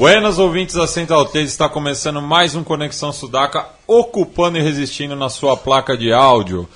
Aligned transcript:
Buenas 0.00 0.38
ouvintes 0.38 0.76
da 0.76 0.86
Central 0.86 1.26
3, 1.26 1.46
está 1.46 1.68
começando 1.68 2.22
mais 2.22 2.54
um 2.54 2.64
Conexão 2.64 3.12
Sudaca, 3.12 3.68
ocupando 3.86 4.56
e 4.56 4.62
resistindo 4.62 5.14
na 5.14 5.28
sua 5.28 5.58
placa 5.58 5.94
de 5.94 6.10
áudio. 6.10 6.66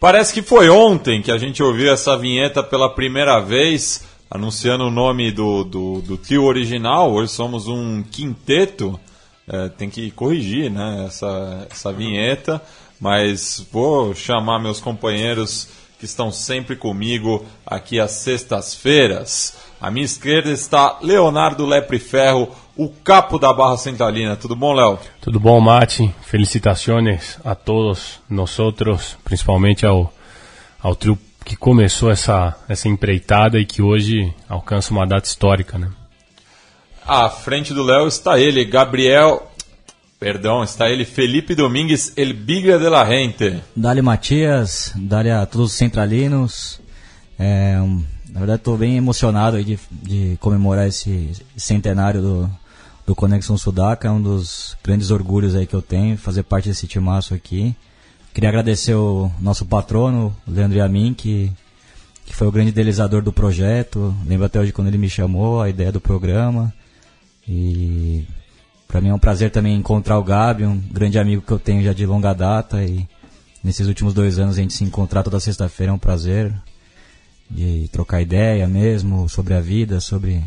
Parece 0.00 0.32
que 0.32 0.40
foi 0.40 0.70
ontem 0.70 1.20
que 1.20 1.30
a 1.30 1.36
gente 1.36 1.62
ouviu 1.62 1.92
essa 1.92 2.16
vinheta 2.16 2.62
pela 2.62 2.88
primeira 2.88 3.38
vez, 3.40 4.04
anunciando 4.30 4.84
o 4.84 4.90
nome 4.90 5.30
do, 5.30 5.64
do, 5.64 6.00
do 6.00 6.16
tio 6.16 6.44
original. 6.44 7.12
Hoje 7.12 7.32
somos 7.32 7.68
um 7.68 8.02
quinteto, 8.02 8.98
é, 9.46 9.68
tem 9.68 9.90
que 9.90 10.10
corrigir 10.10 10.70
né, 10.70 11.04
essa, 11.06 11.66
essa 11.70 11.92
vinheta, 11.92 12.58
mas 12.98 13.66
vou 13.70 14.14
chamar 14.14 14.58
meus 14.58 14.80
companheiros 14.80 15.68
que 15.98 16.06
estão 16.06 16.32
sempre 16.32 16.74
comigo 16.74 17.44
aqui 17.66 18.00
às 18.00 18.12
sextas-feiras. 18.12 19.56
À 19.82 19.90
minha 19.90 20.04
esquerda 20.04 20.50
está 20.50 20.98
Leonardo 21.02 21.66
Lepre 21.66 21.98
Ferro, 21.98 22.48
o 22.76 22.88
capo 22.88 23.38
da 23.38 23.52
Barra 23.52 23.76
Centralina. 23.76 24.36
Tudo 24.36 24.56
bom, 24.56 24.72
Léo? 24.72 24.98
Tudo 25.20 25.38
bom, 25.38 25.60
Mati? 25.60 26.12
Felicitações 26.22 27.38
a 27.44 27.54
todos 27.54 28.20
nós, 28.28 29.16
principalmente 29.24 29.84
ao, 29.84 30.12
ao 30.82 30.94
trio 30.94 31.18
que 31.44 31.56
começou 31.56 32.10
essa, 32.10 32.56
essa 32.68 32.88
empreitada 32.88 33.58
e 33.58 33.66
que 33.66 33.82
hoje 33.82 34.32
alcança 34.48 34.92
uma 34.92 35.06
data 35.06 35.26
histórica, 35.26 35.76
né? 35.76 35.90
À 37.06 37.28
frente 37.28 37.74
do 37.74 37.82
Léo 37.82 38.06
está 38.06 38.38
ele, 38.38 38.64
Gabriel. 38.64 39.50
Perdão, 40.20 40.62
está 40.62 40.88
ele, 40.88 41.04
Felipe 41.04 41.54
Domingues, 41.56 42.12
El 42.16 42.32
Biga 42.32 42.78
de 42.78 42.88
la 42.88 43.04
Gente. 43.04 43.60
Dali 43.74 44.00
Matias, 44.00 44.92
dali 44.94 45.30
a 45.30 45.44
todos 45.44 45.72
os 45.72 45.76
centralinos. 45.76 46.80
É, 47.36 47.76
na 48.28 48.38
verdade, 48.38 48.60
estou 48.60 48.76
bem 48.76 48.96
emocionado 48.96 49.62
de, 49.64 49.76
de 49.90 50.38
comemorar 50.40 50.86
esse 50.86 51.32
centenário 51.56 52.22
do, 52.22 52.50
do 53.06 53.14
Conexão 53.14 53.56
Sudaca, 53.56 54.08
é 54.08 54.10
um 54.10 54.22
dos 54.22 54.76
grandes 54.82 55.10
orgulhos 55.10 55.54
aí 55.54 55.66
que 55.66 55.74
eu 55.74 55.82
tenho, 55.82 56.16
fazer 56.16 56.42
parte 56.42 56.68
desse 56.68 56.86
timaço 56.86 57.34
aqui. 57.34 57.74
Queria 58.32 58.48
agradecer 58.48 58.94
o 58.94 59.30
nosso 59.40 59.66
patrono, 59.66 60.34
o 60.46 60.50
Leandro 60.50 60.78
Yamin, 60.78 61.12
que, 61.12 61.52
que 62.24 62.34
foi 62.34 62.46
o 62.46 62.52
grande 62.52 62.70
idealizador 62.70 63.22
do 63.22 63.32
projeto. 63.32 64.14
Lembro 64.26 64.46
até 64.46 64.58
hoje 64.58 64.72
quando 64.72 64.88
ele 64.88 64.98
me 64.98 65.10
chamou, 65.10 65.60
a 65.60 65.68
ideia 65.68 65.92
do 65.92 66.00
programa. 66.00 66.72
E 67.46 68.24
para 68.88 69.00
mim 69.00 69.08
é 69.08 69.14
um 69.14 69.18
prazer 69.18 69.50
também 69.50 69.74
encontrar 69.74 70.18
o 70.18 70.24
Gabi, 70.24 70.64
um 70.64 70.78
grande 70.78 71.18
amigo 71.18 71.42
que 71.42 71.52
eu 71.52 71.58
tenho 71.58 71.82
já 71.82 71.92
de 71.92 72.06
longa 72.06 72.32
data. 72.32 72.82
E 72.82 73.06
nesses 73.62 73.86
últimos 73.86 74.14
dois 74.14 74.38
anos 74.38 74.56
a 74.56 74.62
gente 74.62 74.72
se 74.72 74.84
encontrar 74.84 75.22
toda 75.22 75.38
sexta-feira 75.40 75.90
é 75.90 75.94
um 75.94 75.98
prazer 75.98 76.54
de 77.50 77.88
trocar 77.92 78.22
ideia 78.22 78.66
mesmo 78.66 79.28
sobre 79.28 79.52
a 79.52 79.60
vida, 79.60 80.00
sobre 80.00 80.42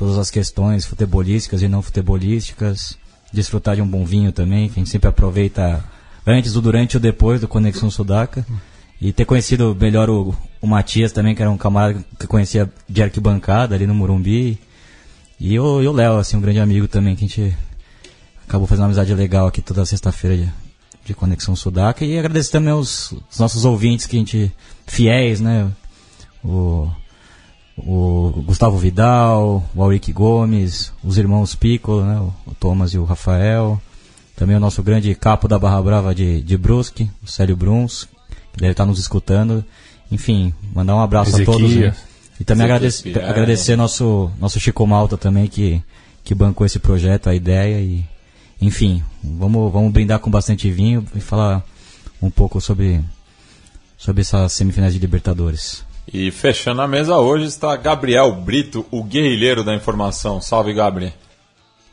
todas 0.00 0.16
as 0.16 0.30
questões 0.30 0.86
futebolísticas 0.86 1.60
e 1.60 1.68
não 1.68 1.82
futebolísticas, 1.82 2.96
desfrutar 3.30 3.76
de 3.76 3.82
um 3.82 3.86
bom 3.86 4.02
vinho 4.02 4.32
também, 4.32 4.66
que 4.66 4.80
a 4.80 4.82
gente 4.82 4.88
sempre 4.88 5.10
aproveita 5.10 5.84
antes, 6.26 6.56
o 6.56 6.62
durante 6.62 6.94
e 6.94 6.96
o 6.96 7.00
depois 7.00 7.38
do 7.38 7.46
Conexão 7.46 7.90
Sudaca. 7.90 8.46
E 8.98 9.12
ter 9.12 9.26
conhecido 9.26 9.76
melhor 9.78 10.08
o, 10.08 10.34
o 10.58 10.66
Matias 10.66 11.12
também, 11.12 11.34
que 11.34 11.42
era 11.42 11.50
um 11.50 11.58
camarada 11.58 12.02
que 12.18 12.26
conhecia 12.26 12.72
de 12.88 13.02
arquibancada 13.02 13.74
ali 13.74 13.86
no 13.86 13.94
Morumbi. 13.94 14.58
E 15.38 15.58
o, 15.58 15.92
Léo, 15.92 16.16
assim, 16.16 16.38
um 16.38 16.40
grande 16.40 16.60
amigo 16.60 16.88
também, 16.88 17.14
que 17.14 17.26
a 17.26 17.28
gente 17.28 17.54
acabou 18.48 18.66
fazendo 18.66 18.84
uma 18.84 18.88
amizade 18.88 19.14
legal 19.14 19.48
aqui 19.48 19.60
toda 19.60 19.84
sexta-feira 19.84 20.34
de, 20.34 20.50
de, 21.04 21.12
Conexão 21.12 21.54
Sudaca. 21.54 22.06
E 22.06 22.18
agradecer 22.18 22.52
também 22.52 22.72
aos 22.72 23.12
nossos 23.38 23.66
ouvintes 23.66 24.06
que 24.06 24.16
a 24.16 24.18
gente, 24.18 24.50
fiéis, 24.86 25.42
né? 25.42 25.70
O, 26.42 26.90
o 27.86 28.42
Gustavo 28.46 28.76
Vidal, 28.76 29.64
o 29.74 29.82
Auric 29.82 30.12
Gomes, 30.12 30.92
os 31.02 31.18
irmãos 31.18 31.54
Piccolo, 31.54 32.04
né, 32.04 32.18
o 32.46 32.54
Thomas 32.54 32.92
e 32.92 32.98
o 32.98 33.04
Rafael. 33.04 33.80
Também 34.36 34.56
o 34.56 34.60
nosso 34.60 34.82
grande 34.82 35.14
capo 35.14 35.46
da 35.46 35.58
Barra 35.58 35.82
Brava 35.82 36.14
de, 36.14 36.40
de 36.40 36.56
Brusque, 36.56 37.10
o 37.22 37.26
Célio 37.26 37.56
Bruns, 37.56 38.08
que 38.52 38.58
deve 38.58 38.72
estar 38.72 38.86
nos 38.86 38.98
escutando. 38.98 39.64
Enfim, 40.10 40.54
mandar 40.74 40.96
um 40.96 41.00
abraço 41.00 41.40
a 41.40 41.44
todos. 41.44 41.74
Né? 41.74 41.94
E 42.38 42.44
também 42.44 42.64
agradecer, 42.64 43.22
agradecer 43.22 43.76
nosso, 43.76 44.30
nosso 44.40 44.58
Chico 44.58 44.86
Malta 44.86 45.18
também, 45.18 45.46
que, 45.46 45.82
que 46.24 46.34
bancou 46.34 46.66
esse 46.66 46.78
projeto, 46.78 47.28
a 47.28 47.34
ideia. 47.34 47.78
e 47.80 48.02
Enfim, 48.60 49.02
vamos, 49.22 49.70
vamos 49.70 49.92
brindar 49.92 50.18
com 50.20 50.30
bastante 50.30 50.70
vinho 50.70 51.04
e 51.14 51.20
falar 51.20 51.62
um 52.22 52.30
pouco 52.30 52.60
sobre, 52.60 53.00
sobre 53.98 54.22
essas 54.22 54.54
semifinais 54.54 54.94
de 54.94 54.98
Libertadores. 54.98 55.84
E 56.12 56.32
fechando 56.32 56.82
a 56.82 56.88
mesa 56.88 57.18
hoje 57.18 57.44
está 57.44 57.76
Gabriel 57.76 58.32
Brito, 58.32 58.84
o 58.90 59.04
guerrilheiro 59.04 59.62
da 59.62 59.76
informação. 59.76 60.40
Salve, 60.40 60.74
Gabriel. 60.74 61.12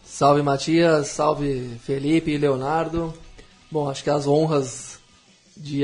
Salve, 0.03 0.41
Matias. 0.41 1.09
Salve, 1.09 1.77
Felipe 1.83 2.31
e 2.31 2.37
Leonardo. 2.37 3.13
Bom, 3.69 3.87
acho 3.87 4.03
que 4.03 4.09
as 4.09 4.25
honras 4.25 4.97
de, 5.55 5.83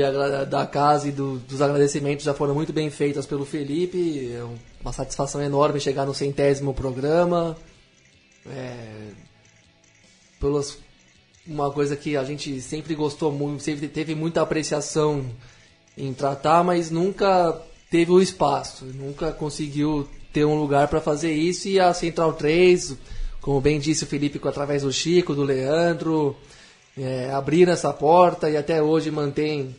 da 0.50 0.66
casa 0.66 1.08
e 1.08 1.12
do, 1.12 1.38
dos 1.38 1.62
agradecimentos 1.62 2.24
já 2.24 2.34
foram 2.34 2.54
muito 2.54 2.72
bem 2.72 2.90
feitas 2.90 3.24
pelo 3.24 3.44
Felipe. 3.44 4.32
É 4.32 4.44
uma 4.80 4.92
satisfação 4.92 5.40
enorme 5.40 5.78
chegar 5.78 6.04
no 6.04 6.12
centésimo 6.12 6.74
programa. 6.74 7.56
É, 8.46 9.10
pelas, 10.40 10.76
uma 11.46 11.70
coisa 11.70 11.94
que 11.94 12.16
a 12.16 12.24
gente 12.24 12.60
sempre 12.60 12.96
gostou 12.96 13.30
muito, 13.30 13.62
sempre 13.62 13.86
teve 13.86 14.12
muita 14.16 14.42
apreciação 14.42 15.24
em 15.96 16.12
tratar, 16.12 16.64
mas 16.64 16.90
nunca 16.90 17.62
teve 17.94 18.10
o 18.10 18.20
espaço, 18.20 18.84
nunca 18.86 19.30
conseguiu 19.30 20.08
ter 20.32 20.44
um 20.44 20.58
lugar 20.58 20.88
para 20.88 21.00
fazer 21.00 21.32
isso 21.32 21.68
e 21.68 21.78
a 21.78 21.94
Central 21.94 22.32
3, 22.32 22.96
como 23.40 23.60
bem 23.60 23.78
disse 23.78 24.02
o 24.02 24.06
Felipe, 24.08 24.40
através 24.48 24.82
do 24.82 24.92
Chico, 24.92 25.32
do 25.32 25.44
Leandro, 25.44 26.34
é, 26.98 27.30
abriram 27.30 27.72
essa 27.72 27.92
porta 27.92 28.50
e 28.50 28.56
até 28.56 28.82
hoje 28.82 29.12
mantém 29.12 29.76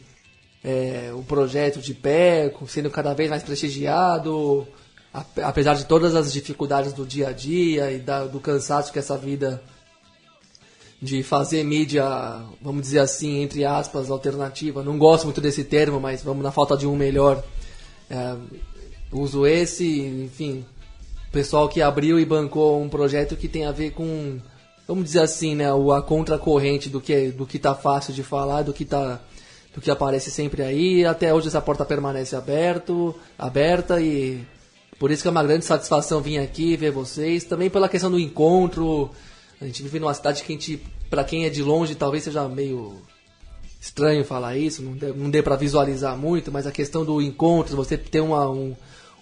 é, 0.63 1.11
o 1.13 1.23
projeto 1.23 1.81
de 1.81 1.93
pé, 1.93 2.53
sendo 2.69 2.89
cada 2.89 3.13
vez 3.13 3.29
mais 3.29 3.43
prestigiado, 3.43 4.65
apesar 5.43 5.73
de 5.73 5.83
todas 5.83 6.15
as 6.15 6.31
dificuldades 6.31 6.93
do 6.93 7.05
dia 7.05 7.27
a 7.27 7.31
dia 7.33 7.91
e 7.91 7.99
da, 7.99 8.23
do 8.23 8.39
cansaço 8.39 8.93
que 8.93 8.99
essa 8.99 9.17
vida 9.17 9.61
de 11.01 11.21
fazer 11.21 11.65
mídia, 11.65 12.05
vamos 12.61 12.83
dizer 12.83 12.99
assim, 12.99 13.41
entre 13.41 13.65
aspas, 13.65 14.09
alternativa. 14.09 14.81
Não 14.81 14.97
gosto 14.97 15.25
muito 15.25 15.41
desse 15.41 15.65
termo, 15.65 15.99
mas 15.99 16.23
vamos 16.23 16.41
na 16.41 16.51
falta 16.51 16.77
de 16.77 16.87
um 16.87 16.95
melhor 16.95 17.43
é, 18.09 18.35
uso 19.11 19.45
esse, 19.45 20.01
enfim, 20.01 20.65
pessoal 21.31 21.67
que 21.67 21.81
abriu 21.81 22.19
e 22.19 22.25
bancou 22.25 22.81
um 22.81 22.89
projeto 22.89 23.35
que 23.35 23.47
tem 23.47 23.65
a 23.65 23.71
ver 23.71 23.91
com, 23.91 24.39
vamos 24.87 25.05
dizer 25.05 25.21
assim, 25.21 25.55
né, 25.55 25.65
a 25.69 26.01
contracorrente 26.01 26.89
do 26.89 27.01
que 27.01 27.29
do 27.31 27.45
que 27.45 27.59
tá 27.59 27.75
fácil 27.75 28.13
de 28.13 28.23
falar, 28.23 28.61
do 28.63 28.73
que 28.73 28.85
tá 28.85 29.19
do 29.73 29.81
que 29.81 29.91
aparece 29.91 30.31
sempre 30.31 30.63
aí. 30.63 31.05
Até 31.05 31.33
hoje 31.33 31.47
essa 31.47 31.61
porta 31.61 31.83
permanece 31.83 32.35
aberto, 32.35 33.13
aberta 33.37 33.99
e 33.99 34.41
por 34.97 35.11
isso 35.11 35.21
que 35.21 35.27
é 35.27 35.31
uma 35.31 35.43
grande 35.43 35.65
satisfação 35.65 36.21
vir 36.21 36.37
aqui 36.37 36.77
ver 36.77 36.91
vocês, 36.91 37.43
também 37.43 37.69
pela 37.69 37.89
questão 37.89 38.09
do 38.09 38.19
encontro. 38.19 39.11
A 39.59 39.65
gente 39.65 39.83
vive 39.83 39.99
numa 39.99 40.13
cidade 40.13 40.43
que 40.43 40.53
a 40.53 40.55
gente, 40.55 40.81
para 41.09 41.23
quem 41.23 41.45
é 41.45 41.49
de 41.49 41.61
longe, 41.61 41.95
talvez 41.95 42.23
seja 42.23 42.47
meio 42.47 43.01
estranho 43.85 44.25
falar 44.25 44.57
isso, 44.57 44.81
não 44.81 44.93
dê, 44.93 45.13
não 45.13 45.43
para 45.43 45.55
visualizar 45.55 46.17
muito, 46.17 46.51
mas 46.51 46.65
a 46.65 46.71
questão 46.71 47.05
do 47.05 47.21
encontro, 47.21 47.75
você 47.75 47.95
ter 47.95 48.19
uma, 48.19 48.49
um, 48.49 48.75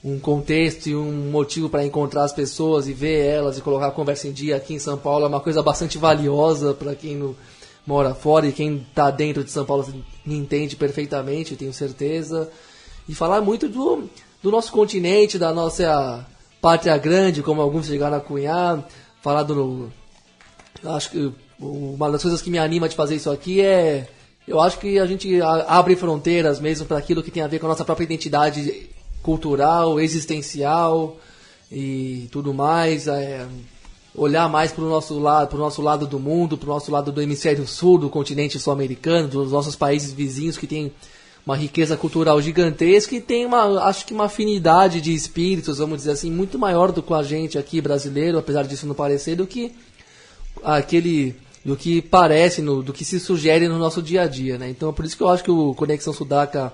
um 0.04 0.18
contexto 0.18 0.88
e 0.88 0.96
um 0.96 1.30
motivo 1.30 1.70
para 1.70 1.86
encontrar 1.86 2.24
as 2.24 2.32
pessoas 2.32 2.88
e 2.88 2.94
ver 2.94 3.26
elas 3.26 3.58
e 3.58 3.62
colocar 3.62 3.88
a 3.88 3.92
conversa 3.92 4.28
em 4.28 4.32
dia 4.32 4.56
aqui 4.56 4.74
em 4.74 4.80
São 4.80 4.98
Paulo 4.98 5.26
é 5.26 5.28
uma 5.28 5.42
coisa 5.42 5.62
bastante 5.62 5.98
valiosa 5.98 6.74
para 6.74 6.96
quem 6.96 7.16
não 7.16 7.36
mora 7.86 8.16
fora 8.16 8.48
e 8.48 8.54
quem 8.54 8.78
está 8.78 9.12
dentro 9.12 9.44
de 9.44 9.52
São 9.52 9.66
Paulo 9.66 9.86
me 10.26 10.36
entende 10.36 10.78
perfeitamente, 10.78 11.58
tenho 11.58 11.74
certeza. 11.74 12.50
E 13.08 13.14
falar 13.14 13.42
muito 13.42 13.68
do, 13.68 14.10
do 14.42 14.50
nosso 14.50 14.72
continente, 14.72 15.38
da 15.38 15.54
nossa 15.54 16.26
pátria 16.62 16.98
grande, 16.98 17.44
como 17.44 17.62
alguns 17.62 17.88
chegaram 17.88 18.16
a 18.16 18.22
cunhar, 18.22 18.88
falar 19.22 19.44
do. 19.44 19.92
Acho 20.86 21.10
que 21.10 21.34
uma 21.60 22.10
das 22.10 22.22
coisas 22.22 22.42
que 22.42 22.50
me 22.50 22.58
anima 22.58 22.88
de 22.88 22.96
fazer 22.96 23.16
isso 23.16 23.30
aqui 23.30 23.60
é 23.60 24.08
eu 24.48 24.60
acho 24.60 24.80
que 24.80 25.00
a 25.00 25.06
gente 25.06 25.42
abre 25.42 25.96
fronteiras 25.96 26.60
mesmo 26.60 26.86
para 26.86 26.98
aquilo 26.98 27.24
que 27.24 27.32
tem 27.32 27.44
a 27.44 27.48
ver 27.48 27.60
com 27.60 27.66
a 27.66 27.70
nossa 27.70 27.86
própria 27.86 28.06
identidade 28.06 28.90
cultural, 29.22 30.00
existencial 30.00 31.18
e 31.72 32.28
tudo 32.32 32.54
mais. 32.54 33.08
É, 33.08 33.48
olhar 34.16 34.48
mais 34.48 34.72
para 34.72 34.84
o 34.84 34.90
nosso 34.90 35.18
lado, 35.18 35.48
pro 35.48 35.58
nosso 35.58 35.82
lado 35.82 36.06
do 36.06 36.20
mundo, 36.20 36.58
para 36.58 36.70
o 36.70 36.74
nosso 36.74 36.92
lado 36.92 37.12
do 37.12 37.22
hemisfério 37.22 37.66
sul, 37.66 37.98
do 37.98 38.10
continente 38.10 38.60
sul-americano, 38.60 39.28
dos 39.28 39.52
nossos 39.52 39.76
países 39.76 40.14
vizinhos 40.14 40.58
que 40.58 40.68
tem 40.68 40.92
uma 41.46 41.58
riqueza 41.58 41.98
cultural 41.98 42.42
gigantesca 42.42 43.16
e 43.16 43.22
tem 43.22 43.46
uma, 43.46 43.84
acho 43.86 44.06
que 44.06 44.14
uma 44.14 44.26
afinidade 44.26 45.02
de 45.02 45.14
espíritos, 45.14 45.80
vamos 45.80 45.98
dizer 45.98 46.12
assim, 46.12 46.32
muito 46.32 46.58
maior 46.58 46.92
do 46.92 47.04
que 47.04 47.14
a 47.14 47.24
gente 47.24 47.58
aqui 47.58 47.82
brasileiro, 47.82 48.38
apesar 48.38 48.64
disso 48.64 48.88
não 48.88 48.96
parecer, 48.96 49.36
do 49.36 49.46
que 49.46 49.74
aquele 50.64 51.36
do 51.64 51.78
que 51.78 52.02
parece, 52.02 52.62
no, 52.62 52.84
do 52.84 52.92
que 52.92 53.06
se 53.06 53.20
sugere 53.20 53.68
no 53.68 53.78
nosso 53.78 54.02
dia 54.02 54.24
a 54.24 54.28
dia, 54.28 54.58
né? 54.58 54.70
Então 54.70 54.90
é 54.90 54.92
por 54.92 55.06
isso 55.06 55.16
que 55.16 55.24
eu 55.24 55.30
acho 55.30 55.44
que 55.44 55.52
o 55.52 55.74
Conexão 55.74 56.12
Sudaca 56.12 56.74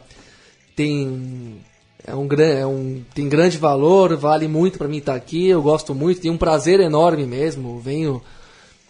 tem 0.76 1.60
é 2.06 2.16
um, 2.16 2.28
é 2.42 2.66
um 2.66 3.04
tem 3.14 3.30
grande 3.30 3.58
valor, 3.58 4.16
vale 4.16 4.48
muito 4.48 4.78
para 4.78 4.88
mim 4.88 4.98
estar 4.98 5.14
aqui, 5.14 5.48
eu 5.48 5.62
gosto 5.62 5.94
muito, 5.94 6.22
tenho 6.22 6.34
um 6.34 6.38
prazer 6.38 6.80
enorme 6.80 7.26
mesmo, 7.26 7.80
venho 7.80 8.22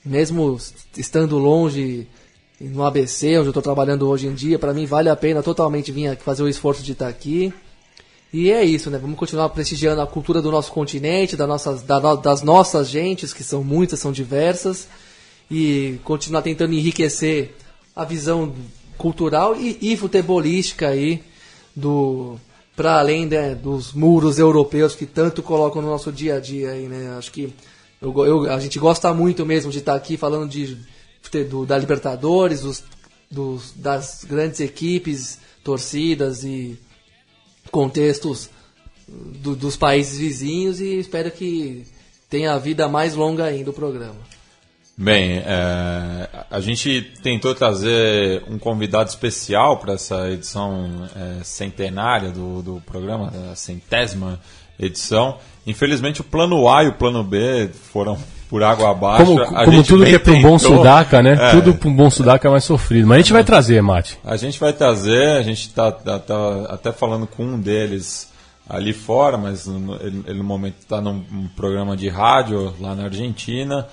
mesmo 0.06 0.58
estando 0.96 1.38
longe 1.38 2.08
no 2.62 2.84
ABC, 2.84 3.38
onde 3.38 3.48
eu 3.48 3.50
estou 3.50 3.64
trabalhando 3.64 4.08
hoje 4.08 4.28
em 4.28 4.34
dia, 4.34 4.58
para 4.58 4.74
mim 4.74 4.86
vale 4.86 5.10
a 5.10 5.16
pena 5.16 5.44
totalmente 5.44 5.92
vir 5.92 6.08
aqui 6.08 6.24
fazer 6.24 6.44
o 6.44 6.50
esforço 6.50 6.82
de 6.82 6.94
estar 6.94 7.08
aqui. 7.08 7.54
E 8.32 8.52
é 8.52 8.64
isso, 8.64 8.92
né? 8.92 9.00
Vamos 9.00 9.18
continuar 9.18 9.50
prestigiando 9.50 10.02
a 10.02 10.08
cultura 10.08 10.40
do 10.40 10.52
nosso 10.52 10.72
continente, 10.72 11.36
das 11.36 11.48
nossas, 11.48 11.82
das 11.82 12.44
nossas 12.44 12.88
gentes, 12.88 13.34
que 13.34 13.44
são 13.44 13.64
muitas, 13.64 14.00
são 14.00 14.12
diversas 14.12 14.88
e 15.50 16.00
continuar 16.04 16.42
tentando 16.42 16.74
enriquecer 16.74 17.56
a 17.96 18.06
visão 18.06 18.54
cultural 18.98 19.56
e, 19.56 19.78
e 19.82 19.98
futebolística 19.98 20.90
aí 20.90 21.24
do 21.76 22.38
para 22.76 22.98
além 23.00 23.26
né, 23.26 23.56
dos 23.56 23.92
muros 23.92 24.40
europeus 24.40 24.96
que 24.96 25.06
tanto 25.06 25.44
colocam 25.44 25.82
no 25.82 25.90
nosso 25.90 26.14
dia 26.14 26.36
a 26.36 26.40
dia 26.40 26.72
aí, 26.72 26.88
né? 26.88 27.14
Acho 27.18 27.30
que 27.30 27.54
eu, 28.02 28.26
eu, 28.26 28.52
a 28.52 28.60
gente 28.60 28.80
gosta 28.80 29.14
muito 29.14 29.46
mesmo 29.46 29.70
de 29.70 29.80
estar 29.80 29.96
aqui 29.96 30.16
falando 30.16 30.50
de, 30.50 30.78
do, 31.50 31.66
da 31.66 31.78
Libertadores, 31.78 32.62
dos, 32.62 32.84
dos, 33.30 33.74
das 33.76 34.24
grandes 34.24 34.62
equipes, 34.62 35.40
torcidas 35.62 36.46
e 36.46 36.80
contextos 37.70 38.50
do, 39.08 39.56
dos 39.56 39.76
países 39.76 40.18
vizinhos 40.18 40.80
e 40.80 41.00
espero 41.00 41.32
que 41.32 41.86
tenha 42.30 42.54
a 42.54 42.58
vida 42.58 42.88
mais 42.88 43.14
longa 43.14 43.44
ainda 43.44 43.72
o 43.72 43.74
programa. 43.74 44.29
Bem, 45.02 45.42
é, 45.46 46.28
a 46.52 46.60
gente 46.60 47.14
tentou 47.24 47.56
trazer 47.56 48.44
um 48.50 48.60
convidado 48.60 49.08
especial 49.08 49.78
para 49.78 49.94
essa 49.94 50.30
edição 50.30 51.08
é, 51.16 51.42
centenária 51.42 52.32
do, 52.32 52.62
do 52.62 52.84
programa, 52.86 53.32
a 53.50 53.56
centésima 53.56 54.42
edição. 54.78 55.38
Infelizmente, 55.66 56.20
o 56.20 56.24
plano 56.26 56.68
A 56.68 56.84
e 56.84 56.90
o 56.90 56.94
plano 56.96 57.24
B 57.24 57.70
foram 57.94 58.18
por 58.50 58.62
água 58.62 58.92
abaixo. 58.92 59.24
Como, 59.24 59.66
como 59.66 59.84
tudo 59.86 60.04
que 60.04 60.16
é 60.16 60.20
para 60.20 60.34
um 60.34 60.42
bom 60.42 60.60
sudaca, 60.60 61.22
né? 61.22 61.38
É, 61.40 61.52
tudo 61.52 61.76
para 61.76 61.88
um 61.88 61.96
bom 61.96 62.10
sudaca 62.10 62.50
é 62.50 62.52
mais 62.52 62.66
sofrido. 62.66 63.08
Mas 63.08 63.16
a 63.16 63.20
gente 63.22 63.32
vai 63.32 63.44
trazer, 63.46 63.82
Mate. 63.82 64.20
A 64.22 64.36
gente 64.36 64.60
vai 64.60 64.74
trazer, 64.74 65.38
a 65.38 65.44
gente 65.44 65.62
está 65.62 65.94
tá, 65.94 66.20
tá 66.20 66.66
até 66.68 66.92
falando 66.92 67.26
com 67.26 67.46
um 67.46 67.58
deles 67.58 68.30
ali 68.68 68.92
fora, 68.92 69.38
mas 69.38 69.66
ele, 69.66 70.24
ele 70.28 70.40
no 70.40 70.44
momento 70.44 70.76
está 70.82 71.00
num 71.00 71.48
programa 71.56 71.96
de 71.96 72.10
rádio 72.10 72.76
lá 72.82 72.94
na 72.94 73.06
Argentina. 73.06 73.88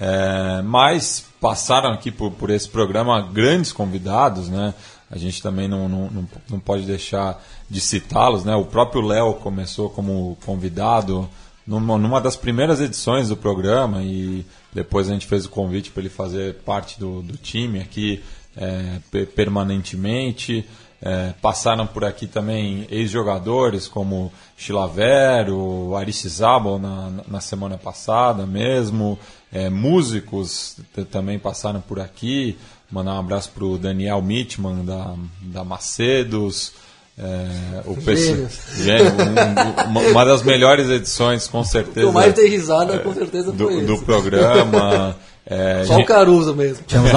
É, 0.00 0.62
mas 0.62 1.26
passaram 1.38 1.92
aqui 1.92 2.10
por, 2.10 2.30
por 2.30 2.48
esse 2.48 2.68
programa 2.68 3.20
grandes 3.20 3.70
convidados, 3.70 4.48
né? 4.48 4.72
A 5.10 5.18
gente 5.18 5.42
também 5.42 5.68
não, 5.68 5.88
não, 5.88 6.28
não 6.48 6.60
pode 6.60 6.84
deixar 6.84 7.42
de 7.68 7.80
citá-los, 7.80 8.44
né? 8.44 8.54
O 8.54 8.64
próprio 8.64 9.02
Léo 9.02 9.34
começou 9.34 9.90
como 9.90 10.38
convidado 10.46 11.28
numa, 11.66 11.98
numa, 11.98 12.20
das 12.20 12.36
primeiras 12.36 12.80
edições 12.80 13.28
do 13.28 13.36
programa 13.36 14.02
e 14.02 14.46
depois 14.72 15.08
a 15.08 15.12
gente 15.12 15.26
fez 15.26 15.44
o 15.44 15.50
convite 15.50 15.90
para 15.90 16.00
ele 16.00 16.08
fazer 16.08 16.54
parte 16.64 16.98
do, 16.98 17.22
do 17.22 17.36
time 17.36 17.80
aqui 17.80 18.22
é, 18.56 19.24
permanentemente. 19.26 20.64
É, 21.02 21.32
passaram 21.40 21.86
por 21.86 22.04
aqui 22.04 22.26
também 22.26 22.86
ex-jogadores 22.90 23.88
como 23.88 24.30
Chilavero, 24.54 25.96
Aricizabal 25.96 26.78
na, 26.78 27.22
na 27.26 27.40
semana 27.40 27.78
passada 27.78 28.44
mesmo, 28.46 29.18
é, 29.52 29.68
músicos 29.68 30.76
também 31.10 31.38
passaram 31.38 31.80
por 31.80 32.00
aqui. 32.00 32.56
Mandar 32.90 33.14
um 33.14 33.20
abraço 33.20 33.50
para 33.54 33.64
o 33.64 33.78
Daniel 33.78 34.20
Mitman 34.20 34.84
da, 34.84 35.14
da 35.42 35.64
Macedos. 35.64 36.72
É, 37.18 37.82
o 37.84 37.94
PC, 37.96 38.48
um, 38.86 40.10
uma 40.10 40.24
das 40.24 40.42
melhores 40.42 40.88
edições, 40.88 41.46
com 41.46 41.62
certeza. 41.62 42.06
O 42.08 42.12
mais 42.12 42.32
dei 42.32 42.48
risada, 42.48 42.98
com 43.00 43.12
certeza, 43.12 43.52
do, 43.52 43.86
do 43.86 43.98
programa. 43.98 45.16
É, 45.46 45.84
Só 45.84 45.96
o 45.96 46.04
Caruso 46.04 46.54
mesmo. 46.54 46.84
Temos 46.84 47.10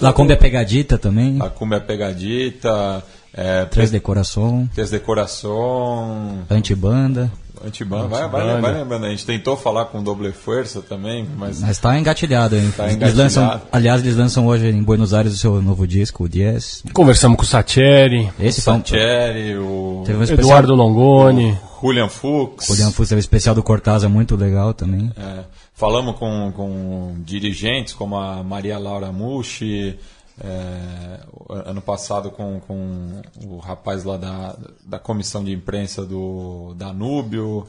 La 0.00 0.12
Cumbia 0.12 0.36
Pegadita 0.36 0.98
também. 0.98 1.38
La 1.38 1.50
Cumbia 1.50 1.78
Pegadita. 1.78 3.04
É, 3.32 3.66
Três 3.66 3.90
Decoração. 3.90 4.68
Três 4.74 4.90
Decoração. 4.90 6.38
Antibanda. 6.50 7.30
Antibanda, 7.64 8.08
vai, 8.08 8.28
vai, 8.28 8.60
vai, 8.60 8.74
lembrando. 8.74 9.06
A 9.06 9.10
gente 9.10 9.26
tentou 9.26 9.56
falar 9.56 9.86
com 9.86 10.02
Doble 10.02 10.32
Força 10.32 10.80
também, 10.80 11.28
mas. 11.36 11.60
Mas 11.60 11.70
está 11.70 11.98
engatilhado, 11.98 12.56
hein? 12.56 12.72
Tá 12.76 12.84
engatilhado. 12.84 13.04
Eles 13.04 13.16
lançam, 13.16 13.62
aliás, 13.72 14.00
eles 14.02 14.16
lançam 14.16 14.46
hoje 14.46 14.68
em 14.68 14.82
Buenos 14.82 15.12
Aires 15.12 15.32
o 15.32 15.36
seu 15.36 15.62
novo 15.62 15.86
disco, 15.86 16.24
o 16.24 16.28
Diez. 16.28 16.82
Conversamos 16.92 17.36
com 17.36 17.42
o 17.42 17.46
Satieri. 17.46 18.30
Esse 18.38 18.60
o 18.60 18.62
Satieri, 18.62 19.56
o. 19.56 20.04
Um 20.06 20.22
Eduardo 20.22 20.74
Longoni. 20.74 21.58
O 21.80 21.86
Julian 21.86 22.08
Fuchs. 22.08 22.66
Julian 22.66 22.90
Fuchs 22.90 23.08
teve 23.08 23.18
um 23.18 23.20
especial 23.20 23.54
do 23.54 23.62
Cortázar 23.62 24.10
muito 24.10 24.36
legal 24.36 24.74
também. 24.74 25.12
É. 25.16 25.44
Falamos 25.74 26.16
com, 26.16 26.52
com 26.56 27.14
dirigentes 27.24 27.94
como 27.94 28.16
a 28.16 28.42
Maria 28.42 28.78
Laura 28.78 29.12
Mushi. 29.12 29.96
É, 30.40 31.20
ano 31.48 31.80
passado 31.80 32.30
com, 32.30 32.60
com 32.60 33.22
o 33.44 33.58
rapaz 33.58 34.04
lá 34.04 34.16
da, 34.16 34.56
da 34.84 34.98
comissão 34.98 35.42
de 35.42 35.52
imprensa 35.52 36.04
do 36.04 36.74
Danúbio. 36.76 37.66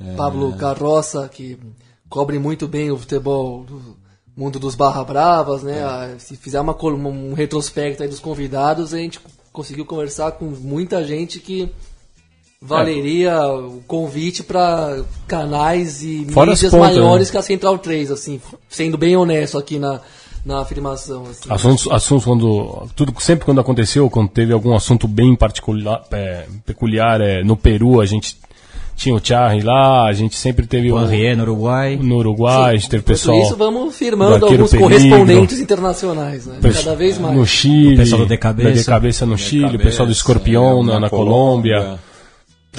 É, 0.00 0.14
Pablo 0.14 0.54
Carroça, 0.56 1.28
que 1.28 1.58
cobre 2.08 2.38
muito 2.38 2.66
bem 2.66 2.90
o 2.90 2.96
futebol 2.96 3.64
do 3.64 3.96
mundo 4.36 4.58
dos 4.58 4.74
Barra 4.74 5.02
Bravas, 5.02 5.62
né? 5.62 6.14
É. 6.14 6.18
Se 6.18 6.36
fizer 6.36 6.60
uma, 6.60 6.76
um 6.84 7.34
retrospecto 7.34 8.06
dos 8.06 8.20
convidados, 8.20 8.92
a 8.92 8.98
gente 8.98 9.20
conseguiu 9.52 9.86
conversar 9.86 10.32
com 10.32 10.44
muita 10.44 11.04
gente 11.04 11.40
que 11.40 11.70
valeria 12.60 13.30
é. 13.30 13.46
o 13.46 13.82
convite 13.86 14.42
para 14.42 15.02
canais 15.26 16.02
e 16.02 16.26
Fora 16.32 16.50
mídias 16.50 16.70
pontas, 16.70 16.96
maiores 16.96 17.28
né? 17.28 17.32
que 17.32 17.38
a 17.38 17.42
Central 17.42 17.78
3, 17.78 18.10
assim, 18.10 18.40
sendo 18.68 18.98
bem 18.98 19.16
honesto 19.16 19.58
aqui 19.58 19.78
na, 19.78 20.00
na 20.46 20.60
afirmação. 20.60 21.24
Assim. 21.28 21.52
Assuntos, 21.52 21.88
assuntos 21.90 22.24
quando 22.24 22.88
tudo 22.94 23.12
sempre 23.18 23.44
quando 23.44 23.60
aconteceu, 23.60 24.08
quando 24.08 24.28
teve 24.28 24.52
algum 24.52 24.76
assunto 24.76 25.08
bem 25.08 25.34
particular, 25.34 26.04
é, 26.12 26.46
peculiar, 26.64 27.20
é, 27.20 27.42
no 27.42 27.56
Peru 27.56 28.00
a 28.00 28.06
gente 28.06 28.38
tinha 28.94 29.14
o 29.14 29.20
Charri 29.22 29.60
lá, 29.60 30.08
a 30.08 30.12
gente 30.12 30.36
sempre 30.36 30.66
teve 30.66 30.90
o 30.90 30.98
Henrié 30.98 31.34
no 31.34 31.42
Uruguai. 31.42 31.98
No 32.00 32.16
Uruguai, 32.16 32.70
Sim, 32.70 32.76
a 32.76 32.76
gente 32.76 32.88
teve 32.88 33.02
pessoal. 33.02 33.38
isso 33.42 33.56
vamos 33.56 33.94
firmando 33.94 34.46
alguns 34.46 34.72
correspondentes 34.72 35.60
internacionais, 35.60 36.46
né? 36.46 36.58
Cada 36.62 36.94
vez 36.94 37.18
mais. 37.18 37.36
No 37.36 37.44
Chile, 37.44 37.94
o 37.94 37.98
pessoal 37.98 38.20
do 38.22 38.26
De 38.26 38.38
Cabeça, 38.38 38.72
de 38.72 38.84
cabeça 38.84 39.26
no 39.26 39.36
Chile, 39.36 39.76
o 39.76 39.80
pessoal 39.80 40.06
do 40.06 40.12
Escorpião 40.12 40.80
é, 40.80 40.84
na, 40.84 41.00
na, 41.00 41.10
Colômbia. 41.10 41.74
Colômbia. 41.76 42.05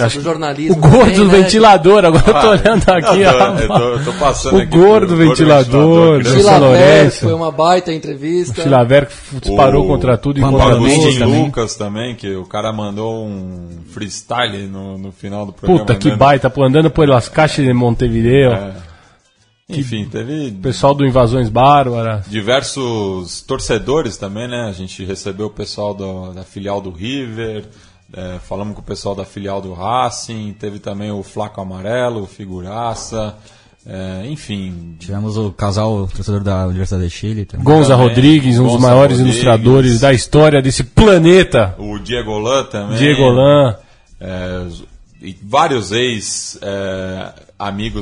Acho 0.05 0.21
jornalismo. 0.21 0.77
O 0.77 0.79
gordo 0.79 1.11
também, 1.11 1.25
né? 1.25 1.37
ventilador, 1.37 2.05
agora 2.05 2.23
ah, 2.27 2.29
eu 2.29 2.41
tô 2.41 2.49
olhando 2.49 2.89
aqui. 2.89 3.21
Eu 3.21 3.33
tô, 3.33 3.45
eu 3.45 3.67
tô, 3.67 3.89
eu 3.89 4.05
tô 4.05 4.13
passando 4.13 4.57
o 4.57 4.61
aqui 4.61 4.77
gordo 4.77 5.15
ventilador, 5.15 6.23
do 6.23 6.29
Chilaver, 6.29 7.11
foi 7.11 7.33
uma 7.33 7.51
baita 7.51 7.93
entrevista. 7.93 8.59
O 8.59 8.63
Chilaver 8.63 9.07
disparou 9.41 9.87
contra 9.87 10.17
tudo 10.17 10.39
e 10.39 10.41
contra 10.41 10.75
o. 10.75 11.43
Lucas 11.43 11.75
também, 11.75 12.15
que 12.15 12.35
o 12.35 12.45
cara 12.45 12.71
mandou 12.71 13.25
um 13.25 13.69
freestyle 13.91 14.67
no, 14.67 14.97
no 14.97 15.11
final 15.11 15.45
do 15.45 15.53
programa. 15.53 15.79
Puta, 15.79 15.95
que 15.95 16.15
baita, 16.15 16.49
pô, 16.49 16.63
andando 16.63 16.89
por 16.89 17.07
las 17.07 17.29
caixas 17.29 17.65
de 17.65 17.73
Montevideo. 17.73 18.53
É. 18.53 18.87
Enfim, 19.69 20.05
teve. 20.05 20.51
Pessoal 20.51 20.95
do 20.95 21.05
Invasões 21.05 21.49
Bárbaras. 21.49 22.25
Diversos 22.29 23.41
torcedores 23.41 24.15
também, 24.15 24.47
né? 24.47 24.63
A 24.69 24.71
gente 24.71 25.03
recebeu 25.03 25.47
o 25.47 25.51
pessoal 25.51 25.93
do, 25.93 26.31
da 26.31 26.43
filial 26.43 26.79
do 26.79 26.89
River, 26.89 27.65
é, 28.13 28.39
falamos 28.39 28.73
com 28.75 28.81
o 28.81 28.83
pessoal 28.83 29.13
da 29.13 29.25
filial 29.25 29.61
do 29.61 29.73
Racing, 29.73 30.55
teve 30.59 30.79
também 30.79 31.11
o 31.11 31.21
Flaco 31.23 31.59
Amarelo, 31.59 32.23
o 32.23 32.27
Figuraça, 32.27 33.35
é, 33.85 34.25
enfim. 34.27 34.95
Tivemos 34.99 35.37
o 35.37 35.51
casal 35.51 36.07
torcedor 36.07 36.41
da 36.43 36.67
Universidade 36.67 37.03
de 37.03 37.09
Chile 37.09 37.45
também. 37.45 37.63
Gonza 37.63 37.95
Rodrigues, 37.95 38.59
um 38.59 38.63
Gonza 38.63 38.75
dos 38.75 38.81
maiores 38.81 39.17
Rodrigues, 39.17 39.43
ilustradores 39.43 40.01
da 40.01 40.13
história 40.13 40.61
desse 40.61 40.83
planeta. 40.83 41.75
O 41.77 41.97
Diego 41.99 42.31
Olan 42.31 42.65
também. 42.65 42.97
Diego 42.97 43.23
Olan. 43.23 43.75
É, 44.19 44.65
e 45.21 45.35
vários 45.41 45.91
ex-amigos 45.91 46.61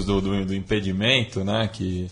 é, 0.03 0.07
do, 0.07 0.21
do, 0.21 0.45
do, 0.45 0.55
impedimento, 0.55 1.43
né, 1.43 1.69
que 1.71 2.07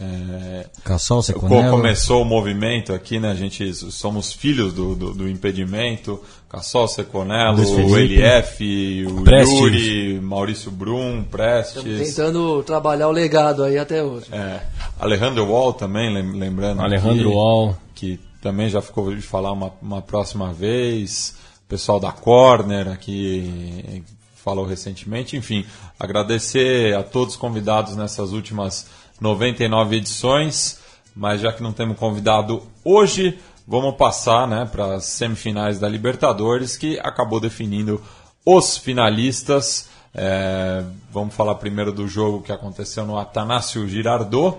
É, 0.00 0.66
Cassol, 0.84 1.18
co- 1.18 1.22
Seconello. 1.22 1.70
começou 1.76 2.22
o 2.22 2.24
movimento 2.24 2.92
aqui, 2.92 3.18
né? 3.18 3.30
A 3.30 3.34
gente 3.34 3.72
somos 3.74 4.32
filhos 4.32 4.72
do, 4.72 4.94
do, 4.94 5.12
do 5.14 5.28
impedimento. 5.28 6.20
Cassol, 6.48 6.86
Seconello, 6.86 7.58
o. 7.60 7.98
Elief, 7.98 8.60
o 9.06 9.22
Prestes. 9.22 9.58
Yuri, 9.58 10.20
Maurício 10.20 10.70
Brum, 10.70 11.20
Estamos 11.22 11.26
Prestes. 11.30 12.14
tentando 12.14 12.62
trabalhar 12.62 13.08
o 13.08 13.12
legado 13.12 13.64
aí 13.64 13.76
até 13.76 14.02
hoje. 14.02 14.26
É, 14.32 14.60
Alejandro 15.00 15.44
Wall 15.46 15.72
também, 15.72 16.12
lem- 16.12 16.32
lembrando. 16.38 16.80
Alejandro 16.80 17.32
Wall. 17.32 17.76
Que 17.94 18.20
também 18.40 18.68
já 18.68 18.80
ficou 18.80 19.12
de 19.14 19.20
falar 19.22 19.50
uma, 19.52 19.72
uma 19.82 20.00
próxima 20.00 20.52
vez. 20.52 21.34
O 21.64 21.68
pessoal 21.68 21.98
da 21.98 22.12
Corner 22.12 22.88
aqui 22.88 24.04
falou 24.36 24.64
recentemente. 24.64 25.36
Enfim, 25.36 25.66
agradecer 25.98 26.94
a 26.96 27.02
todos 27.02 27.34
os 27.34 27.40
convidados 27.40 27.96
nessas 27.96 28.32
últimas 28.32 28.86
99 29.20 29.96
edições. 29.96 30.80
Mas 31.14 31.40
já 31.40 31.52
que 31.52 31.62
não 31.62 31.72
temos 31.72 31.98
convidado 31.98 32.62
hoje, 32.84 33.38
vamos 33.66 33.96
passar 33.96 34.46
né, 34.46 34.68
para 34.70 34.94
as 34.94 35.04
semifinais 35.04 35.78
da 35.78 35.88
Libertadores, 35.88 36.76
que 36.76 36.98
acabou 37.00 37.40
definindo 37.40 38.00
os 38.46 38.78
finalistas. 38.78 39.88
É, 40.14 40.82
vamos 41.12 41.34
falar 41.34 41.56
primeiro 41.56 41.92
do 41.92 42.08
jogo 42.08 42.42
que 42.42 42.52
aconteceu 42.52 43.04
no 43.04 43.18
Atanásio 43.18 43.86
Girardot, 43.88 44.58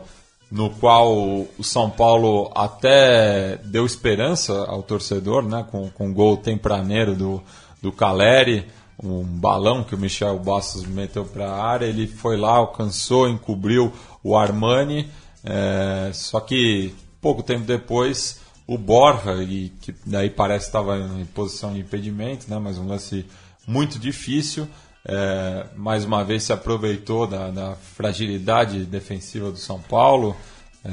no 0.51 0.69
qual 0.69 1.11
o 1.15 1.63
São 1.63 1.89
Paulo 1.89 2.51
até 2.53 3.57
deu 3.63 3.85
esperança 3.85 4.65
ao 4.65 4.83
torcedor, 4.83 5.43
né, 5.43 5.65
com, 5.71 5.89
com 5.89 6.09
o 6.09 6.13
gol 6.13 6.37
tempraneiro 6.37 7.15
do, 7.15 7.41
do 7.81 7.91
Caleri, 7.91 8.67
um 9.01 9.23
balão 9.23 9.83
que 9.83 9.95
o 9.95 9.97
Michel 9.97 10.37
Bastos 10.39 10.85
meteu 10.85 11.25
para 11.25 11.49
a 11.49 11.63
área, 11.63 11.85
ele 11.85 12.07
foi 12.07 12.37
lá, 12.37 12.51
alcançou, 12.51 13.29
encobriu 13.29 13.93
o 14.23 14.35
Armani, 14.35 15.09
é, 15.43 16.11
só 16.13 16.39
que 16.39 16.93
pouco 17.21 17.41
tempo 17.41 17.65
depois 17.65 18.41
o 18.67 18.77
Borja, 18.77 19.41
e 19.41 19.69
que 19.81 19.95
daí 20.05 20.29
parece 20.29 20.65
que 20.65 20.69
estava 20.69 20.97
em 20.97 21.25
posição 21.25 21.73
de 21.73 21.79
impedimento, 21.79 22.49
né, 22.49 22.59
mas 22.59 22.77
um 22.77 22.87
lance 22.87 23.25
muito 23.65 23.97
difícil, 23.97 24.67
é, 25.05 25.65
mais 25.75 26.03
uma 26.03 26.23
vez 26.23 26.43
se 26.43 26.53
aproveitou 26.53 27.25
da, 27.25 27.49
da 27.49 27.75
fragilidade 27.75 28.85
defensiva 28.85 29.51
do 29.51 29.57
São 29.57 29.79
Paulo. 29.79 30.35
É, 30.83 30.89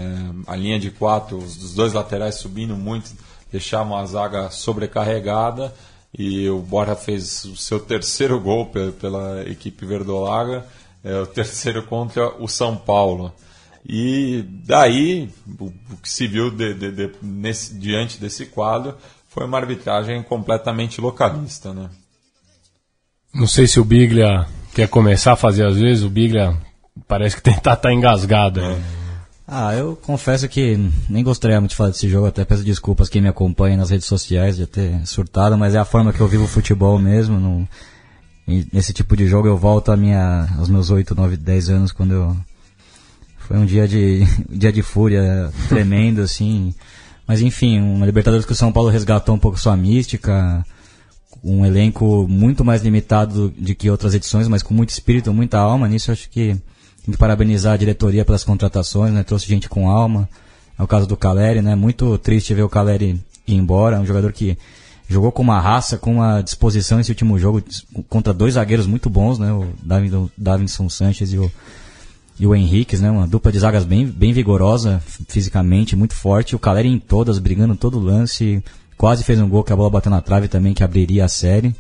a 0.47 0.57
linha 0.57 0.79
de 0.79 0.91
quatro, 0.91 1.37
os 1.39 1.57
dos 1.57 1.75
dois 1.75 1.93
laterais 1.93 2.37
subindo 2.37 2.77
muito, 2.77 3.13
deixavam 3.51 3.97
a 3.97 4.07
zaga 4.07 4.51
sobrecarregada. 4.51 5.75
E 6.19 6.49
o 6.49 6.59
Borja 6.61 6.97
fez 6.97 7.45
o 7.45 7.57
seu 7.57 7.79
terceiro 7.79 8.41
gol 8.41 8.67
pe- 8.67 8.93
pela 8.93 9.43
equipe 9.49 9.85
verdolaga, 9.85 10.65
é, 11.05 11.15
o 11.21 11.27
terceiro 11.27 11.83
contra 11.83 12.29
o 12.43 12.49
São 12.49 12.75
Paulo. 12.77 13.33
E 13.89 14.43
daí, 14.65 15.29
o, 15.61 15.71
que 16.03 16.11
se 16.11 16.27
viu 16.27 16.51
de- 16.51 16.75
de- 16.75 16.91
de- 16.91 17.13
nesse- 17.23 17.75
diante 17.75 18.19
desse 18.19 18.47
quadro 18.47 18.95
foi 19.29 19.45
uma 19.45 19.59
arbitragem 19.59 20.23
completamente 20.23 21.01
localista. 21.01 21.73
Né? 21.75 21.91
Não 23.35 23.47
sei 23.47 23.67
se 23.67 23.79
o 23.79 23.85
Biglia 23.85 24.47
quer 24.75 24.89
começar 24.89 25.35
a 25.35 25.37
fazer 25.37 25.67
às 25.67 25.77
vezes, 25.77 26.03
o 26.03 26.09
Biglia 26.11 26.57
parece 27.07 27.37
que 27.37 27.43
tentar 27.53 27.77
tá 27.77 27.93
engasgado. 27.93 28.61
né? 28.63 28.83
Ah, 29.49 29.73
eu 29.75 29.95
confesso 29.95 30.49
que 30.49 30.77
nem 31.09 31.23
gostaria 31.23 31.61
muito 31.61 31.71
de 31.71 31.77
falar 31.77 31.91
desse 31.91 32.09
jogo, 32.09 32.27
até 32.27 32.45
peço 32.45 32.65
desculpas 32.65 33.09
quem 33.09 33.23
me 33.23 33.29
acompanha 33.29 33.77
nas 33.77 33.91
redes 33.91 34.07
sociais 34.07 34.57
de 34.57 34.67
ter 34.67 35.07
surtado, 35.07 35.57
mas 35.57 35.77
é 35.77 35.79
a 35.79 35.85
forma 35.85 36.13
que 36.13 36.21
eu 36.21 36.27
vivo 36.27 36.45
o 36.45 36.49
futebol 36.49 36.99
mesmo. 36.99 37.69
Nesse 38.73 38.93
tipo 38.93 39.17
de 39.17 39.29
jogo 39.29 39.47
eu 39.47 39.57
volto 39.57 39.93
a 39.93 39.97
minha, 39.97 40.49
aos 40.59 40.69
meus 40.69 40.91
8, 40.91 41.15
9, 41.15 41.37
10 41.37 41.71
anos, 41.71 41.93
quando 41.93 42.13
eu. 42.13 42.37
Foi 43.39 43.57
um 43.57 43.65
dia 43.65 43.87
de, 43.87 44.25
dia 44.51 44.73
de 44.73 44.83
fúria 44.83 45.53
tremendo, 45.69 46.23
assim. 46.23 46.75
Mas 47.25 47.41
enfim, 47.41 47.81
uma 47.81 48.05
Libertadores 48.05 48.45
que 48.45 48.53
o 48.53 48.57
São 48.57 48.73
Paulo 48.73 48.91
resgatou 48.91 49.33
um 49.33 49.39
pouco 49.39 49.59
sua 49.59 49.77
mística, 49.77 50.65
um 51.43 51.65
elenco 51.65 52.27
muito 52.29 52.65
mais 52.65 52.83
limitado 52.83 53.55
de 53.57 53.77
que 53.77 53.89
outras 53.91 54.13
edições, 54.13 54.49
mas 54.49 54.63
com 54.65 54.75
muito 54.75 54.91
espírito, 54.91 55.33
muita 55.33 55.59
alma. 55.59 55.89
Nisso 55.89 56.11
acho 56.11 56.29
que 56.29 56.57
parabenizar 57.19 57.75
a 57.75 57.77
diretoria 57.77 58.25
pelas 58.25 58.43
contratações, 58.43 59.13
né? 59.13 59.23
Trouxe 59.23 59.47
gente 59.47 59.69
com 59.69 59.89
alma. 59.89 60.29
É 60.79 60.83
o 60.83 60.87
caso 60.87 61.07
do 61.07 61.17
Caleri, 61.17 61.63
né? 61.63 61.75
Muito 61.75 62.19
triste 62.19 62.55
ver 62.55 62.63
o 62.63 62.69
Caleri 62.69 63.21
ir 63.47 63.55
embora. 63.55 64.01
Um 64.01 64.07
jogador 64.07 64.33
que 64.33 64.59
jogou 65.09 65.31
com 65.31 65.43
uma 65.43 65.61
raça, 65.61 65.97
com 65.97 66.15
uma 66.15 66.43
disposição 66.43 66.99
esse 67.01 67.11
último 67.11 67.39
jogo 67.39 67.63
contra 68.09 68.33
dois 68.33 68.55
zagueiros 68.55 68.87
muito 68.87 69.09
bons, 69.09 69.39
né? 69.39 69.53
O 69.53 69.67
Davinson, 69.83 70.29
Davinson 70.37 70.89
Sanches 70.89 71.33
e 71.33 71.39
o, 71.39 71.51
e 72.39 72.47
o 72.47 72.55
né? 72.55 73.11
Uma 73.11 73.27
dupla 73.27 73.53
de 73.53 73.59
zagas 73.59 73.85
bem, 73.85 74.07
bem 74.07 74.33
vigorosa, 74.33 75.01
fisicamente, 75.29 75.95
muito 75.95 76.15
forte. 76.15 76.57
O 76.57 76.59
Caleri 76.59 76.89
em 76.89 76.99
todas, 76.99 77.39
brigando 77.39 77.77
todo 77.77 78.01
lance. 78.01 78.63
Quase 78.97 79.23
fez 79.25 79.41
um 79.41 79.49
gol 79.49 79.63
que 79.63 79.73
a 79.73 79.77
bola 79.77 79.91
bateu 79.91 80.11
na 80.11 80.21
trave 80.21 80.49
também, 80.49 80.75
que 80.75 80.83
abriria 80.83 81.27
a 81.27 81.29
série. 81.29 81.75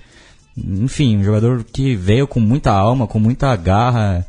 Enfim, 0.57 1.19
um 1.19 1.25
jogador 1.25 1.65
que 1.65 1.97
veio 1.97 2.27
com 2.27 2.41
muita 2.41 2.73
alma, 2.73 3.07
com 3.07 3.19
muita 3.19 3.55
garra. 3.57 4.27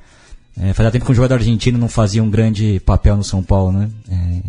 É, 0.60 0.74
fazia 0.74 0.92
tempo 0.92 1.06
que 1.06 1.12
um 1.12 1.16
jogador 1.16 1.36
argentino 1.36 1.78
não 1.78 1.88
fazia 1.88 2.24
um 2.24 2.30
grande 2.30 2.80
papel 2.80 3.16
no 3.16 3.24
São 3.24 3.44
Paulo, 3.44 3.72
né? 3.72 3.90
É, 4.10 4.42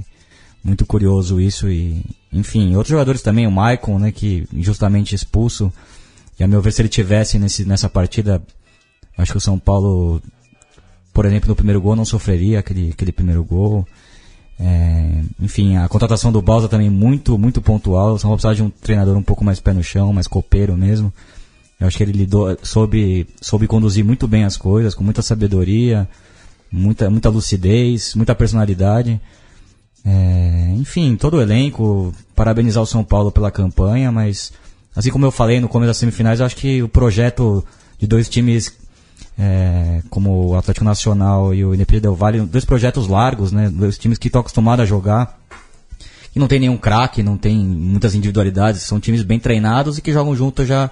muito 0.65 0.85
curioso 0.87 1.41
isso 1.41 1.69
e, 1.69 2.03
enfim, 2.33 2.75
outros 2.75 2.91
jogadores 2.91 3.23
também, 3.23 3.47
o 3.47 3.51
Maicon, 3.51 3.99
né, 3.99 4.13
que 4.13 4.47
injustamente 4.53 5.15
expulso. 5.15 5.73
E 6.39 6.45
a 6.45 6.49
meu 6.49 6.61
ver, 6.61 6.73
se 6.73 6.83
ele 6.83 6.89
tivesse 6.89 7.39
nesse, 7.39 7.65
nessa 7.65 7.89
partida, 7.89 8.43
acho 9.17 9.33
que 9.33 9.39
o 9.39 9.41
São 9.41 9.59
Paulo, 9.59 10.21
por 11.13 11.25
exemplo, 11.27 11.49
no 11.49 11.57
primeiro 11.57 11.81
gol 11.81 11.97
não 11.97 12.05
sofreria 12.05 12.61
aquele, 12.61 12.91
aquele 12.91 13.13
primeiro 13.13 13.45
gol. 13.45 13.87
É, 14.61 15.23
enfim, 15.41 15.77
a 15.77 15.89
contratação 15.89 16.33
do 16.33 16.43
Balsa 16.43 16.69
também 16.69 16.91
muito, 16.91 17.39
muito 17.39 17.61
pontual. 17.61 18.15
O 18.15 18.19
São 18.19 18.29
Paulo 18.29 18.37
precisava 18.37 18.55
de 18.55 18.63
um 18.63 18.71
treinador 18.71 19.17
um 19.17 19.23
pouco 19.23 19.45
mais 19.45 19.61
pé 19.61 19.73
no 19.73 19.83
chão, 19.83 20.13
mais 20.13 20.27
copeiro 20.27 20.77
mesmo. 20.77 21.13
Eu 21.81 21.87
acho 21.87 21.97
que 21.97 22.03
ele 22.03 22.13
lidou, 22.13 22.57
soube, 22.63 23.27
soube 23.41 23.67
conduzir 23.67 24.05
muito 24.05 24.27
bem 24.27 24.45
as 24.45 24.57
coisas, 24.57 24.95
com 24.95 25.05
muita 25.05 25.23
sabedoria, 25.23 26.09
muita, 26.71 27.09
muita 27.09 27.29
lucidez, 27.29 28.15
muita 28.15 28.35
personalidade. 28.35 29.21
É, 30.05 30.73
enfim, 30.77 31.17
todo 31.17 31.37
o 31.37 31.41
elenco, 31.41 32.13
parabenizar 32.35 32.83
o 32.83 32.87
São 32.87 33.05
Paulo 33.05 33.31
pela 33.31 33.51
campanha, 33.51 34.11
mas 34.11 34.53
assim 34.95 35.11
como 35.11 35.27
eu 35.27 35.31
falei 35.31 35.61
no 35.61 35.69
começo 35.69 35.89
das 35.89 35.97
semifinais, 35.99 36.41
eu 36.41 36.47
acho 36.47 36.57
que 36.57 36.83
o 36.83 36.89
projeto 36.89 37.65
de 37.99 38.07
dois 38.07 38.29
times 38.29 38.73
é, 39.39 40.03
como 40.11 40.49
o 40.49 40.57
Atlético 40.57 40.85
Nacional 40.85 41.55
e 41.55 41.65
o 41.65 41.75
Independente 41.75 42.03
Del 42.03 42.15
Valle, 42.15 42.41
dois 42.41 42.65
projetos 42.65 43.07
largos, 43.07 43.53
né, 43.53 43.71
dois 43.71 43.97
times 43.97 44.19
que 44.19 44.27
estão 44.27 44.41
acostumados 44.41 44.83
a 44.83 44.87
jogar, 44.87 45.39
que 46.33 46.41
não 46.41 46.49
tem 46.49 46.59
nenhum 46.59 46.77
craque, 46.77 47.23
não 47.23 47.37
tem 47.37 47.57
muitas 47.57 48.15
individualidades, 48.15 48.83
são 48.83 48.99
times 48.99 49.23
bem 49.23 49.39
treinados 49.39 49.97
e 49.97 50.03
que 50.03 50.13
jogam 50.13 50.35
junto 50.35 50.67
já 50.67 50.91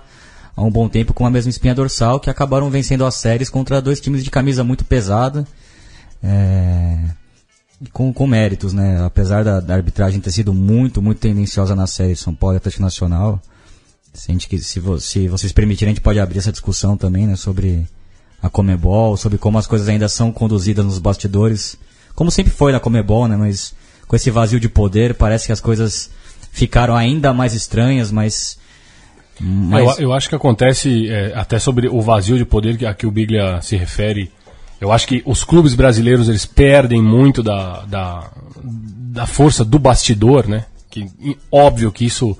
há 0.57 0.63
um 0.63 0.71
bom 0.71 0.89
tempo 0.89 1.13
com 1.13 1.27
a 1.27 1.31
mesma 1.31 1.51
espinha 1.51 1.75
dorsal, 1.75 2.19
que 2.19 2.31
acabaram 2.31 2.71
vencendo 2.71 3.05
as 3.05 3.17
séries 3.17 3.51
contra 3.51 3.83
dois 3.83 4.01
times 4.01 4.25
de 4.25 4.31
camisa 4.31 4.65
muito 4.65 4.85
pesada. 4.85 5.47
É, 6.23 6.99
com, 7.93 8.13
com 8.13 8.27
méritos, 8.27 8.73
né? 8.73 9.05
Apesar 9.05 9.45
da, 9.45 9.61
da, 9.61 9.75
arbitragem 9.75 10.21
ter 10.21 10.33
sido 10.33 10.55
muito, 10.55 11.03
muito 11.03 11.19
tendenciosa 11.19 11.77
na 11.77 11.87
série 11.87 12.17
São 12.17 12.35
Paulo 12.35 12.57
e 12.57 12.59
Atlético 12.59 12.83
Nacional, 12.83 13.41
sente 14.15 14.49
que 14.49 14.59
se, 14.59 14.81
vo, 14.81 14.99
se 14.99 15.29
vocês 15.29 15.53
permitirem, 15.53 15.93
a 15.93 15.95
gente 15.95 16.03
pode 16.03 16.19
abrir 16.19 16.39
essa 16.39 16.51
discussão 16.51 16.97
também, 16.97 17.27
né? 17.27 17.37
Sobre 17.37 17.87
a 18.43 18.49
Comebol, 18.49 19.17
sobre 19.17 19.37
como 19.37 19.59
as 19.59 19.67
coisas 19.67 19.89
ainda 19.89 20.09
são 20.09 20.33
conduzidas 20.33 20.85
nos 20.85 20.99
bastidores, 20.99 21.77
como 22.15 22.31
sempre 22.31 22.53
foi 22.53 22.73
na 22.73 22.81
Comebol, 22.81 23.29
né? 23.29 23.37
Mas 23.37 23.75
com 24.09 24.17
esse 24.17 24.31
vazio 24.31 24.59
de 24.59 24.69
poder, 24.69 25.15
parece 25.15 25.47
que 25.47 25.53
as 25.53 25.61
coisas 25.61 26.09
ficaram 26.51 26.97
ainda 26.97 27.33
mais 27.35 27.53
estranhas, 27.53 28.11
mas... 28.11 28.59
mas... 29.41 29.99
Eu, 29.99 30.09
eu, 30.09 30.13
acho 30.13 30.29
que 30.29 30.35
acontece, 30.35 31.09
é, 31.09 31.33
até 31.35 31.59
sobre 31.59 31.89
o 31.89 32.01
vazio 32.01 32.39
de 32.39 32.45
poder 32.45 32.87
a 32.87 32.95
que 32.95 33.07
o 33.07 33.11
Biglia 33.11 33.61
se 33.61 33.77
refere, 33.77 34.31
eu 34.81 34.93
acho 34.93 35.07
que 35.07 35.23
os 35.25 35.45
clubes 35.45 35.75
brasileiros 35.75 36.29
eles 36.29 36.47
perdem 36.47 37.03
muito 37.03 37.43
da, 37.43 37.85
da, 37.87 38.31
da 38.63 39.27
força 39.27 39.65
do 39.65 39.79
bastidor, 39.79 40.47
né? 40.47 40.67
Que, 40.91 41.07
óbvio 41.51 41.93
que 41.93 42.05
isso 42.05 42.37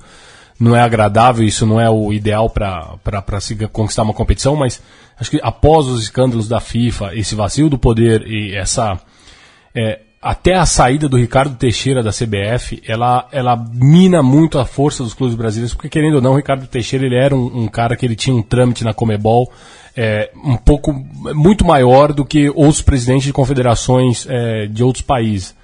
não 0.59 0.75
é 0.75 0.81
agradável, 0.81 1.45
isso 1.45 1.65
não 1.65 1.79
é 1.79 1.89
o 1.89 2.11
ideal 2.11 2.49
para 2.49 3.39
se 3.39 3.55
conquistar 3.67 4.03
uma 4.03 4.13
competição, 4.13 4.55
mas 4.55 4.81
acho 5.19 5.31
que 5.31 5.39
após 5.41 5.87
os 5.87 6.03
escândalos 6.03 6.47
da 6.47 6.59
FIFA, 6.59 7.15
esse 7.15 7.35
vazio 7.35 7.69
do 7.69 7.77
poder 7.77 8.27
e 8.27 8.55
essa. 8.55 8.99
É, 9.75 10.01
até 10.21 10.55
a 10.55 10.65
saída 10.65 11.07
do 11.07 11.17
Ricardo 11.17 11.55
Teixeira 11.55 12.01
da 12.01 12.11
CBF, 12.11 12.81
ela, 12.87 13.27
ela 13.31 13.55
mina 13.55 14.23
muito 14.23 14.59
a 14.59 14.65
força 14.65 15.03
dos 15.03 15.13
clubes 15.13 15.35
brasileiros, 15.35 15.73
porque 15.73 15.89
querendo 15.89 16.15
ou 16.15 16.21
não, 16.21 16.33
o 16.33 16.37
Ricardo 16.37 16.67
Teixeira 16.67 17.05
ele 17.05 17.15
era 17.15 17.35
um, 17.35 17.63
um 17.63 17.67
cara 17.67 17.95
que 17.95 18.05
ele 18.05 18.15
tinha 18.15 18.35
um 18.35 18.41
trâmite 18.41 18.83
na 18.83 18.93
Comebol 18.93 19.51
é, 19.97 20.29
um 20.35 20.55
pouco 20.55 20.93
muito 21.33 21.65
maior 21.65 22.13
do 22.13 22.23
que 22.23 22.49
outros 22.51 22.83
presidentes 22.83 23.25
de 23.25 23.33
confederações 23.33 24.27
é, 24.29 24.67
de 24.67 24.83
outros 24.83 25.01
países. 25.01 25.55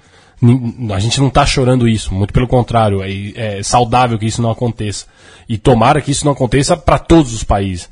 A 0.92 0.98
gente 0.98 1.20
não 1.20 1.28
está 1.28 1.46
chorando 1.46 1.88
isso, 1.88 2.12
muito 2.12 2.32
pelo 2.32 2.48
contrário, 2.48 3.00
é, 3.02 3.58
é, 3.58 3.62
saudável 3.62 4.18
que 4.18 4.26
isso 4.26 4.42
não 4.42 4.50
aconteça. 4.50 5.06
E 5.48 5.56
tomara 5.56 6.00
que 6.00 6.10
isso 6.10 6.24
não 6.24 6.32
aconteça 6.32 6.76
para 6.76 6.98
todos 6.98 7.32
os 7.32 7.44
países. 7.44 7.88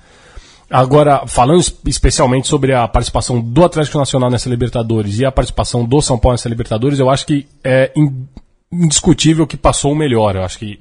Agora, 0.73 1.27
falando 1.27 1.61
es- 1.61 1.75
especialmente 1.87 2.49
sobre 2.49 2.73
a 2.73 2.89
participação 2.89 3.41
do 3.41 3.65
Atlético 3.65 3.99
Nacional 3.99 4.31
nessa 4.31 4.49
Libertadores 4.49 5.19
e 5.19 5.25
a 5.25 5.31
participação 5.31 5.85
do 5.85 6.01
São 6.01 6.19
Paulo 6.19 6.35
nessa 6.35 6.49
Libertadores, 6.49 6.99
eu 6.99 7.11
acho 7.11 7.27
que 7.27 7.47
é 7.63 7.93
in- 7.95 8.27
indiscutível 8.73 9.47
que 9.47 9.57
passou 9.57 9.93
o 9.93 9.97
melhor. 9.97 10.35
Eu 10.37 10.43
acho 10.43 10.59
que 10.59 10.81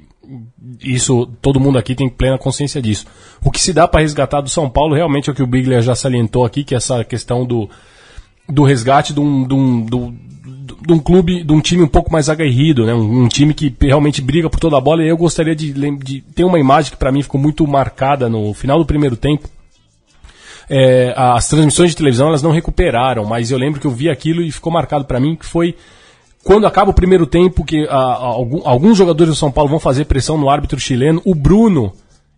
isso 0.81 1.25
todo 1.41 1.59
mundo 1.59 1.77
aqui 1.77 1.93
tem 1.93 2.07
plena 2.07 2.37
consciência 2.37 2.81
disso. 2.81 3.05
O 3.43 3.51
que 3.51 3.59
se 3.59 3.73
dá 3.73 3.87
para 3.87 3.99
resgatar 4.01 4.39
do 4.41 4.49
São 4.49 4.69
Paulo 4.69 4.95
realmente 4.95 5.29
é 5.29 5.33
o 5.33 5.35
que 5.35 5.43
o 5.43 5.47
Bigler 5.47 5.81
já 5.81 5.93
salientou 5.93 6.45
aqui, 6.45 6.63
que 6.63 6.73
é 6.73 6.77
essa 6.77 7.03
questão 7.03 7.45
do, 7.45 7.69
do 8.47 8.63
resgate 8.63 9.13
de 9.13 9.19
um, 9.19 9.45
de, 9.45 9.53
um, 9.53 9.85
de 9.85 10.93
um 10.93 10.99
clube, 10.99 11.43
de 11.43 11.51
um 11.51 11.59
time 11.59 11.83
um 11.83 11.87
pouco 11.87 12.11
mais 12.11 12.29
aguerrido, 12.29 12.85
né? 12.85 12.93
um, 12.93 13.23
um 13.23 13.27
time 13.27 13.53
que 13.53 13.75
realmente 13.81 14.21
briga 14.21 14.49
por 14.49 14.59
toda 14.59 14.77
a 14.77 14.81
bola. 14.81 15.03
E 15.03 15.09
eu 15.09 15.17
gostaria 15.17 15.55
de, 15.55 15.73
de 15.73 16.21
ter 16.33 16.45
uma 16.45 16.59
imagem 16.59 16.91
que 16.91 16.97
para 16.97 17.11
mim 17.11 17.21
ficou 17.21 17.41
muito 17.41 17.67
marcada 17.67 18.29
no 18.29 18.53
final 18.53 18.79
do 18.79 18.85
primeiro 18.85 19.17
tempo. 19.17 19.49
É, 20.73 21.13
as 21.17 21.49
transmissões 21.49 21.89
de 21.89 21.97
televisão 21.97 22.29
elas 22.29 22.41
não 22.41 22.51
recuperaram, 22.51 23.25
mas 23.25 23.51
eu 23.51 23.57
lembro 23.57 23.77
que 23.81 23.85
eu 23.85 23.91
vi 23.91 24.09
aquilo 24.09 24.41
e 24.41 24.49
ficou 24.49 24.71
marcado 24.71 25.03
para 25.03 25.19
mim 25.19 25.35
que 25.35 25.45
foi 25.45 25.75
quando 26.45 26.65
acaba 26.65 26.91
o 26.91 26.93
primeiro 26.93 27.27
tempo 27.27 27.65
que 27.65 27.85
ah, 27.89 27.97
algum- 28.21 28.61
alguns 28.63 28.97
jogadores 28.97 29.33
do 29.33 29.37
São 29.37 29.51
Paulo 29.51 29.69
vão 29.69 29.79
fazer 29.79 30.05
pressão 30.05 30.37
no 30.37 30.49
árbitro 30.49 30.79
chileno, 30.79 31.21
o 31.25 31.35
Bruno, 31.35 31.91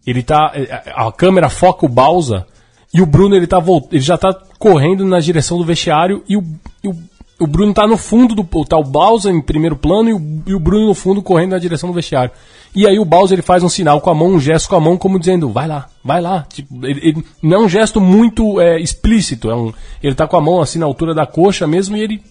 ele 0.06 0.24
tá 0.24 0.52
eh, 0.56 0.82
a 0.96 1.12
câmera 1.12 1.48
foca 1.48 1.86
o 1.86 1.90
Balsa 1.90 2.46
e 2.92 3.02
o 3.02 3.06
Bruno 3.06 3.36
ele 3.36 3.46
tá 3.46 3.62
ele 3.92 4.02
já 4.02 4.18
tá 4.18 4.34
correndo 4.58 5.06
na 5.06 5.20
direção 5.20 5.58
do 5.60 5.64
vestiário 5.64 6.24
e 6.28 6.36
o, 6.36 6.44
e 6.84 6.88
o, 6.88 6.96
o 7.44 7.48
Bruno 7.48 7.74
tá 7.74 7.86
no 7.86 7.98
fundo 7.98 8.34
do 8.34 8.44
tá 8.66 8.78
o 8.78 8.84
Balsa 8.84 9.30
em 9.30 9.42
primeiro 9.42 9.76
plano 9.76 10.10
e 10.10 10.14
o, 10.14 10.44
e 10.48 10.54
o 10.54 10.60
Bruno 10.60 10.88
no 10.88 10.94
fundo 10.94 11.22
correndo 11.22 11.52
na 11.52 11.60
direção 11.60 11.90
do 11.90 11.96
vestiário. 11.96 12.32
E 12.76 12.88
aí 12.88 12.98
o 12.98 13.06
Bowser 13.06 13.36
ele 13.36 13.42
faz 13.44 13.62
um 13.62 13.70
sinal 13.70 14.02
com 14.02 14.10
a 14.10 14.16
mão, 14.16 14.30
um 14.30 14.40
gesto 14.40 14.68
com 14.68 14.76
a 14.76 14.80
mão, 14.80 14.98
como 14.98 15.20
dizendo, 15.20 15.48
vai 15.50 15.68
lá, 15.68 15.88
vai 16.04 16.20
lá. 16.22 16.46
Tipo, 16.52 16.86
ele, 16.86 17.00
ele- 17.04 17.26
não 17.42 17.58
é 17.58 17.66
um 17.66 17.70
gesto 17.70 18.02
muito 18.02 18.60
é, 18.60 18.80
explícito, 18.80 19.52
é 19.52 19.56
um, 19.56 19.72
ele 20.02 20.16
tá 20.16 20.28
com 20.28 20.36
a 20.38 20.42
mão 20.42 20.60
assim 20.60 20.80
na 20.80 20.86
altura 20.86 21.14
da 21.14 21.26
coxa 21.28 21.68
mesmo 21.68 21.96
e 21.96 22.02
ele 22.02 22.22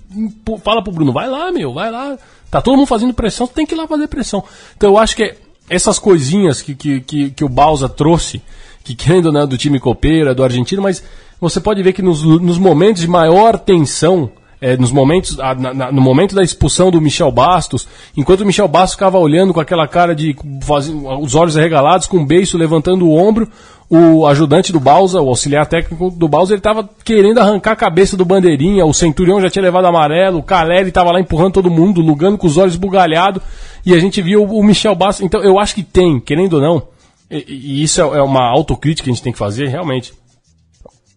fala 0.65 0.83
pro 0.83 0.93
Bruno, 0.93 1.13
vai 1.13 1.29
lá, 1.29 1.53
meu, 1.53 1.73
vai 1.73 1.91
lá. 1.91 2.19
Tá 2.51 2.61
todo 2.61 2.77
mundo 2.77 2.87
fazendo 2.87 3.15
pressão, 3.15 3.47
tem 3.47 3.65
que 3.65 3.75
ir 3.75 3.79
lá 3.79 3.87
fazer 3.87 4.09
pressão. 4.09 4.43
Então 4.77 4.91
eu 4.91 4.99
acho 4.99 5.15
que 5.17 5.35
essas 5.71 5.99
coisinhas 5.99 6.61
que, 6.61 6.75
que, 6.75 7.01
que, 7.01 7.31
que 7.31 7.45
o 7.45 7.49
Bausa 7.49 7.89
trouxe, 7.89 8.43
que 8.83 8.95
querendo 8.97 9.31
né, 9.31 9.47
do 9.47 9.57
time 9.57 9.79
copeira, 9.79 10.35
do 10.35 10.43
argentino, 10.43 10.83
mas 10.83 11.03
você 11.41 11.61
pode 11.61 11.83
ver 11.83 11.93
que 11.93 12.03
nos, 12.03 12.23
nos 12.25 12.59
momentos 12.59 13.01
de 13.03 13.09
maior 13.09 13.59
tensão, 13.59 14.29
é, 14.63 14.77
nos 14.77 14.93
momentos, 14.93 15.39
ah, 15.41 15.55
na- 15.55 15.91
no 15.91 16.01
momento 16.01 16.37
da 16.37 16.43
expulsão 16.43 16.89
do 16.89 17.01
Michel 17.01 17.33
Bastos, 17.33 17.87
enquanto 18.17 18.43
o 18.43 18.47
Michel 18.47 18.69
Bastos 18.69 18.93
ficava 18.95 19.19
olhando 19.19 19.53
com 19.53 19.59
aquela 19.61 19.89
cara 19.89 20.15
de 20.15 20.37
fazendo, 20.63 21.07
os 21.21 21.35
olhos 21.35 21.57
arregalados, 21.57 22.07
com 22.07 22.19
o 22.19 22.25
beiço 22.25 22.57
levantando 22.57 23.05
o 23.07 23.15
ombro, 23.17 23.49
o 23.91 24.25
ajudante 24.27 24.73
do 24.73 24.79
Bausa, 24.81 25.21
o 25.21 25.29
auxiliar 25.29 25.67
técnico 25.67 26.11
do 26.11 26.29
Bausa, 26.29 26.53
ele 26.55 26.61
estava 26.61 26.89
querendo 27.05 27.39
arrancar 27.41 27.73
a 27.73 27.77
cabeça 27.77 28.17
do 28.17 28.25
bandeirinha, 28.25 28.87
o 28.87 28.95
Centurião 28.95 29.41
já 29.41 29.51
tinha 29.51 29.63
levado 29.63 29.85
amarelo, 29.87 30.39
o 30.39 30.43
Caleri 30.43 30.89
estava 30.89 31.11
lá 31.13 31.21
empurrando 31.21 31.55
todo 31.55 31.69
mundo, 31.71 32.01
lugando 32.01 32.39
com 32.39 32.47
os 32.47 32.57
olhos 32.57 32.77
bugalhados, 32.77 33.43
e 33.85 33.93
a 33.93 33.99
gente 33.99 34.23
viu 34.23 34.45
o 34.45 34.63
Michel 34.65 34.95
Bastos. 34.95 35.27
Então 35.27 35.43
eu 35.43 35.59
acho 35.59 35.75
que 35.75 35.83
tem, 35.83 36.21
querendo 36.21 36.55
ou 36.55 36.61
não, 36.63 36.83
e, 37.31 37.45
e 37.49 37.83
isso 37.83 38.01
é, 38.01 38.05
é 38.19 38.23
uma 38.23 38.49
autocrítica 38.49 39.05
que 39.05 39.11
a 39.11 39.13
gente 39.13 39.23
tem 39.25 39.33
que 39.33 39.39
fazer, 39.39 39.67
realmente. 39.69 40.15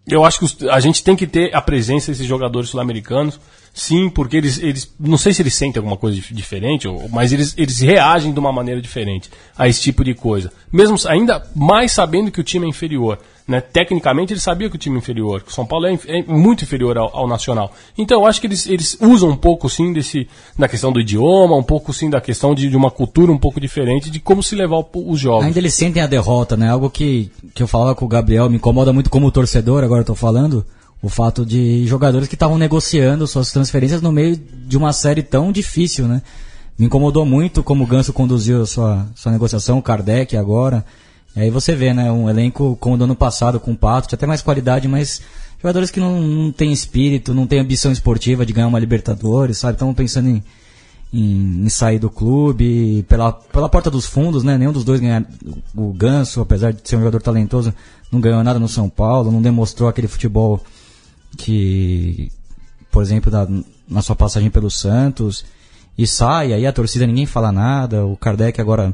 Eu 0.08 0.24
acho 0.24 0.40
que 0.40 0.70
a 0.70 0.80
gente 0.80 1.04
tem 1.04 1.16
que 1.16 1.26
ter 1.26 1.56
a 1.56 1.62
presença 1.62 2.12
desses 2.12 2.28
jogadores 2.28 2.70
sul-americanos, 2.70 3.40
sim, 3.76 4.10
porque 4.10 4.38
eles, 4.38 4.58
eles. 4.58 4.92
Não 5.00 5.18
sei 5.18 5.34
se 5.34 5.42
eles 5.42 5.54
sentem 5.54 5.80
alguma 5.80 5.98
coisa 5.98 6.16
dif- 6.16 6.34
diferente, 6.34 6.88
ou- 6.88 7.08
mas 7.10 7.32
eles, 7.34 7.54
eles 7.58 7.80
reagem 7.82 8.32
de 8.34 8.40
uma 8.40 8.52
maneira 8.52 8.82
diferente 8.82 9.30
a 9.58 9.68
esse 9.68 9.82
tipo 9.82 10.04
de 10.04 10.14
coisa. 10.16 10.52
Mesmo 10.72 10.98
ainda 11.08 11.46
mais 11.56 11.92
sabendo 11.92 12.32
que 12.32 12.40
o 12.40 12.44
time 12.44 12.66
é 12.66 12.70
inferior. 12.70 13.20
Né? 13.48 13.62
Tecnicamente 13.62 14.34
ele 14.34 14.40
sabia 14.40 14.68
que 14.72 14.76
o 14.76 14.80
time 14.80 14.96
é 14.96 14.98
inferior, 14.98 15.44
que 15.44 15.52
o 15.52 15.54
São 15.54 15.68
Paulo 15.68 15.86
é, 15.86 16.00
é 16.08 16.24
muito 16.24 16.64
inferior 16.64 16.98
ao, 16.98 17.16
ao 17.16 17.28
Nacional. 17.28 17.72
Então 17.96 18.22
eu 18.22 18.26
acho 18.26 18.42
que 18.42 18.48
eles, 18.48 18.66
eles 18.66 18.98
usam 19.00 19.30
um 19.30 19.36
pouco 19.36 19.70
sim 19.70 19.94
desse, 19.94 20.28
da 20.58 20.68
questão 20.68 20.92
do 20.92 21.00
idioma, 21.00 21.56
um 21.56 21.62
pouco 21.62 21.94
sim 21.94 22.10
da 22.10 22.20
questão 22.20 22.56
de, 22.56 22.68
de 22.72 22.76
uma 22.76 22.90
cultura 22.90 23.32
um 23.32 23.38
pouco 23.38 23.62
diferente 23.62 24.10
de 24.10 24.20
como 24.20 24.42
se 24.42 24.56
levar 24.56 24.84
os 24.96 25.20
jogos. 25.20 25.46
Ainda 25.46 25.60
eles 25.60 25.76
sentem 25.76 26.02
a 26.02 26.08
derrota, 26.08 26.58
né? 26.58 26.72
Algo 26.72 26.90
que, 26.90 27.30
que 27.54 27.62
eu 27.62 27.68
falava 27.68 27.94
com 27.94 28.06
o 28.06 28.08
Gabriel, 28.08 28.50
me 28.50 28.56
incomoda 28.56 28.92
muito 28.92 29.12
como 29.12 29.30
torcedor, 29.32 29.84
agora 29.84 30.02
eu 30.02 30.06
tô 30.06 30.16
falando, 30.16 30.66
o 31.06 31.10
fato 31.10 31.46
de 31.46 31.86
jogadores 31.86 32.28
que 32.28 32.34
estavam 32.34 32.58
negociando 32.58 33.28
suas 33.28 33.52
transferências 33.52 34.02
no 34.02 34.12
meio 34.12 34.36
de 34.36 34.76
uma 34.76 34.92
série 34.92 35.22
tão 35.22 35.52
difícil, 35.52 36.08
né? 36.08 36.20
Me 36.80 36.88
incomodou 36.88 37.24
muito 37.24 37.62
como 37.62 37.84
o 37.84 37.88
Ganso 37.88 38.12
conduziu 38.12 38.64
a 38.64 38.66
sua, 38.66 39.06
sua 39.14 39.32
negociação, 39.32 39.78
o 39.78 39.84
Kardec 39.84 40.36
agora. 40.36 40.84
E 41.36 41.42
aí 41.42 41.52
você 41.52 41.76
vê, 41.76 41.94
né? 41.94 42.12
Um 42.12 42.28
elenco 42.28 42.76
como 42.80 42.96
o 42.96 42.98
do 42.98 43.04
ano 43.04 43.16
passado, 43.16 43.60
com 43.60 43.74
o 43.74 43.78
Pato, 43.78 44.08
tinha 44.08 44.18
até 44.18 44.26
mais 44.26 44.42
qualidade, 44.42 44.88
mas 44.88 45.22
jogadores 45.62 45.92
que 45.92 46.00
não, 46.00 46.20
não 46.20 46.52
têm 46.52 46.74
espírito, 46.74 47.36
não 47.36 47.46
têm 47.46 47.60
ambição 47.60 47.92
esportiva 47.92 48.44
de 48.44 48.52
ganhar 48.52 48.68
uma 48.68 48.80
Libertadores, 48.80 49.60
sabe? 49.60 49.74
Estavam 49.74 49.94
pensando 49.94 50.30
em, 50.30 50.44
em, 51.14 51.66
em 51.66 51.70
sair 51.70 52.00
do 52.00 52.10
clube 52.10 53.06
pela, 53.08 53.32
pela 53.32 53.70
porta 53.70 53.92
dos 53.92 54.08
fundos, 54.08 54.44
né? 54.44 54.58
Nenhum 54.58 54.74
dos 54.74 54.84
dois 54.84 55.00
ganhar. 55.00 55.24
O 55.76 55.94
Ganso, 55.94 56.42
apesar 56.42 56.74
de 56.74 56.80
ser 56.84 56.96
um 56.96 57.00
jogador 57.02 57.22
talentoso, 57.22 57.72
não 58.12 58.20
ganhou 58.20 58.44
nada 58.44 58.58
no 58.58 58.68
São 58.68 58.90
Paulo, 58.90 59.32
não 59.32 59.40
demonstrou 59.40 59.88
aquele 59.88 60.08
futebol 60.08 60.64
que, 61.38 62.32
por 62.92 63.04
exemplo, 63.04 63.32
da, 63.32 63.48
na 63.88 64.02
sua 64.02 64.16
passagem 64.16 64.50
pelo 64.50 64.70
Santos. 64.70 65.46
E 65.98 66.06
sai, 66.06 66.54
aí 66.54 66.66
a 66.66 66.74
torcida 66.74 67.08
ninguém 67.08 67.26
fala 67.26 67.52
nada. 67.52 68.06
O 68.06 68.18
Kardec 68.18 68.60
agora 68.60 68.94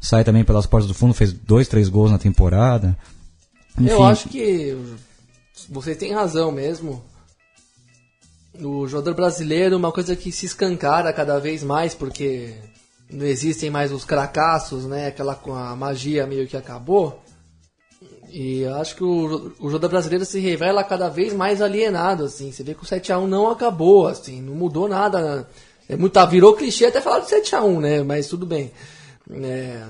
sai 0.00 0.24
também 0.24 0.44
pelas 0.44 0.66
portas 0.66 0.88
do 0.88 0.94
fundo, 0.94 1.14
fez 1.14 1.32
dois, 1.32 1.68
três 1.68 1.88
gols 1.88 2.10
na 2.10 2.18
temporada. 2.18 2.96
Eu 3.78 3.84
Enfim, 3.84 4.02
acho 4.02 4.28
que 4.28 4.76
vocês 5.68 5.96
têm 5.96 6.12
razão 6.12 6.50
mesmo. 6.50 7.02
O 8.60 8.86
jogador 8.86 9.14
brasileiro 9.14 9.74
é 9.74 9.78
uma 9.78 9.92
coisa 9.92 10.14
que 10.14 10.30
se 10.30 10.44
escancara 10.44 11.12
cada 11.12 11.38
vez 11.38 11.62
mais, 11.62 11.94
porque 11.94 12.54
não 13.10 13.24
existem 13.24 13.70
mais 13.70 13.92
os 13.92 14.04
cracassos, 14.04 14.84
né? 14.84 15.06
Aquela 15.06 15.34
com 15.34 15.54
a 15.54 15.74
magia 15.74 16.26
meio 16.26 16.46
que 16.46 16.56
acabou. 16.56 17.22
E 18.32 18.64
acho 18.64 18.96
que 18.96 19.04
o, 19.04 19.52
o 19.60 19.68
jogador 19.68 19.90
brasileiro 19.90 20.24
se 20.24 20.40
revela 20.40 20.82
cada 20.82 21.10
vez 21.10 21.34
mais 21.34 21.60
alienado, 21.60 22.24
assim. 22.24 22.50
Você 22.50 22.62
vê 22.62 22.72
que 22.72 22.82
o 22.82 22.86
7x1 22.86 23.26
não 23.26 23.50
acabou, 23.50 24.06
assim, 24.06 24.40
não 24.40 24.54
mudou 24.54 24.88
nada. 24.88 25.46
É 25.86 25.96
muito, 25.96 26.14
tá, 26.14 26.24
virou 26.24 26.54
clichê 26.54 26.86
até 26.86 27.02
falar 27.02 27.18
do 27.18 27.26
7x1, 27.26 27.80
né? 27.80 28.02
Mas 28.02 28.28
tudo 28.28 28.46
bem. 28.46 28.72
É, 29.30 29.84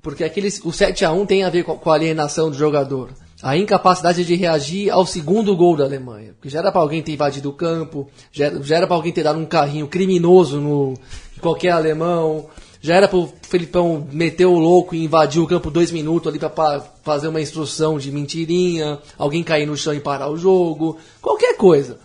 porque 0.00 0.22
aqueles, 0.22 0.60
o 0.60 0.70
7x1 0.70 1.26
tem 1.26 1.42
a 1.42 1.50
ver 1.50 1.64
com, 1.64 1.76
com 1.76 1.90
a 1.90 1.94
alienação 1.94 2.50
do 2.50 2.56
jogador. 2.56 3.10
A 3.42 3.56
incapacidade 3.56 4.24
de 4.24 4.36
reagir 4.36 4.88
ao 4.88 5.04
segundo 5.04 5.56
gol 5.56 5.76
da 5.76 5.82
Alemanha. 5.82 6.34
Porque 6.34 6.48
já 6.48 6.60
era 6.60 6.70
para 6.70 6.80
alguém 6.80 7.02
ter 7.02 7.14
invadido 7.14 7.50
o 7.50 7.52
campo, 7.52 8.08
já, 8.30 8.48
já 8.62 8.76
era 8.76 8.86
para 8.86 8.94
alguém 8.94 9.12
ter 9.12 9.24
dado 9.24 9.40
um 9.40 9.46
carrinho 9.46 9.88
criminoso 9.88 10.60
no 10.60 10.94
qualquer 11.40 11.70
alemão, 11.70 12.46
já 12.82 12.96
era 12.96 13.06
para 13.06 13.16
o 13.18 13.32
Felipão 13.42 14.08
meter 14.10 14.44
o 14.44 14.58
louco 14.58 14.92
e 14.94 15.04
invadir 15.04 15.40
o 15.40 15.46
campo 15.46 15.70
dois 15.70 15.92
minutos 15.92 16.26
ali 16.28 16.38
para 16.38 16.80
fazer 17.04 17.28
uma 17.28 17.40
instrução 17.40 17.96
de 17.96 18.10
mentirinha, 18.10 18.98
alguém 19.16 19.44
cair 19.44 19.66
no 19.66 19.76
chão 19.76 19.94
e 19.94 20.00
parar 20.00 20.28
o 20.28 20.36
jogo, 20.36 20.98
qualquer 21.20 21.56
coisa. 21.56 22.00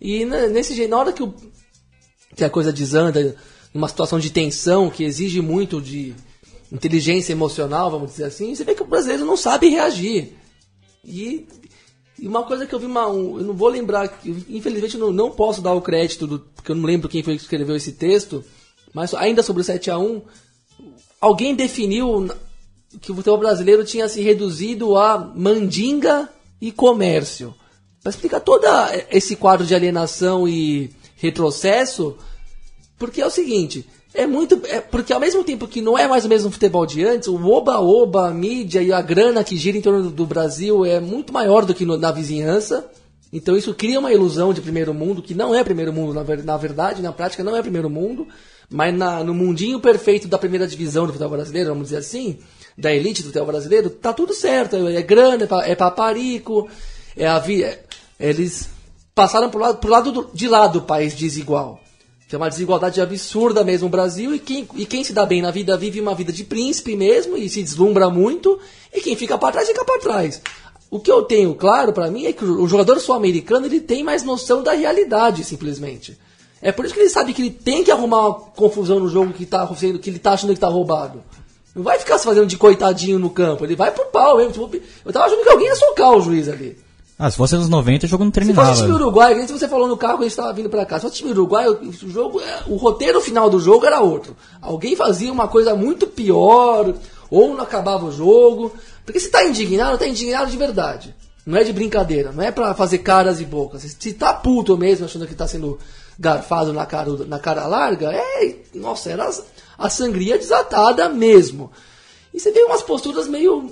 E 0.00 0.24
nesse 0.24 0.74
jeito, 0.74 0.90
na 0.90 0.98
hora 0.98 1.12
que, 1.12 1.22
o, 1.22 1.32
que 2.34 2.42
a 2.42 2.50
coisa 2.50 2.72
desanda, 2.72 3.36
numa 3.72 3.86
situação 3.88 4.18
de 4.18 4.28
tensão 4.30 4.90
que 4.90 5.04
exige 5.04 5.40
muito 5.40 5.80
de 5.80 6.14
inteligência 6.72 7.32
emocional, 7.32 7.88
vamos 7.88 8.10
dizer 8.10 8.24
assim, 8.24 8.54
você 8.56 8.64
vê 8.64 8.74
que 8.74 8.82
o 8.82 8.86
brasileiro 8.86 9.24
não 9.24 9.36
sabe 9.36 9.68
reagir. 9.68 10.32
E, 11.04 11.46
e 12.18 12.26
uma 12.26 12.42
coisa 12.42 12.66
que 12.66 12.74
eu 12.74 12.80
vi, 12.80 12.86
uma, 12.86 13.06
um- 13.08 13.38
eu 13.38 13.44
não 13.44 13.54
vou 13.54 13.68
lembrar, 13.68 14.20
infelizmente 14.48 14.94
eu 14.94 15.00
não, 15.00 15.12
não 15.12 15.30
posso 15.30 15.62
dar 15.62 15.72
o 15.74 15.80
crédito, 15.80 16.26
do, 16.26 16.40
porque 16.40 16.72
eu 16.72 16.76
não 16.76 16.84
lembro 16.84 17.08
quem 17.08 17.22
foi 17.22 17.36
que 17.36 17.42
escreveu 17.42 17.76
esse 17.76 17.92
texto, 17.92 18.44
mas 18.94 19.12
ainda 19.14 19.42
sobre 19.42 19.62
o 19.62 19.64
7x1, 19.64 20.22
alguém 21.20 21.54
definiu 21.54 22.28
que 23.00 23.12
o 23.12 23.14
futebol 23.14 23.38
brasileiro 23.38 23.84
tinha 23.84 24.08
se 24.08 24.20
reduzido 24.22 24.96
a 24.96 25.18
mandinga 25.34 26.28
e 26.60 26.72
comércio. 26.72 27.54
Para 28.02 28.10
explicar 28.10 28.40
todo 28.40 28.64
esse 29.10 29.36
quadro 29.36 29.66
de 29.66 29.74
alienação 29.74 30.46
e 30.48 30.90
retrocesso, 31.16 32.16
porque 32.98 33.20
é 33.20 33.26
o 33.26 33.30
seguinte, 33.30 33.84
é 34.14 34.26
muito. 34.26 34.58
É, 34.66 34.80
porque 34.80 35.12
ao 35.12 35.20
mesmo 35.20 35.44
tempo 35.44 35.66
que 35.68 35.82
não 35.82 35.98
é 35.98 36.06
mais 36.08 36.24
o 36.24 36.28
mesmo 36.28 36.50
futebol 36.50 36.86
de 36.86 37.04
antes, 37.04 37.28
o 37.28 37.46
oba-oba, 37.50 38.28
a 38.28 38.30
mídia 38.32 38.80
e 38.82 38.92
a 38.92 39.02
grana 39.02 39.44
que 39.44 39.56
gira 39.56 39.76
em 39.76 39.82
torno 39.82 40.10
do, 40.10 40.24
Brasil 40.26 40.84
é 40.86 41.00
muito 41.00 41.32
maior 41.32 41.66
do 41.66 41.74
que 41.74 41.84
no- 41.84 41.98
na 41.98 42.10
vizinhança. 42.12 42.88
Então 43.32 43.56
isso 43.56 43.74
cria 43.74 43.98
uma 43.98 44.12
ilusão 44.12 44.54
de 44.54 44.60
primeiro 44.62 44.94
mundo, 44.94 45.20
que 45.20 45.34
não 45.34 45.54
é 45.54 45.62
primeiro 45.62 45.92
mundo, 45.92 46.14
na, 46.14 46.24
na 46.42 46.56
verdade, 46.56 47.02
na 47.02 47.12
prática 47.12 47.44
não 47.44 47.56
é 47.56 47.60
primeiro 47.60 47.90
mundo, 47.90 48.26
mas 48.70 48.94
na- 48.94 49.22
no 49.22 49.32
mundinho 49.34 49.80
perfeito 49.80 50.26
da 50.28 50.38
primeira 50.38 50.66
divisão 50.66 51.06
do 51.06 51.12
futebol 51.12 51.36
brasileiro, 51.36 51.70
vamos 51.70 51.84
dizer 51.84 51.98
assim, 51.98 52.38
da 52.76 52.92
elite 52.94 53.22
do 53.22 53.26
futebol 53.26 53.46
brasileiro, 53.46 53.90
tá 53.90 54.12
tudo 54.12 54.34
certo. 54.34 54.76
É, 54.76 55.02
grana, 55.02 55.44
é, 55.44 55.46
pa- 55.46 55.66
é 55.66 55.74
paparico, 55.74 56.68
é 57.16 57.26
a 57.26 57.38
vi- 57.38 57.62
é- 57.64 57.82
eles 58.18 58.68
passaram 59.14 59.48
pro 59.48 59.60
lado, 59.60 59.78
pro 59.78 59.90
lado 59.90 60.12
do- 60.12 60.30
de 60.32 60.48
lá 60.48 60.66
do 60.66 60.82
país 60.82 61.14
desigual. 61.14 61.80
Tem 62.28 62.36
uma 62.36 62.48
desigualdade 62.50 63.00
absurda 63.00 63.62
mesmo 63.62 63.86
no 63.86 63.90
Brasil 63.90 64.34
e 64.34 64.40
quem, 64.40 64.68
e 64.74 64.84
quem 64.84 65.04
se 65.04 65.12
dá 65.12 65.24
bem 65.24 65.40
na 65.40 65.52
vida 65.52 65.76
vive 65.76 66.00
uma 66.00 66.14
vida 66.14 66.32
de 66.32 66.42
príncipe 66.42 66.96
mesmo 66.96 67.36
e 67.36 67.48
se 67.48 67.62
deslumbra 67.62 68.10
muito 68.10 68.58
e 68.92 69.00
quem 69.00 69.14
fica 69.14 69.38
para 69.38 69.52
trás 69.52 69.68
fica 69.68 69.84
para 69.84 70.00
trás. 70.00 70.42
O 70.90 70.98
que 70.98 71.10
eu 71.10 71.22
tenho 71.22 71.54
claro 71.54 71.92
para 71.92 72.10
mim 72.10 72.26
é 72.26 72.32
que 72.32 72.44
o 72.44 72.66
jogador 72.66 72.98
sul-americano 72.98 73.66
ele 73.66 73.80
tem 73.80 74.02
mais 74.02 74.24
noção 74.24 74.60
da 74.62 74.72
realidade 74.72 75.44
simplesmente. 75.44 76.18
É 76.60 76.72
por 76.72 76.84
isso 76.84 76.94
que 76.94 77.00
ele 77.00 77.08
sabe 77.08 77.34
que 77.34 77.42
ele 77.42 77.50
tem 77.50 77.84
que 77.84 77.90
arrumar 77.90 78.26
uma 78.28 78.34
confusão 78.34 78.98
no 78.98 79.08
jogo 79.08 79.32
que, 79.32 79.44
tá, 79.46 79.66
que 80.00 80.10
ele 80.10 80.18
tá 80.18 80.32
achando 80.32 80.54
que 80.54 80.60
tá 80.60 80.68
roubado. 80.68 81.22
Não 81.74 81.82
vai 81.82 81.98
ficar 81.98 82.18
se 82.18 82.24
fazendo 82.24 82.46
de 82.46 82.56
coitadinho 82.56 83.18
no 83.18 83.28
campo, 83.28 83.64
ele 83.64 83.76
vai 83.76 83.90
pro 83.90 84.06
pau 84.06 84.38
mesmo. 84.38 84.52
Tipo, 84.52 84.82
eu 85.04 85.12
tava 85.12 85.26
achando 85.26 85.42
que 85.42 85.48
alguém 85.50 85.66
ia 85.68 85.76
socar 85.76 86.12
o 86.12 86.20
juiz 86.22 86.48
ali. 86.48 86.78
Ah, 87.18 87.30
se 87.30 87.36
fosse 87.36 87.56
nos 87.56 87.68
90, 87.68 88.04
o 88.04 88.08
jogo 88.08 88.24
não 88.24 88.30
Se 88.30 88.34
terminava. 88.34 88.68
fosse 88.68 88.82
time 88.82 88.94
Uruguai, 88.94 89.34
que 89.34 89.46
se 89.46 89.52
você 89.52 89.66
falou 89.68 89.88
no 89.88 89.96
carro 89.96 90.14
quando 90.14 90.22
a 90.22 90.24
gente 90.24 90.32
estava 90.32 90.52
vindo 90.52 90.68
para 90.68 90.84
cá, 90.84 90.96
se 90.96 91.02
fosse 91.06 91.16
time 91.16 91.30
Uruguai, 91.30 91.66
o, 91.66 91.88
o 91.88 92.10
jogo, 92.10 92.40
é, 92.40 92.62
o 92.66 92.76
roteiro 92.76 93.20
final 93.22 93.48
do 93.48 93.58
jogo 93.58 93.86
era 93.86 94.00
outro. 94.00 94.36
Alguém 94.60 94.94
fazia 94.94 95.32
uma 95.32 95.48
coisa 95.48 95.74
muito 95.74 96.06
pior, 96.06 96.94
ou 97.30 97.54
não 97.54 97.62
acabava 97.62 98.04
o 98.04 98.12
jogo. 98.12 98.72
Porque 99.04 99.20
se 99.20 99.30
tá 99.30 99.44
indignado, 99.44 99.96
tá 99.96 100.06
indignado 100.06 100.50
de 100.50 100.56
verdade. 100.56 101.14
Não 101.46 101.56
é 101.56 101.62
de 101.64 101.72
brincadeira, 101.72 102.32
não 102.32 102.42
é 102.42 102.50
pra 102.50 102.74
fazer 102.74 102.98
caras 102.98 103.40
e 103.40 103.44
bocas. 103.44 103.82
Se 103.82 104.12
tá 104.12 104.34
puto 104.34 104.76
mesmo, 104.76 105.04
achando 105.06 105.26
que 105.26 105.34
tá 105.34 105.46
sendo 105.46 105.78
garfado 106.18 106.72
na 106.72 106.86
cara, 106.86 107.10
na 107.26 107.38
cara 107.38 107.66
larga, 107.66 108.12
é. 108.12 108.56
Nossa, 108.74 109.10
era 109.10 109.30
a, 109.78 109.90
sangria 109.90 110.38
desatada 110.38 111.08
mesmo. 111.08 111.70
E 112.32 112.40
você 112.40 112.50
vê 112.50 112.62
umas 112.64 112.82
posturas 112.82 113.26
meio. 113.28 113.70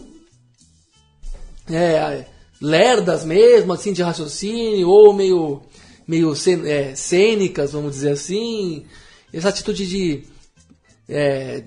É, 1.70 2.26
lerdas 2.61 3.24
mesmo, 3.24 3.72
assim, 3.72 3.92
de 3.92 4.02
raciocínio, 4.02 4.88
ou 4.88 5.12
meio, 5.12 5.62
meio 6.07 6.35
cê- 6.35 6.61
é, 6.70 6.94
cênicas, 6.94 7.72
vamos 7.72 7.92
dizer 7.92 8.12
assim. 8.12 8.85
Essa 9.33 9.48
atitude 9.48 9.87
de 9.87 10.24
é, 11.09 11.64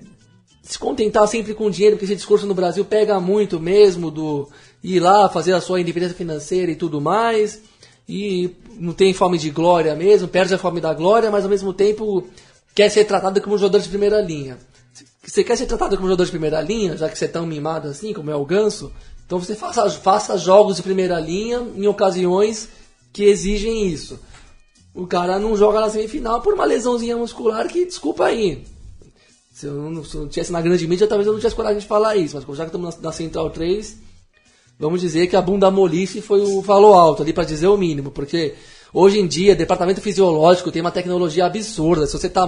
se 0.62 0.78
contentar 0.78 1.26
sempre 1.26 1.54
com 1.54 1.70
dinheiro, 1.70 1.96
porque 1.96 2.04
esse 2.04 2.16
discurso 2.16 2.46
no 2.46 2.54
Brasil 2.54 2.84
pega 2.84 3.18
muito 3.18 3.58
mesmo, 3.58 4.10
do 4.10 4.48
ir 4.82 5.00
lá 5.00 5.28
fazer 5.28 5.52
a 5.52 5.60
sua 5.60 5.80
independência 5.80 6.16
financeira 6.16 6.70
e 6.70 6.76
tudo 6.76 7.00
mais, 7.00 7.60
e 8.08 8.56
não 8.78 8.92
tem 8.92 9.12
fome 9.12 9.36
de 9.36 9.50
glória 9.50 9.94
mesmo, 9.94 10.26
perde 10.26 10.54
a 10.54 10.58
fome 10.58 10.80
da 10.80 10.94
glória, 10.94 11.30
mas 11.30 11.44
ao 11.44 11.50
mesmo 11.50 11.72
tempo 11.72 12.26
quer 12.74 12.88
ser 12.88 13.04
tratado 13.04 13.40
como 13.40 13.54
um 13.54 13.58
jogador 13.58 13.80
de 13.80 13.88
primeira 13.88 14.20
linha. 14.20 14.58
Você 15.22 15.44
quer 15.44 15.56
ser 15.56 15.66
tratado 15.66 15.94
como 15.96 16.06
um 16.06 16.10
jogador 16.10 16.24
de 16.24 16.30
primeira 16.30 16.60
linha, 16.60 16.96
já 16.96 17.08
que 17.08 17.18
você 17.18 17.26
é 17.26 17.28
tão 17.28 17.44
mimado 17.44 17.88
assim, 17.88 18.14
como 18.14 18.30
é 18.30 18.36
o 18.36 18.46
Ganso, 18.46 18.90
então 19.26 19.38
você 19.38 19.54
faça, 19.54 19.90
faça 19.90 20.38
jogos 20.38 20.76
de 20.76 20.82
primeira 20.82 21.20
linha 21.20 21.58
em 21.76 21.86
ocasiões 21.86 22.68
que 23.12 23.24
exigem 23.24 23.86
isso. 23.86 24.18
O 24.94 25.06
cara 25.06 25.38
não 25.38 25.54
joga 25.54 25.80
na 25.80 25.90
semifinal 25.90 26.40
por 26.40 26.54
uma 26.54 26.64
lesãozinha 26.64 27.16
muscular 27.16 27.68
que, 27.68 27.84
desculpa 27.84 28.24
aí, 28.24 28.64
se 29.52 29.66
eu 29.66 29.74
não, 29.74 30.02
se 30.02 30.14
eu 30.14 30.22
não 30.22 30.28
tivesse 30.28 30.50
na 30.50 30.62
grande 30.62 30.86
mídia, 30.86 31.06
talvez 31.06 31.26
eu 31.26 31.32
não 31.32 31.40
tivesse 31.40 31.56
coragem 31.56 31.80
de 31.80 31.86
falar 31.86 32.16
isso. 32.16 32.36
Mas 32.36 32.56
já 32.56 32.64
que 32.64 32.68
estamos 32.68 32.96
na, 32.96 33.02
na 33.02 33.12
Central 33.12 33.50
3, 33.50 33.98
vamos 34.78 35.00
dizer 35.00 35.26
que 35.26 35.36
a 35.36 35.42
bunda 35.42 35.70
molice 35.70 36.20
foi 36.20 36.40
o 36.40 36.62
falou 36.62 36.94
alto 36.94 37.22
ali 37.22 37.32
para 37.32 37.44
dizer 37.44 37.66
o 37.66 37.76
mínimo. 37.76 38.10
Porque 38.10 38.54
hoje 38.92 39.18
em 39.18 39.26
dia, 39.26 39.56
departamento 39.56 40.00
fisiológico 40.00 40.70
tem 40.70 40.80
uma 40.80 40.90
tecnologia 40.90 41.46
absurda. 41.46 42.06
Se 42.06 42.12
você 42.12 42.28
está 42.28 42.46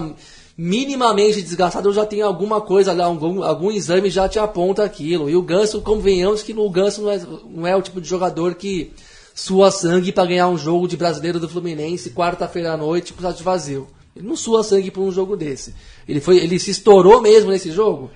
minimamente 0.56 1.42
desgastado, 1.42 1.92
já 1.92 2.04
tem 2.04 2.22
alguma 2.22 2.60
coisa 2.60 2.92
lá, 2.92 3.06
algum, 3.06 3.42
algum 3.42 3.70
exame 3.70 4.10
já 4.10 4.28
te 4.28 4.38
aponta 4.38 4.84
aquilo. 4.84 5.28
E 5.28 5.34
o 5.34 5.42
Ganso, 5.42 5.80
convenhamos 5.80 6.42
que 6.42 6.52
o 6.52 6.70
Ganso 6.70 7.02
não 7.02 7.10
é, 7.10 7.20
não 7.48 7.66
é 7.66 7.74
o 7.74 7.82
tipo 7.82 8.00
de 8.00 8.08
jogador 8.08 8.54
que 8.54 8.92
sua 9.34 9.70
sangue 9.70 10.12
para 10.12 10.26
ganhar 10.26 10.48
um 10.48 10.58
jogo 10.58 10.86
de 10.86 10.96
brasileiro 10.96 11.40
do 11.40 11.48
Fluminense 11.48 12.10
quarta-feira 12.10 12.72
à 12.72 12.76
noite 12.76 13.12
com 13.12 13.22
o 13.22 13.22
estádio 13.22 13.44
vazio. 13.44 13.88
Ele 14.14 14.26
não 14.26 14.36
sua 14.36 14.62
sangue 14.62 14.90
por 14.90 15.02
um 15.02 15.10
jogo 15.10 15.36
desse. 15.36 15.74
Ele, 16.06 16.20
foi, 16.20 16.38
ele 16.38 16.58
se 16.58 16.72
estourou 16.72 17.22
mesmo 17.22 17.50
nesse 17.50 17.70
jogo? 17.70 18.10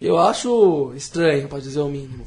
Eu 0.00 0.18
acho 0.18 0.92
estranho, 0.94 1.48
para 1.48 1.58
dizer 1.58 1.80
o 1.80 1.88
mínimo. 1.88 2.24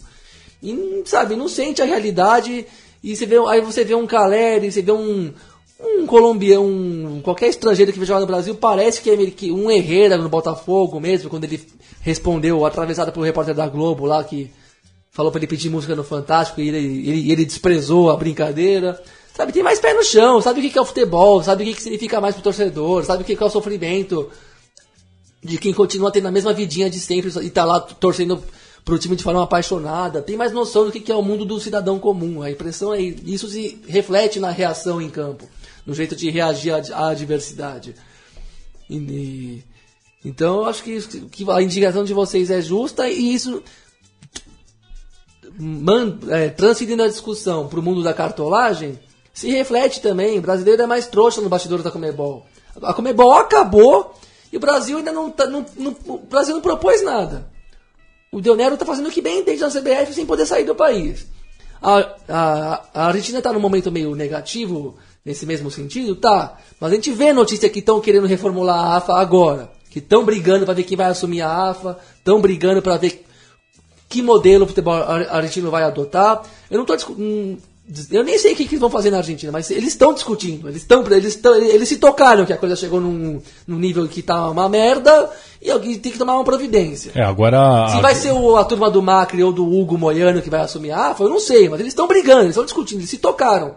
E, 0.63 1.03
sabe, 1.05 1.35
não 1.35 1.49
sente 1.49 1.81
a 1.81 1.85
realidade. 1.85 2.65
E 3.03 3.15
você 3.15 3.25
vê, 3.25 3.35
aí 3.49 3.59
você 3.59 3.83
vê 3.83 3.93
um 3.93 4.07
Caleri, 4.07 4.71
você 4.71 4.81
vê 4.81 4.93
um, 4.93 5.33
um 5.79 6.05
colombiano, 6.07 6.63
um, 6.63 7.21
qualquer 7.21 7.49
estrangeiro 7.49 7.91
que 7.91 7.99
vai 7.99 8.07
jogar 8.07 8.21
no 8.21 8.25
Brasil, 8.25 8.55
parece 8.55 9.01
que 9.01 9.09
é 9.09 9.51
um 9.51 9.69
Herrera 9.69 10.17
no 10.17 10.29
Botafogo 10.29 10.99
mesmo, 11.01 11.29
quando 11.29 11.43
ele 11.43 11.61
respondeu, 11.99 12.65
atravessado 12.65 13.11
pelo 13.11 13.25
repórter 13.25 13.53
da 13.53 13.67
Globo 13.67 14.05
lá, 14.05 14.23
que 14.23 14.49
falou 15.11 15.31
pra 15.31 15.39
ele 15.39 15.47
pedir 15.47 15.69
música 15.69 15.95
no 15.95 16.03
Fantástico 16.03 16.61
e 16.61 16.69
ele, 16.69 16.77
ele, 16.77 17.31
ele 17.31 17.45
desprezou 17.45 18.09
a 18.09 18.15
brincadeira. 18.15 19.01
Sabe, 19.35 19.51
tem 19.51 19.63
mais 19.63 19.79
pé 19.79 19.93
no 19.93 20.03
chão, 20.03 20.39
sabe 20.41 20.59
o 20.59 20.69
que 20.69 20.77
é 20.77 20.81
o 20.81 20.85
futebol, 20.85 21.43
sabe 21.43 21.63
o 21.63 21.73
que 21.73 21.81
significa 21.81 22.21
mais 22.21 22.35
pro 22.35 22.43
torcedor, 22.43 23.03
sabe 23.03 23.23
o 23.23 23.25
que 23.25 23.33
é 23.33 23.45
o 23.45 23.49
sofrimento 23.49 24.29
de 25.43 25.57
quem 25.57 25.73
continua 25.73 26.11
tendo 26.11 26.27
a 26.27 26.31
mesma 26.31 26.53
vidinha 26.53 26.89
de 26.89 26.99
sempre 26.99 27.31
e 27.41 27.49
tá 27.49 27.65
lá 27.65 27.79
torcendo 27.79 28.41
pro 28.83 28.99
time 28.99 29.15
de 29.15 29.23
forma 29.23 29.43
apaixonada, 29.43 30.21
tem 30.21 30.35
mais 30.35 30.51
noção 30.51 30.85
do 30.85 30.91
que 30.91 31.11
é 31.11 31.15
o 31.15 31.21
mundo 31.21 31.45
do 31.45 31.59
cidadão 31.59 31.99
comum. 31.99 32.41
A 32.41 32.51
impressão 32.51 32.93
é 32.93 33.01
isso 33.01 33.47
se 33.47 33.81
reflete 33.87 34.39
na 34.39 34.51
reação 34.51 35.01
em 35.01 35.09
campo, 35.09 35.47
no 35.85 35.93
jeito 35.93 36.15
de 36.15 36.29
reagir 36.29 36.73
à, 36.93 37.07
adversidade. 37.09 37.95
E- 38.89 39.63
então 40.25 40.57
eu 40.61 40.65
acho 40.65 40.83
que, 40.83 41.01
que 41.27 41.49
a 41.49 41.61
indignação 41.61 42.03
de 42.03 42.13
vocês 42.13 42.49
é 42.49 42.61
justa 42.61 43.07
e 43.09 43.33
isso 43.33 43.61
man, 45.59 46.17
é, 46.29 46.53
a 47.03 47.07
discussão 47.07 47.67
para 47.67 47.79
o 47.79 47.83
mundo 47.83 48.01
da 48.03 48.13
cartolagem, 48.13 48.99
se 49.33 49.49
reflete 49.49 50.01
também. 50.01 50.39
O 50.39 50.41
brasileiro 50.41 50.81
é 50.81 50.85
mais 50.87 51.07
trouxa 51.07 51.41
no 51.41 51.49
bastidor 51.49 51.81
da 51.81 51.91
Comebol. 51.91 52.45
A 52.81 52.93
Comebol 52.93 53.33
acabou 53.33 54.13
e 54.51 54.57
o 54.57 54.59
Brasil 54.59 54.97
ainda 54.97 55.11
não, 55.11 55.29
tá, 55.31 55.45
não, 55.47 55.65
não- 55.77 55.95
o 56.07 56.17
Brasil 56.19 56.53
não 56.53 56.61
propôs 56.61 57.03
nada. 57.03 57.51
O 58.33 58.41
Del 58.41 58.55
Nero 58.55 58.73
está 58.73 58.85
fazendo 58.85 59.09
o 59.09 59.11
que 59.11 59.21
bem 59.21 59.39
entende 59.41 59.61
na 59.61 59.69
CBF 59.69 60.11
sem 60.11 60.25
poder 60.25 60.47
sair 60.47 60.65
do 60.65 60.73
país. 60.73 61.27
A, 61.79 62.15
a, 62.27 62.81
a 62.93 63.05
Argentina 63.07 63.37
está 63.37 63.53
num 63.53 63.59
momento 63.59 63.91
meio 63.91 64.15
negativo 64.15 64.97
nesse 65.23 65.45
mesmo 65.45 65.69
sentido? 65.69 66.15
Tá. 66.15 66.57
Mas 66.79 66.91
a 66.91 66.95
gente 66.95 67.11
vê 67.11 67.31
notícia 67.31 67.69
que 67.69 67.77
estão 67.77 68.01
querendo 68.01 68.25
reformular 68.25 68.75
a 68.79 68.97
AFA 68.97 69.13
agora. 69.13 69.71
Que 69.89 69.99
estão 69.99 70.25
brigando 70.25 70.65
para 70.65 70.73
ver 70.73 70.83
quem 70.83 70.97
vai 70.97 71.05
assumir 71.07 71.41
a 71.41 71.69
AFA. 71.69 71.99
Estão 72.17 72.41
brigando 72.41 72.81
para 72.81 72.97
ver 72.97 73.23
que 74.09 74.23
modelo 74.23 74.65
o 74.65 74.67
futebol 74.67 74.93
ar- 74.95 75.27
argentino 75.29 75.69
vai 75.69 75.83
adotar. 75.83 76.41
Eu 76.71 76.79
não 76.79 76.85
hum, 77.11 77.57
eu 78.11 78.23
nem 78.23 78.37
sei 78.39 78.53
o 78.53 78.55
que, 78.55 78.63
que 78.63 78.71
eles 78.71 78.79
vão 78.79 78.89
fazer 78.89 79.11
na 79.11 79.17
Argentina, 79.17 79.51
mas 79.51 79.69
eles 79.69 79.89
estão 79.89 80.13
discutindo. 80.13 80.69
Eles 80.69 80.81
estão 80.83 81.03
eles, 81.11 81.35
tão- 81.35 81.55
eles 81.55 81.89
se 81.89 81.97
tocaram 81.97 82.45
que 82.45 82.53
a 82.53 82.57
coisa 82.57 82.75
chegou 82.75 83.01
num, 83.01 83.41
num 83.67 83.77
nível 83.77 84.07
que 84.07 84.21
tá 84.21 84.49
uma 84.49 84.69
merda 84.69 85.29
e 85.61 85.69
alguém 85.69 85.97
tem 85.99 86.11
que 86.11 86.17
tomar 86.17 86.35
uma 86.35 86.43
providência. 86.45 87.11
É, 87.13 87.21
agora. 87.23 87.87
Se 87.89 88.01
vai 88.01 88.15
ser 88.15 88.31
o- 88.31 88.55
a 88.55 88.63
turma 88.63 88.89
do 88.89 89.01
Macri 89.01 89.43
ou 89.43 89.51
do 89.51 89.65
Hugo 89.69 89.97
Moiano 89.97 90.41
que 90.41 90.49
vai 90.49 90.61
assumir 90.61 90.91
a 90.91 91.11
AFA, 91.11 91.23
eu 91.25 91.29
não 91.29 91.39
sei, 91.39 91.67
mas 91.67 91.79
eles 91.81 91.91
estão 91.91 92.07
brigando, 92.07 92.41
eles 92.43 92.51
estão 92.51 92.65
discutindo, 92.65 92.99
eles 92.99 93.09
se 93.09 93.17
tocaram. 93.17 93.75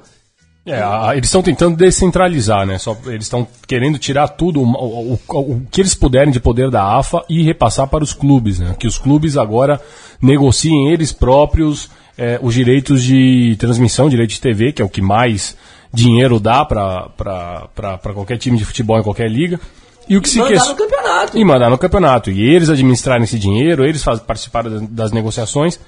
É, 0.69 0.81
eles 1.16 1.27
estão 1.29 1.42
tentando 1.42 1.77
descentralizar, 1.77 2.66
né? 2.66 2.77
Só, 2.79 2.97
eles 3.07 3.27
estão 3.27 3.47
querendo 3.69 3.99
tirar 4.01 4.27
tudo, 4.29 4.61
o, 4.61 4.64
o- 4.64 5.12
o- 5.29 5.38
o 5.40 5.62
que 5.71 5.81
eles 5.81 5.95
puderem 5.95 6.33
de 6.33 6.40
poder 6.40 6.71
da 6.73 6.83
AFA 6.99 7.25
e 7.29 7.40
repassar 7.42 7.87
para 7.87 8.03
os 8.03 8.12
clubes, 8.12 8.59
né? 8.59 8.75
Que 8.77 8.87
os 8.88 8.99
clubes 8.99 9.37
agora 9.37 9.81
negociem 10.21 10.90
eles 10.92 11.12
próprios 11.12 11.88
é, 12.18 12.38
os 12.42 12.55
direitos 12.55 13.02
de 13.02 13.57
transmissão, 13.59 14.09
direito 14.09 14.31
de 14.31 14.40
TV, 14.40 14.72
que 14.72 14.81
é 14.81 14.85
o 14.85 14.88
que 14.88 15.02
mais 15.02 15.57
dinheiro 15.92 16.38
dá 16.40 16.64
para 16.64 18.12
qualquer 18.14 18.38
time 18.38 18.59
de 18.59 18.64
futebol 18.64 18.98
em 18.98 19.02
qualquer 19.02 19.31
liga. 19.31 19.61
E 20.09 20.16
o 20.16 20.22
que 20.22 20.29
se 20.29 20.38
Mandar 20.38 20.52
ques- 20.52 20.68
no 20.68 20.74
campeonato. 20.76 21.38
e 21.38 21.44
mandar 21.44 21.70
no 21.70 21.79
campeonato. 21.79 22.31
E 22.31 22.40
eles 22.55 22.70
administrarem 22.70 23.24
esse 23.24 23.38
dinheiro, 23.38 23.85
eles 23.85 24.05
faz, 24.05 24.20
participarem 24.20 24.87
das, 24.90 25.11
negociações. 25.11 25.81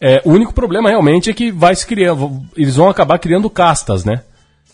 É, 0.00 0.22
o 0.24 0.30
único 0.30 0.54
problema 0.54 0.88
realmente 0.88 1.28
é 1.28 1.34
que 1.34 1.50
vai 1.52 1.74
se 1.76 1.86
criar, 1.86 2.16
eles 2.56 2.76
vão 2.76 2.88
acabar 2.88 3.18
criando 3.18 3.50
castas, 3.50 4.02
né? 4.04 4.22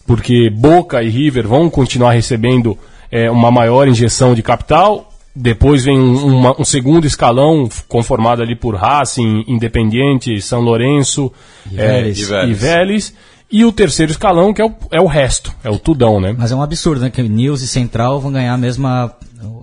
Porque 0.07 0.49
Boca 0.51 1.03
e 1.03 1.09
River 1.09 1.49
vão 1.49 1.69
continuar 1.69 2.13
recebendo 2.13 2.79
é, 3.11 3.29
uma 3.29 3.51
maior 3.51 3.89
injeção 3.89 4.37
de 4.37 4.43
capital. 4.43 5.13
Depois 5.39 5.85
vem 5.85 5.99
um, 5.99 6.39
uma- 6.39 6.59
um 6.59 6.65
segundo 6.65 7.07
escalão 7.07 7.69
conformado 7.87 8.41
ali 8.43 8.57
por 8.57 8.75
Racing, 8.75 9.45
Independiente, 9.47 10.41
São 10.41 10.61
Lourenço 10.63 11.31
é, 11.67 11.77
Vélez. 11.77 12.19
E 12.19 12.23
e 12.51 12.55
Vélez. 12.55 13.15
E 13.53 13.65
o 13.65 13.71
terceiro 13.71 14.11
escalão, 14.11 14.53
que 14.55 14.61
é 14.63 14.65
o, 14.65 14.75
é 14.91 15.01
o 15.01 15.07
resto, 15.07 15.55
é 15.63 15.71
o 15.71 15.79
tudão, 15.79 16.19
né? 16.21 16.35
Mas 16.37 16.51
é 16.51 16.57
um 16.57 16.63
absurdo, 16.63 17.01
né? 17.03 17.11
Que 17.11 17.23
News 17.23 17.61
e 17.63 17.69
Central 17.69 18.19
vão 18.19 18.33
ganhar 18.33 18.53
a 18.55 18.57
mesma, 18.57 19.15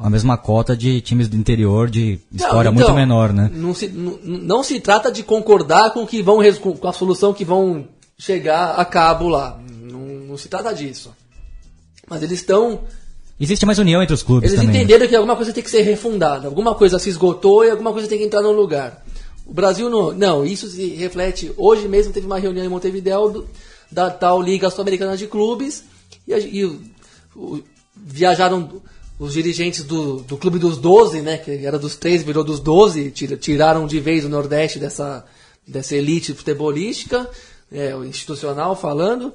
a 0.01 0.09
mesma 0.09 0.37
cota 0.37 0.77
de 0.77 1.01
times 1.01 1.27
do 1.27 1.35
interior 1.35 1.89
de 1.89 2.19
história 2.31 2.71
Não, 2.71 2.79
então, 2.79 2.93
muito 2.93 2.93
menor, 2.93 3.33
né? 3.33 3.49
Não 3.53 3.73
se, 3.73 3.87
não, 3.89 4.19
não 4.23 4.63
se 4.63 4.79
trata 4.79 5.11
de 5.11 5.21
concordar 5.23 5.91
com 5.91 6.05
que 6.05 6.21
vão 6.21 6.37
com 6.61 6.87
a 6.87 6.93
solução 6.93 7.33
que 7.33 7.43
vão 7.43 7.85
chegar 8.17 8.75
a 8.75 8.85
cabo 8.85 9.27
lá. 9.27 9.59
Não, 9.81 9.99
não 9.99 10.37
se 10.37 10.47
trata 10.47 10.73
disso. 10.73 11.11
Mas 12.07 12.21
eles 12.21 12.39
estão. 12.39 12.81
Existe 13.43 13.65
mais 13.65 13.77
união 13.79 14.01
entre 14.01 14.13
os 14.13 14.23
clubes 14.23 14.49
Eles 14.51 14.59
também. 14.59 14.73
né? 14.75 14.83
entenderam 14.83 15.07
que 15.07 15.15
alguma 15.15 15.35
coisa 15.35 15.51
tem 15.53 15.63
que 15.63 15.69
ser 15.69 15.81
refundada, 15.81 16.47
alguma 16.47 16.73
coisa 16.75 16.97
se 16.97 17.09
esgotou 17.09 17.63
e 17.65 17.69
alguma 17.69 17.91
coisa 17.91 18.07
tem 18.07 18.17
que 18.17 18.23
entrar 18.23 18.41
no 18.41 18.51
lugar. 18.51 19.03
O 19.45 19.53
Brasil 19.53 19.89
não. 19.89 20.13
Não, 20.13 20.45
isso 20.45 20.67
se 20.69 20.87
reflete. 20.95 21.51
Hoje 21.57 21.87
mesmo 21.87 22.13
teve 22.13 22.25
uma 22.25 22.39
reunião 22.39 22.65
em 22.65 22.69
Montevideo 22.69 23.29
do- 23.29 23.47
da 23.91 24.09
tal 24.09 24.41
Liga 24.41 24.69
Sul-Americana 24.69 25.17
de 25.17 25.27
Clubes 25.27 25.83
e, 26.27 26.33
e 26.33 26.65
o- 26.65 26.81
o- 27.35 27.63
viajaram 27.95 28.81
os 29.19 29.33
dirigentes 29.33 29.83
do, 29.83 30.17
do 30.21 30.37
Clube 30.37 30.57
dos 30.59 30.77
12, 30.77 31.21
né? 31.21 31.37
Que 31.37 31.51
era 31.65 31.77
dos 31.77 31.95
três, 31.95 32.23
virou 32.23 32.43
dos 32.43 32.59
12, 32.59 33.11
tira- 33.11 33.37
tiraram 33.37 33.85
de 33.85 33.99
vez 33.99 34.25
o 34.25 34.29
Nordeste 34.29 34.79
dessa, 34.79 35.23
dessa 35.67 35.95
elite 35.95 36.33
futebolística, 36.33 37.29
é, 37.71 37.91
institucional 38.07 38.75
falando. 38.75 39.33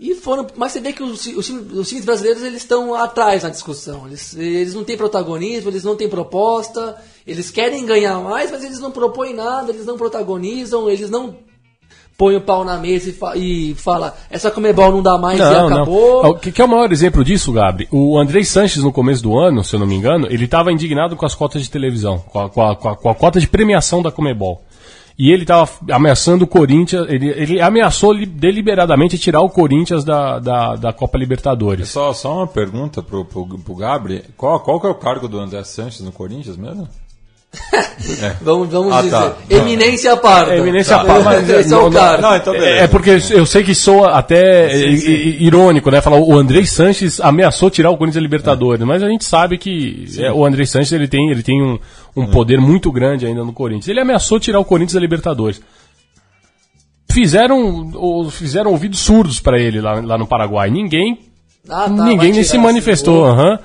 E 0.00 0.14
foram, 0.14 0.46
mas 0.56 0.70
você 0.72 0.80
vê 0.80 0.92
que 0.92 1.02
os, 1.02 1.26
os 1.26 1.46
times, 1.46 1.72
os 1.72 1.88
times 1.88 2.04
brasileiros 2.04 2.42
eles 2.42 2.62
estão 2.62 2.94
atrás 2.94 3.42
na 3.42 3.48
discussão. 3.48 4.06
Eles, 4.06 4.32
eles 4.36 4.72
não 4.74 4.84
têm 4.84 4.96
protagonismo, 4.96 5.70
eles 5.70 5.82
não 5.82 5.96
têm 5.96 6.08
proposta, 6.08 6.96
eles 7.26 7.50
querem 7.50 7.84
ganhar 7.84 8.18
mais, 8.20 8.50
mas 8.52 8.62
eles 8.62 8.78
não 8.78 8.92
propõem 8.92 9.34
nada, 9.34 9.72
eles 9.72 9.84
não 9.84 9.96
protagonizam, 9.98 10.88
eles 10.88 11.10
não 11.10 11.34
põem 12.16 12.36
o 12.36 12.40
pau 12.40 12.64
na 12.64 12.76
mesa 12.76 13.10
e, 13.10 13.12
fa 13.12 13.36
e 13.36 13.74
fala 13.76 14.16
essa 14.30 14.50
Comebol 14.52 14.90
não 14.92 15.02
dá 15.02 15.16
mais 15.18 15.38
e 15.38 15.42
acabou. 15.74 16.26
O 16.30 16.38
que, 16.38 16.50
que 16.52 16.60
é 16.60 16.64
o 16.64 16.68
maior 16.68 16.90
exemplo 16.92 17.24
disso, 17.24 17.52
Gabri? 17.52 17.88
O 17.92 18.18
Andrei 18.18 18.44
Sanches, 18.44 18.82
no 18.82 18.92
começo 18.92 19.22
do 19.22 19.36
ano, 19.38 19.62
se 19.64 19.74
eu 19.74 19.80
não 19.80 19.86
me 19.86 19.94
engano, 19.96 20.26
ele 20.30 20.44
estava 20.44 20.70
indignado 20.72 21.16
com 21.16 21.26
as 21.26 21.34
cotas 21.34 21.62
de 21.62 21.70
televisão, 21.70 22.18
com 22.18 22.40
a- 22.40 22.48
com 22.48 22.62
a- 22.62 22.76
com 22.96 23.08
a 23.10 23.14
cota 23.16 23.38
de 23.40 23.48
premiação 23.48 24.00
da 24.02 24.10
Comebol. 24.12 24.62
E 25.18 25.32
ele 25.32 25.42
estava 25.42 25.68
ameaçando 25.90 26.44
o 26.44 26.46
Corinthians, 26.46 27.04
ele, 27.08 27.28
ele 27.30 27.60
ameaçou 27.60 28.12
li- 28.12 28.24
deliberadamente 28.24 29.18
tirar 29.18 29.40
o 29.40 29.50
Corinthians 29.50 30.04
da, 30.04 30.38
da, 30.38 30.76
da 30.76 30.92
Copa 30.92 31.18
Libertadores. 31.18 31.88
Só, 31.88 32.12
só 32.12 32.36
uma 32.36 32.46
pergunta 32.46 33.02
pro, 33.02 33.24
pro, 33.24 33.44
pro 33.58 33.74
Gabri. 33.74 34.22
Qual, 34.36 34.60
qual 34.60 34.80
que 34.80 34.86
é 34.86 34.90
o 34.90 34.94
cargo 34.94 35.26
do 35.26 35.40
André 35.40 35.64
Sanches 35.64 36.00
no 36.02 36.12
Corinthians 36.12 36.56
mesmo? 36.56 36.86
Vamos, 38.42 38.68
vamos 38.68 38.92
Ah, 38.92 39.00
dizer. 39.00 39.10
tá. 39.16 39.32
Eminência 39.48 40.16
parda. 40.18 40.54
É, 40.54 40.58
eminência 40.58 40.96
Tá. 40.98 41.04
parda, 41.04 41.24
mas 41.24 41.48
é- 41.50 41.60
Esse 41.60 41.72
é 41.72 41.76
o 41.78 41.90
cara. 41.90 42.20
Não, 42.20 42.36
então. 42.36 42.54
É, 42.54 42.80
é 42.80 42.86
porque 42.86 43.18
eu 43.30 43.46
sei 43.46 43.64
que 43.64 43.74
soa 43.74 44.10
até 44.18 44.76
i- 44.76 44.94
i- 44.94 45.44
irônico, 45.46 45.90
né? 45.90 46.00
Falar 46.02 46.18
o 46.18 46.36
Andrei 46.38 46.66
Sanches 46.66 47.20
ameaçou 47.20 47.70
tirar 47.70 47.90
o 47.90 47.96
Corinthians 47.96 48.16
da 48.22 48.26
Libertadores, 48.26 48.84
mas 48.84 49.02
a 49.02 49.08
gente 49.08 49.24
sabe 49.24 49.56
que 49.56 50.04
é, 50.18 50.30
o 50.30 50.44
Andrei 50.44 50.66
Sanches 50.66 50.92
ele 50.92 51.08
tem, 51.08 51.30
ele 51.30 51.42
tem 51.42 51.60
um, 51.62 51.78
um 52.18 52.26
poder 52.26 52.60
muito 52.60 52.90
grande 52.92 53.26
ainda 53.26 53.44
no 53.44 53.52
Corinthians. 53.52 53.88
Ele 53.88 54.00
ameaçou 54.00 54.38
tirar 54.40 54.58
o 54.60 54.64
Corinthians 54.64 54.94
da 54.94 55.00
Libertadores. 55.00 55.60
Fizeram, 57.10 57.90
ou- 57.94 58.30
fizeram 58.30 58.70
ouvidos 58.70 59.00
surdos 59.00 59.40
para 59.40 59.58
ele 59.58 59.80
lá, 59.80 59.94
lá 60.00 60.18
no 60.18 60.26
Paraguai. 60.26 60.70
Ninguém 60.70 61.18
Ah, 61.68 61.84
tá, 61.84 62.04
Ninguém 62.04 62.42
se 62.42 62.56
manifestou. 62.58 63.24
aham. 63.26 63.58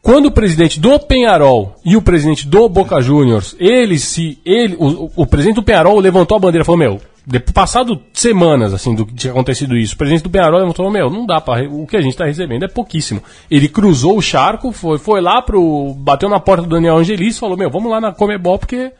Quando 0.00 0.26
o 0.26 0.30
presidente 0.32 0.80
do 0.80 0.98
Penharol 0.98 1.76
e 1.84 1.96
o 1.96 2.02
presidente 2.02 2.46
do 2.48 2.68
Boca 2.68 3.00
Juniors, 3.00 3.54
eles 3.58 4.02
se. 4.02 4.38
Ele, 4.44 4.74
o, 4.78 5.10
o 5.14 5.26
presidente 5.26 5.56
do 5.56 5.62
Penharol 5.62 5.98
levantou 6.00 6.36
a 6.36 6.40
bandeira 6.40 6.62
e 6.62 6.66
falou: 6.66 6.78
Meu, 6.78 7.00
de, 7.26 7.38
passado 7.38 8.00
semanas 8.12 8.74
assim 8.74 8.94
do 8.94 9.06
que 9.06 9.14
tinha 9.14 9.32
acontecido 9.32 9.76
isso, 9.76 9.94
o 9.94 9.98
presidente 9.98 10.24
do 10.24 10.30
Penharol 10.30 10.60
levantou: 10.60 10.90
Meu, 10.90 11.08
não 11.10 11.24
dá 11.26 11.40
para 11.40 11.68
O 11.68 11.86
que 11.86 11.96
a 11.96 12.00
gente 12.00 12.12
está 12.12 12.24
recebendo 12.24 12.64
é 12.64 12.68
pouquíssimo. 12.68 13.22
Ele 13.50 13.68
cruzou 13.68 14.16
o 14.18 14.22
charco, 14.22 14.72
foi, 14.72 14.98
foi 14.98 15.20
lá 15.20 15.40
pro. 15.40 15.94
bateu 15.98 16.28
na 16.28 16.40
porta 16.40 16.62
do 16.64 16.68
Daniel 16.70 16.96
Angelis 16.98 17.38
falou: 17.38 17.56
Meu, 17.56 17.70
vamos 17.70 17.90
lá 17.90 18.00
na 18.00 18.12
Comebol 18.12 18.58
porque 18.58 18.92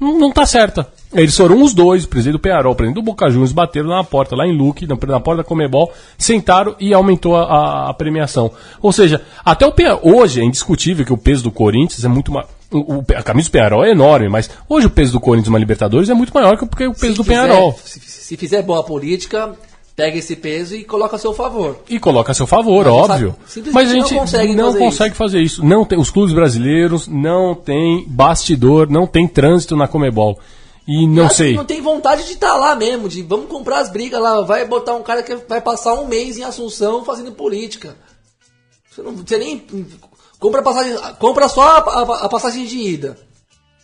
não, 0.00 0.18
não 0.18 0.32
tá 0.32 0.44
certa. 0.44 0.86
Eles 1.12 1.36
foram 1.36 1.62
os 1.62 1.72
dois, 1.72 2.04
o 2.04 2.08
presidente 2.08 2.32
do 2.32 2.40
Penharol, 2.40 2.72
o 2.72 2.76
presidente 2.76 3.00
do 3.00 3.04
Boca 3.04 3.30
Juniors, 3.30 3.52
bateram 3.52 3.88
na 3.88 4.02
porta, 4.02 4.34
lá 4.34 4.44
em 4.44 4.52
Luque, 4.56 4.84
na, 4.86 4.96
na 5.06 5.20
porta 5.20 5.42
da 5.42 5.48
Comebol, 5.48 5.92
sentaram 6.18 6.74
e 6.80 6.92
aumentou 6.92 7.36
a, 7.36 7.44
a- 7.44 7.90
a 7.90 7.94
premiação. 7.94 8.50
Ou 8.82 8.90
seja, 8.92 9.22
até 9.44 9.64
o 9.64 9.72
hoje 10.02 10.40
é 10.40 10.44
indiscutível 10.44 11.04
que 11.06 11.12
o 11.12 11.16
peso 11.16 11.44
do 11.44 11.52
Corinthians 11.52 12.04
é 12.04 12.08
muito 12.08 12.32
maior. 12.32 12.48
A 13.16 13.22
camisa 13.22 13.48
do 13.48 13.52
Penharol 13.52 13.84
é 13.84 13.90
enorme, 13.90 14.28
mas 14.28 14.50
hoje 14.68 14.86
o 14.86 14.90
peso 14.90 15.12
do 15.12 15.20
Corinthians 15.20 15.48
numa 15.48 15.58
Libertadores 15.58 16.08
é 16.10 16.14
muito 16.14 16.32
maior 16.34 16.56
que 16.56 16.64
o, 16.64 16.66
o 16.66 16.94
peso 16.94 17.12
Se 17.12 17.16
do 17.18 17.24
fizer- 17.24 17.42
Penharol. 17.46 17.78
Se, 17.84 18.00
se 18.00 18.36
fizer 18.36 18.62
boa 18.62 18.82
política, 18.82 19.54
pega 19.94 20.18
esse 20.18 20.34
peso 20.34 20.74
e 20.74 20.82
coloca 20.82 21.14
a 21.14 21.18
seu 21.18 21.32
favor. 21.32 21.78
E 21.88 22.00
coloca 22.00 22.32
a 22.32 22.34
seu 22.34 22.46
favor, 22.48 22.84
Mas 22.86 22.94
óbvio. 22.94 23.36
sabe- 23.46 23.70
Mas 23.72 23.90
a 23.90 23.92
gente 23.94 24.12
não 24.12 24.20
consegue 24.20 24.54
não 24.54 24.64
fazer 24.72 24.78
consegue 24.78 25.14
fazer 25.14 25.40
isso. 25.40 25.64
Não 25.64 25.84
tem, 25.84 25.98
os 25.98 26.10
clubes 26.10 26.34
brasileiros 26.34 27.06
não 27.06 27.54
tem 27.54 28.04
bastidor, 28.08 28.90
não 28.90 29.06
tem 29.06 29.28
trânsito 29.28 29.76
na 29.76 29.86
Comebol. 29.86 30.38
E 30.86 31.06
não 31.06 31.26
Assim, 31.26 31.36
sei. 31.36 31.54
Não 31.54 31.64
tem 31.64 31.80
vontade 31.80 32.24
de 32.26 32.32
estar 32.32 32.54
lá 32.56 32.74
mesmo, 32.76 33.08
de 33.08 33.22
vamos 33.22 33.46
comprar 33.48 33.78
as 33.78 33.88
brigas 33.88 34.20
lá, 34.20 34.42
vai 34.42 34.66
botar 34.66 34.94
um 34.94 35.02
cara 35.02 35.22
que 35.22 35.34
vai 35.48 35.60
passar 35.60 35.94
um 35.94 36.06
mês 36.06 36.36
em 36.36 36.42
Assunção 36.42 37.04
fazendo 37.04 37.32
política. 37.32 37.96
Você, 38.90 39.00
não, 39.00 39.12
você 39.16 39.38
nem 39.38 39.64
compra, 40.44 40.62
passagem, 40.62 40.96
compra 41.18 41.48
só 41.48 41.62
a, 41.62 41.78
a- 41.78 42.24
a 42.26 42.28
passagem 42.28 42.66
de 42.66 42.76
ida. 42.76 43.16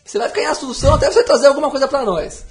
Você 0.04 0.18
vai 0.18 0.28
ficar 0.28 0.42
em 0.42 0.46
Assunção 0.46 0.94
até 0.94 1.10
você 1.10 1.22
trazer 1.24 1.46
alguma 1.46 1.70
coisa 1.70 1.88
pra 1.88 2.04
nós. 2.04 2.44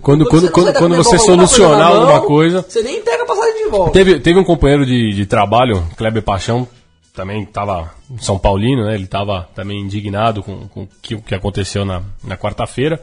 Quando, 0.00 0.26
quando, 0.26 0.48
quando, 0.52 0.72
da 0.72 0.78
quando 0.78 0.94
você 0.94 1.16
com 1.16 1.22
alguma 1.32 1.46
solucionar 1.48 1.88
alguma 1.88 2.12
mão, 2.18 2.26
coisa. 2.26 2.64
Você 2.68 2.82
nem 2.82 3.02
pega 3.02 3.24
a 3.24 3.26
passagem 3.26 3.64
de 3.64 3.70
volta. 3.70 3.90
Teve, 3.92 4.20
teve 4.20 4.38
um 4.38 4.44
companheiro 4.44 4.86
de, 4.86 5.12
de 5.12 5.26
trabalho, 5.26 5.84
Kleber 5.96 6.22
Paixão, 6.22 6.68
também 7.12 7.42
estava 7.42 7.92
São 8.20 8.38
Paulino, 8.38 8.84
né? 8.84 8.94
Ele 8.94 9.04
estava 9.04 9.48
também 9.56 9.80
indignado 9.80 10.40
com, 10.40 10.68
com 10.68 10.82
o 10.82 10.88
que, 11.02 11.16
o 11.16 11.20
que 11.22 11.34
aconteceu 11.34 11.84
na, 11.84 12.02
na 12.22 12.36
quarta-feira. 12.36 13.02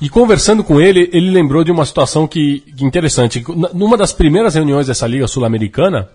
E 0.00 0.08
conversando 0.08 0.64
com 0.64 0.80
ele, 0.80 1.08
ele 1.12 1.30
lembrou 1.30 1.62
de 1.62 1.70
uma 1.70 1.86
situação 1.86 2.26
que, 2.26 2.60
que 2.76 2.84
interessante. 2.84 3.44
Numa 3.72 3.96
das 3.96 4.12
primeiras 4.12 4.56
reuniões 4.56 4.88
dessa 4.88 5.06
Liga 5.06 5.28
Sul-Americana, 5.28 6.08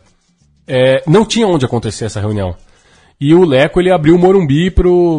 é, 0.67 1.01
não 1.07 1.23
tinha 1.23 1.47
onde 1.47 1.63
acontecer 1.65 2.03
essa 2.05 2.19
reunião. 2.19 2.53
E 3.21 3.33
o 3.33 3.43
Leco 3.43 3.81
ele 3.81 3.91
abriu 3.91 4.15
o 4.15 4.19
Morumbi 4.19 4.71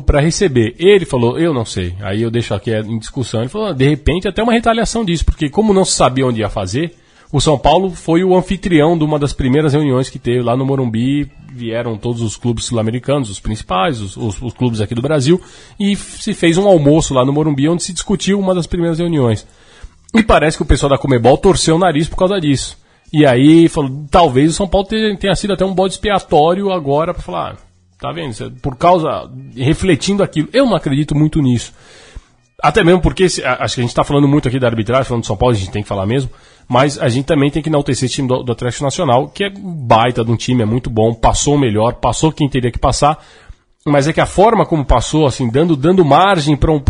para 0.07 0.21
receber. 0.21 0.75
Ele 0.79 1.05
falou, 1.05 1.39
eu 1.39 1.53
não 1.53 1.67
sei. 1.67 1.95
Aí 2.01 2.23
eu 2.23 2.31
deixo 2.31 2.55
aqui 2.55 2.73
em 2.75 2.99
discussão. 2.99 3.41
Ele 3.41 3.51
falou, 3.51 3.69
"Ah, 3.69 3.73
de 3.75 3.87
repente 3.87 4.27
até 4.27 4.43
uma 4.43 4.55
retaliação 4.55 5.05
disso, 5.05 5.25
porque 5.25 5.51
como 5.51 5.75
não 5.75 5.85
se 5.85 5.93
sabia 5.93 6.27
onde 6.27 6.41
ia 6.41 6.49
fazer, 6.49 6.95
o 7.31 7.41
São 7.43 7.59
Paulo 7.59 7.91
foi 7.91 8.25
o 8.25 8.35
anfitrião 8.35 8.97
de 8.97 9.05
uma 9.05 9.19
das 9.19 9.35
primeiras 9.35 9.75
reuniões 9.75 10.09
que 10.09 10.19
teve 10.19 10.41
lá 10.43 10.57
no 10.57 10.65
Morumbi. 10.65 11.31
Vieram 11.53 11.99
todos 11.99 12.23
os 12.23 12.37
clubes 12.37 12.65
sul-americanos, 12.65 13.29
os 13.29 13.39
principais, 13.39 14.01
os, 14.01 14.17
os- 14.17 14.41
os 14.41 14.53
clubes 14.55 14.81
aqui 14.81 14.95
do 14.95 15.03
Brasil, 15.03 15.39
e 15.79 15.95
se 15.95 16.33
fez 16.33 16.57
um 16.57 16.67
almoço 16.67 17.13
lá 17.13 17.25
no 17.25 17.33
Morumbi 17.35 17.69
onde 17.69 17.83
se 17.83 17.93
discutiu 17.93 18.39
uma 18.41 18.55
das 18.55 18.67
primeiras 18.67 18.99
reuniões. 18.99 19.47
E 20.15 20.23
parece 20.23 20.57
que 20.57 20.63
o 20.63 20.67
pessoal 20.67 20.89
da 20.91 20.97
Comebol 20.99 21.37
torceu 21.37 21.77
o 21.77 21.79
nariz 21.79 22.09
por 22.09 22.17
causa 22.17 22.41
disso. 22.41 22.79
E 23.13 23.27
aí 23.27 23.69
falou, 23.69 24.07
talvez 24.11 24.51
o 24.53 24.55
São 24.55 24.67
Paulo 24.67 24.87
tenha, 24.89 25.35
sido 25.35 25.53
até 25.53 25.65
um 25.67 25.75
bode 25.75 25.95
expiatório 25.95 26.71
agora 26.73 27.13
para 27.13 27.23
falar, 27.23 27.53
ah, 27.53 27.57
tá 28.01 28.13
vendo? 28.13 28.51
Por 28.63 28.77
causa, 28.77 29.31
refletindo 29.55 30.23
aquilo. 30.23 30.49
Eu 30.53 30.67
não 30.67 30.75
acredito 30.75 31.15
muito 31.15 31.41
nisso. 31.41 31.73
Até 32.63 32.85
mesmo 32.85 33.01
porque, 33.01 33.25
acho 33.25 33.43
que 33.43 33.81
a 33.81 33.83
gente 33.83 33.87
está 33.87 34.05
falando 34.05 34.29
muito 34.29 34.49
aqui 34.49 34.59
da 34.59 34.67
arbitragem, 34.67 35.05
falando 35.05 35.23
de 35.23 35.27
São 35.27 35.37
Paulo, 35.37 35.55
a 35.55 35.59
gente 35.59 35.71
tem 35.71 35.83
que 35.83 35.89
falar 35.89 36.07
mesmo, 36.07 36.31
mas 36.69 36.99
a 36.99 37.09
gente 37.09 37.25
também 37.25 37.51
tem 37.51 37.63
que 37.63 37.71
enaltecer 37.71 38.05
esse 38.05 38.17
time 38.17 38.29
do, 38.29 38.43
do 38.43 38.53
Atlético 38.53 38.85
Nacional, 38.85 39.29
que 39.29 39.45
é 39.45 39.51
baita 39.51 40.25
de 40.25 40.31
um 40.31 40.37
time, 40.37 40.63
é 40.63 40.67
muito 40.67 40.91
bom, 40.91 41.15
passou 41.15 41.57
melhor, 41.57 41.95
passou 41.95 42.31
quem 42.31 42.49
teria 42.49 42.71
que 42.71 42.79
passar, 42.79 43.19
mas 43.87 44.07
é 44.07 44.13
que 44.13 44.21
a 44.21 44.27
forma 44.27 44.67
como 44.67 44.85
passou, 44.85 45.27
assim, 45.27 45.49
dando, 45.49 45.75
dando 45.75 46.05
margem 46.05 46.55
para 46.55 46.71
um, 46.71 46.83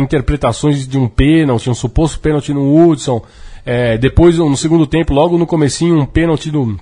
interpretações 0.00 0.88
de 0.88 0.96
um 0.96 1.06
pênalti, 1.06 1.68
um 1.68 1.74
suposto 1.74 2.18
pênalti 2.18 2.54
no 2.54 2.74
Hudson, 2.74 3.22
é, 3.66 3.98
depois 3.98 4.38
no 4.38 4.56
segundo 4.56 4.86
tempo, 4.86 5.12
logo 5.12 5.36
no 5.36 5.46
comecinho, 5.46 6.00
um 6.00 6.06
pênalti 6.06 6.50
do, 6.50 6.78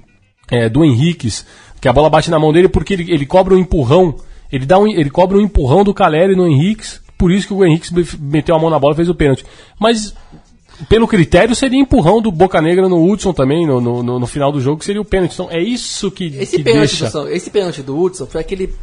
é, 0.51 0.69
do 0.69 0.85
Henriques, 0.85 1.45
que 1.81 1.89
a 1.89 1.93
bola 1.93 2.11
bate 2.11 2.31
na 2.31 2.39
mão 2.39 2.53
dele 2.53 2.69
porque 2.69 2.93
ele, 2.95 3.13
ele 3.13 3.25
cobra 3.27 3.55
um 3.55 3.59
empurrão, 3.59 4.15
ele, 4.53 4.67
dá 4.67 4.79
um, 4.79 4.87
ele 4.87 5.11
cobra 5.11 5.37
um 5.39 5.41
empurrão 5.41 5.83
do 5.85 5.95
Caleri 5.95 6.35
no 6.37 6.47
Henriques, 6.47 7.01
por 7.17 7.31
isso 7.33 7.47
que 7.47 7.55
o 7.55 7.65
Henriques 7.65 7.91
me- 7.91 8.07
meteu 8.21 8.55
a 8.55 8.59
mão 8.59 8.71
na 8.71 8.79
bola 8.79 8.93
e 8.95 8.97
fez 8.97 9.09
o 9.09 9.15
pênalti. 9.15 9.45
Mas 9.79 10.15
pelo 10.89 11.07
critério 11.07 11.55
seria 11.55 11.79
empurrão 11.79 12.23
do 12.23 12.33
Boca 12.33 12.61
Negra 12.63 12.89
no 12.89 13.03
Hudson 13.11 13.33
também, 13.33 13.67
no, 13.67 13.81
no, 13.81 14.03
no- 14.03 14.19
no 14.19 14.27
final 14.27 14.51
do 14.51 14.61
jogo, 14.61 14.79
que 14.79 14.85
seria 14.85 15.01
o 15.01 15.05
pênalti. 15.05 15.35
Então 15.35 15.49
é 15.51 15.61
isso 15.63 16.11
que, 16.11 16.27
Esse 16.39 16.57
que 16.57 16.63
pênalti, 16.65 16.89
deixa... 16.91 17.07
do, 17.07 17.11
São- 17.13 17.29
esse 17.29 17.51
pênalti 17.51 17.83
do 17.83 17.99
Hudson 17.99 18.27
foi 18.27 18.41
aquele 18.41 18.75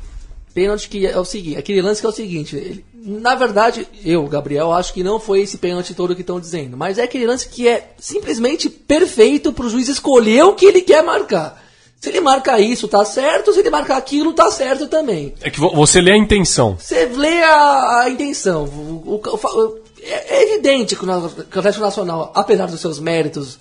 pênalti 0.53 0.89
que 0.89 1.05
é 1.05 1.17
o 1.19 1.25
seguinte, 1.25 1.57
aquele 1.57 1.81
lance 1.81 2.01
que 2.01 2.07
é 2.07 2.09
o 2.09 2.13
seguinte, 2.13 2.55
ele- 2.55 2.85
na 3.03 3.35
verdade, 3.35 3.87
eu, 4.03 4.25
Gabriel, 4.27 4.73
acho 4.73 4.93
que 4.93 5.03
não 5.03 5.19
foi 5.19 5.41
esse 5.41 5.57
pênalti 5.59 5.93
todo 5.93 6.13
que 6.15 6.21
estão 6.21 6.39
dizendo, 6.39 6.75
mas 6.75 6.97
é 6.97 7.03
aquele 7.03 7.25
lance 7.27 7.47
que 7.47 7.67
é 7.67 7.91
simplesmente 7.97 8.69
perfeito 8.69 9.53
para 9.53 9.65
o 9.65 9.69
juiz 9.69 9.87
escolher 9.87 10.43
o 10.43 10.53
que 10.53 10.65
ele 10.65 10.81
quer 10.81 11.03
marcar. 11.03 11.63
Se 11.99 12.09
ele 12.09 12.21
marcar 12.21 12.59
isso, 12.59 12.87
tá 12.87 13.03
certo, 13.03 13.51
se 13.53 13.59
ele 13.59 13.69
marcar 13.69 13.97
aquilo, 13.97 14.31
tá 14.33 14.51
certo 14.51 14.87
também. 14.87 15.33
É 15.41 15.49
que 15.49 15.59
vo- 15.59 15.73
você 15.75 15.99
lê 15.99 16.11
a 16.11 16.17
intenção. 16.17 16.77
Você 16.79 17.05
lê 17.07 17.41
a, 17.43 18.01
a 18.01 18.09
intenção. 18.09 18.65
O, 18.65 19.19
o- 19.25 19.35
o 19.35 19.77
é, 20.01 20.37
é 20.37 20.43
evidente 20.53 20.95
que 20.95 21.03
o, 21.03 21.29
que 21.29 21.55
o 21.57 21.59
Atlético 21.59 21.83
Nacional, 21.83 22.31
apesar 22.35 22.67
dos 22.67 22.79
seus 22.79 22.99
méritos 22.99 23.57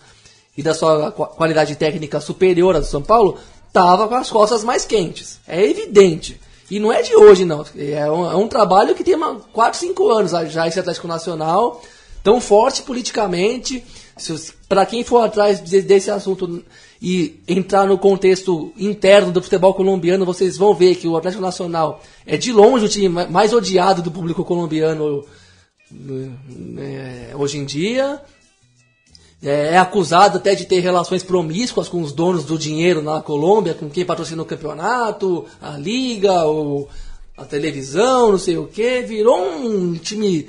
e 0.57 0.63
da 0.63 0.75
sua 0.75 1.11
qua- 1.13 1.29
qualidade 1.29 1.75
técnica 1.77 2.21
superior 2.21 2.77
à 2.77 2.81
do 2.81 2.87
São 2.87 3.03
Paulo, 3.03 3.39
estava 3.69 4.07
com 4.07 4.15
as 4.15 4.31
costas 4.31 4.63
mais 4.63 4.85
quentes. 4.85 5.39
É 5.49 5.65
evidente. 5.65 6.39
E 6.71 6.79
não 6.79 6.93
é 6.93 7.01
de 7.01 7.17
hoje, 7.17 7.45
não. 7.45 7.65
É 7.77 8.11
um, 8.11 8.31
é 8.31 8.37
um 8.37 8.49
trabalho 8.49 8.95
que 8.95 9.03
tem 9.05 9.17
4, 9.53 9.79
5 9.81 10.09
anos 10.11 10.33
já 10.53 10.67
esse 10.69 10.79
Atlético 10.79 11.09
Nacional, 11.09 11.81
tão 12.23 12.41
forte 12.41 12.83
politicamente. 12.83 13.83
Para 14.69 14.85
quem 14.85 15.03
for 15.05 15.25
atrás 15.25 15.63
de- 15.63 15.83
desse 15.83 16.11
assunto 16.11 16.63
e 17.01 17.41
entrar 17.47 17.87
no 17.87 17.99
contexto 17.99 18.73
interno 18.79 19.31
do 19.33 19.43
futebol 19.43 19.75
colombiano, 19.75 20.25
vocês 20.25 20.57
vão 20.57 20.75
ver 20.75 20.95
que 20.97 21.07
o 21.07 21.17
Atlético 21.17 21.43
Nacional 21.43 22.03
é 22.27 22.37
de 22.37 22.53
longe 22.53 22.85
o 22.87 22.89
time 22.89 23.09
ma- 23.09 23.27
mais 23.27 23.53
odiado 23.53 24.01
do 24.03 24.11
público 24.11 24.45
colombiano 24.45 25.25
eh, 26.79 27.33
hoje 27.35 27.59
em 27.59 27.65
dia. 27.65 28.21
é, 29.43 29.75
é 29.75 29.79
acusado 29.79 30.39
até 30.39 30.55
de 30.55 30.65
ter 30.65 30.81
relações 30.81 31.23
promíscuas 31.23 31.89
com 31.89 32.01
os 32.01 32.13
donos 32.13 32.45
do 32.45 32.59
dinheiro 32.59 33.03
na 33.03 33.21
Colômbia, 33.21 33.75
com 33.75 33.89
quem 33.91 34.05
patrocina 34.05 34.43
o 34.43 34.47
campeonato, 34.47 35.45
a 35.61 35.77
liga, 35.77 36.47
o, 36.47 36.89
a 37.37 37.45
televisão, 37.45 38.33
não 38.33 38.39
sei 38.39 38.57
o 38.57 38.67
que, 38.67 39.03
virou 39.03 39.39
um 39.39 39.95
time 39.95 40.49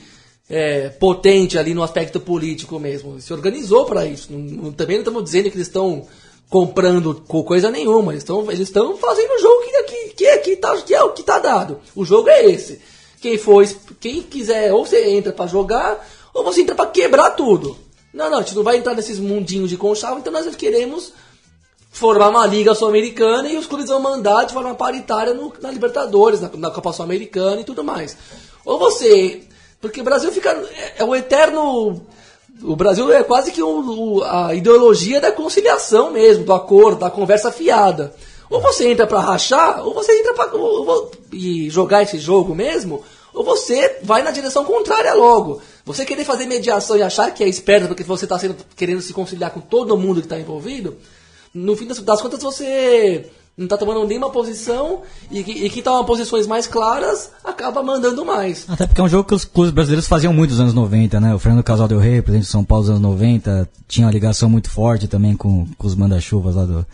é, 0.50 0.88
potente 0.90 1.58
ali 1.58 1.74
no 1.74 1.84
aspecto 1.84 2.20
político 2.22 2.80
mesmo. 2.80 3.20
Se 3.20 3.34
organizou 3.34 3.86
para 3.86 4.06
isso. 4.06 4.32
Não, 4.32 4.72
também 4.72 4.96
não 4.96 5.02
estamos 5.02 5.24
dizendo 5.26 5.52
que 5.52 5.58
eles 5.58 5.68
estão 5.68 6.08
comprando 6.50 7.16
coisa 7.16 7.70
nenhuma. 7.70 8.14
Eles 8.14 8.24
estão 8.24 8.50
eles 8.52 8.70
fazendo 8.70 9.32
o 9.32 9.40
jogo 9.40 9.64
que, 9.64 9.84
que, 9.84 10.14
que, 10.16 10.26
é, 10.26 10.38
que, 10.38 10.56
tá, 10.56 10.76
que 10.78 10.94
é 10.94 11.04
o 11.04 11.12
que 11.12 11.22
está 11.22 11.40
dado. 11.40 11.80
O 11.96 12.06
jogo 12.06 12.30
é 12.30 12.46
esse. 12.46 12.82
Quem 13.20 13.38
for, 13.38 13.68
quem 14.00 14.22
quiser, 14.22 14.72
ou 14.74 14.86
você 14.86 15.10
entra 15.10 15.34
para 15.34 15.48
jogar, 15.48 16.08
ou 16.34 16.44
você 16.44 16.62
entra 16.62 16.76
para 16.76 16.90
quebrar 16.90 17.32
tudo. 17.32 17.78
Não, 18.14 18.30
não, 18.30 18.40
a 18.40 18.42
gente 18.42 18.56
não 18.56 18.64
vai 18.64 18.78
entrar 18.78 18.94
nesses 18.94 19.20
mundinhos 19.20 19.70
de 19.70 19.78
conchavo, 19.78 20.20
então 20.20 20.32
nós 20.32 20.56
queremos 20.56 21.12
formar 21.92 22.30
uma 22.30 22.46
liga 22.46 22.76
sul-americana 22.76 23.50
e 23.50 23.58
os 23.58 23.66
clubes 23.66 23.88
vão 23.88 24.00
mandar 24.00 24.46
de 24.46 24.54
forma 24.54 24.74
paritária 24.76 25.34
no, 25.34 25.52
na 25.60 25.72
Libertadores, 25.72 26.42
na, 26.42 26.50
na 26.56 26.72
Copa 26.72 26.94
Sul-Americana 26.94 27.62
e 27.62 27.64
tudo 27.64 27.84
mais. 27.84 28.16
Ou 28.64 28.78
você. 28.78 29.42
Porque 29.82 30.02
o 30.02 30.04
Brasil 30.04 30.32
fica. 30.32 30.52
É, 30.76 30.96
é 30.98 31.04
o 31.04 31.16
eterno. 31.16 32.06
O 32.64 32.76
Brasil 32.76 33.12
é 33.12 33.24
quase 33.24 33.52
que 33.52 33.62
o, 33.62 34.24
a 34.24 34.54
ideologia 34.56 35.22
da 35.22 35.32
conciliação 35.32 36.12
mesmo, 36.12 36.44
do 36.44 36.54
acordo, 36.54 37.02
da 37.02 37.10
conversa 37.10 37.52
fiada. 37.52 38.14
Ou 38.50 38.62
você 38.62 38.90
entra 38.90 39.06
para 39.06 39.20
rachar, 39.20 39.86
ou 39.86 39.94
você 39.94 40.12
entra 40.20 40.34
para 40.34 40.52
e 41.32 41.70
jogar 41.70 42.04
esse 42.04 42.18
jogo 42.18 42.56
mesmo, 42.56 43.04
ou 43.34 43.44
você 43.44 43.98
vai 44.02 44.24
na 44.24 44.32
direção 44.32 44.64
contrária 44.64 45.14
logo. 45.14 45.62
Você 45.86 46.06
querer 46.06 46.24
fazer 46.24 46.46
mediação 46.46 46.98
e 46.98 47.04
achar 47.04 47.32
que 47.32 47.44
é 47.44 47.48
esperto 47.48 47.88
porque 47.88 48.04
você 48.04 48.26
está 48.26 48.40
querendo 48.76 49.02
se 49.02 49.14
conciliar 49.14 49.52
com 49.52 49.60
todo 49.60 49.98
mundo 49.98 50.22
que 50.22 50.26
está 50.26 50.40
envolvido, 50.40 50.98
no 51.54 51.76
fim 51.76 51.88
das, 51.88 52.00
das, 52.00 52.22
contas 52.22 52.42
você 52.42 53.30
não 53.58 53.66
está 53.66 53.76
tomando 53.76 54.06
nenhuma 54.06 54.30
posição 54.30 55.02
e, 55.32 55.40
e 55.40 55.70
quem 55.72 55.82
toma 55.82 56.04
posições 56.04 56.46
mais 56.46 56.68
claras 56.68 57.32
acaba 57.44 57.82
mandando 57.82 58.24
mais. 58.24 58.66
Até 58.70 58.86
porque 58.86 59.02
é 59.02 59.04
um 59.04 59.10
jogo 59.10 59.28
que 59.28 59.34
os 59.34 59.44
clubes 59.44 59.72
brasileiros 59.72 60.08
faziam 60.08 60.32
muito 60.32 60.52
nos 60.52 60.60
anos 60.60 60.74
90, 60.76 61.20
né? 61.20 61.34
O 61.34 61.40
Fernando 61.40 61.64
Casal 61.64 61.88
Del 61.88 61.98
Rey, 61.98 62.22
presidente 62.22 62.46
de 62.46 62.52
São 62.52 62.64
Paulo 62.64 62.84
nos 62.84 62.92
anos 62.92 63.02
90, 63.02 63.68
tinha 63.88 64.06
uma 64.06 64.14
ligação 64.14 64.48
muito 64.48 64.70
forte 64.70 65.08
também 65.08 65.36
com, 65.36 65.66
com 65.76 65.88
os 65.88 65.96
manda-chuvas 65.96 66.56
lá 66.56 66.66
do, 66.66 66.86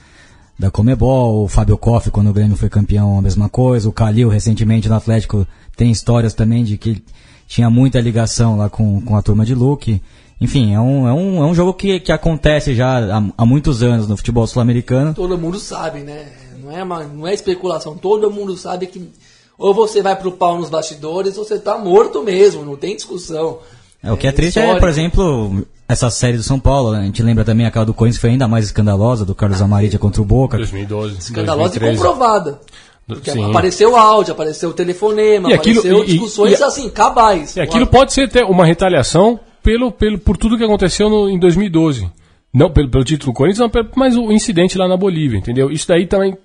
da 0.58 0.72
Comebol, 0.72 1.44
o 1.44 1.48
Fábio 1.50 1.78
Koff, 1.78 2.10
quando 2.10 2.30
o 2.30 2.34
Grêmio 2.34 2.56
foi 2.56 2.70
campeão, 2.70 3.20
a 3.20 3.22
mesma 3.22 3.50
coisa, 3.50 3.90
o 3.90 3.92
Calil, 3.92 4.30
recentemente 4.30 4.88
no 4.88 4.96
Atlético, 4.96 5.46
tem 5.76 5.92
histórias 5.92 6.34
também 6.34 6.64
de 6.64 6.78
que 6.78 7.04
tinha 7.46 7.70
muita 7.70 8.00
ligação 8.00 8.56
lá 8.56 8.70
com, 8.70 9.02
com 9.02 9.18
a 9.18 9.22
turma 9.22 9.46
de 9.46 9.54
Luke. 9.54 10.02
Enfim, 10.40 10.74
é 10.74 10.80
um, 10.80 11.08
é 11.08 11.14
um, 11.14 11.44
é 11.44 11.46
um 11.46 11.54
jogo 11.54 11.74
que, 11.74 12.00
que 12.00 12.12
acontece 12.12 12.74
já 12.74 13.00
há, 13.00 13.24
há 13.38 13.46
muitos 13.46 13.84
anos 13.84 14.08
no 14.08 14.16
futebol 14.16 14.48
sul-americano. 14.48 15.14
Todo 15.14 15.38
mundo 15.38 15.60
sabe, 15.60 16.00
né? 16.00 16.26
Não 16.64 16.72
é, 16.72 16.84
uma, 16.84 17.04
não 17.04 17.28
é 17.28 17.34
especulação. 17.34 17.98
Todo 17.98 18.32
mundo 18.32 18.56
sabe 18.56 18.88
que 18.88 19.10
ou 19.58 19.74
você 19.74 20.02
vai 20.02 20.16
pro 20.16 20.32
pau 20.32 20.58
nos 20.58 20.70
bastidores 20.70 21.38
ou 21.38 21.44
você 21.44 21.60
tá 21.60 21.78
morto 21.78 22.24
mesmo, 22.24 22.66
não 22.66 22.76
tem 22.76 22.96
discussão. 22.96 23.60
É, 24.02 24.12
o 24.12 24.18
que 24.18 24.28
é, 24.28 24.30
é 24.30 24.34
triste 24.34 24.60
histórico. 24.60 24.78
é, 24.78 24.80
por 24.80 24.90
exemplo, 24.90 25.66
essa 25.88 26.10
série 26.10 26.38
do 26.38 26.44
São 26.44 26.60
Paulo, 26.60 26.92
né? 26.92 27.00
a 27.00 27.04
gente 27.04 27.22
lembra 27.22 27.46
também 27.46 27.66
aquela 27.66 27.86
do 27.86 27.94
Corinthians 27.94 28.20
foi 28.20 28.32
ainda 28.32 28.48
mais 28.48 28.66
escandalosa, 28.66 29.24
do 29.24 29.36
Carlos 29.36 29.62
Amarídia 29.62 30.00
contra 30.00 30.22
o 30.22 30.26
Boca. 30.26 30.58
2012. 30.58 31.20
Escandalosa 31.20 31.80
2013. 31.80 31.94
e 31.94 31.98
comprovada. 31.98 32.60
Porque 33.06 33.32
Sim. 33.32 33.50
apareceu 33.50 33.98
áudio, 33.98 34.34
apareceu 34.34 34.72
telefonema, 34.74 35.50
e 35.50 35.54
aquilo, 35.54 35.80
apareceu 35.80 36.04
e, 36.04 36.08
discussões 36.08 36.60
e, 36.60 36.64
assim, 36.64 36.90
cabais. 36.90 37.56
E 37.56 37.62
aquilo 37.62 37.86
pode 37.86 38.14
ser 38.14 38.30
uma 38.46 38.66
retaliação 38.66 39.40
pelo, 39.62 39.92
pelo, 39.92 40.18
por 40.18 40.38
tudo 40.38 40.58
que 40.58 40.64
aconteceu 40.64 41.10
no, 41.10 41.30
em 41.30 41.38
2012. 41.38 42.10
Não 42.54 42.70
pelo, 42.70 42.90
pelo 42.90 43.04
título 43.04 43.32
do 43.32 43.36
Corinthians, 43.36 43.72
não, 43.74 43.86
mas 43.96 44.16
o 44.16 44.32
incidente 44.32 44.78
lá 44.78 44.88
na 44.88 44.96
Bolívia, 44.96 45.38
entendeu? 45.38 45.72
Isso 45.72 45.88
daí 45.88 46.06
também. 46.06 46.38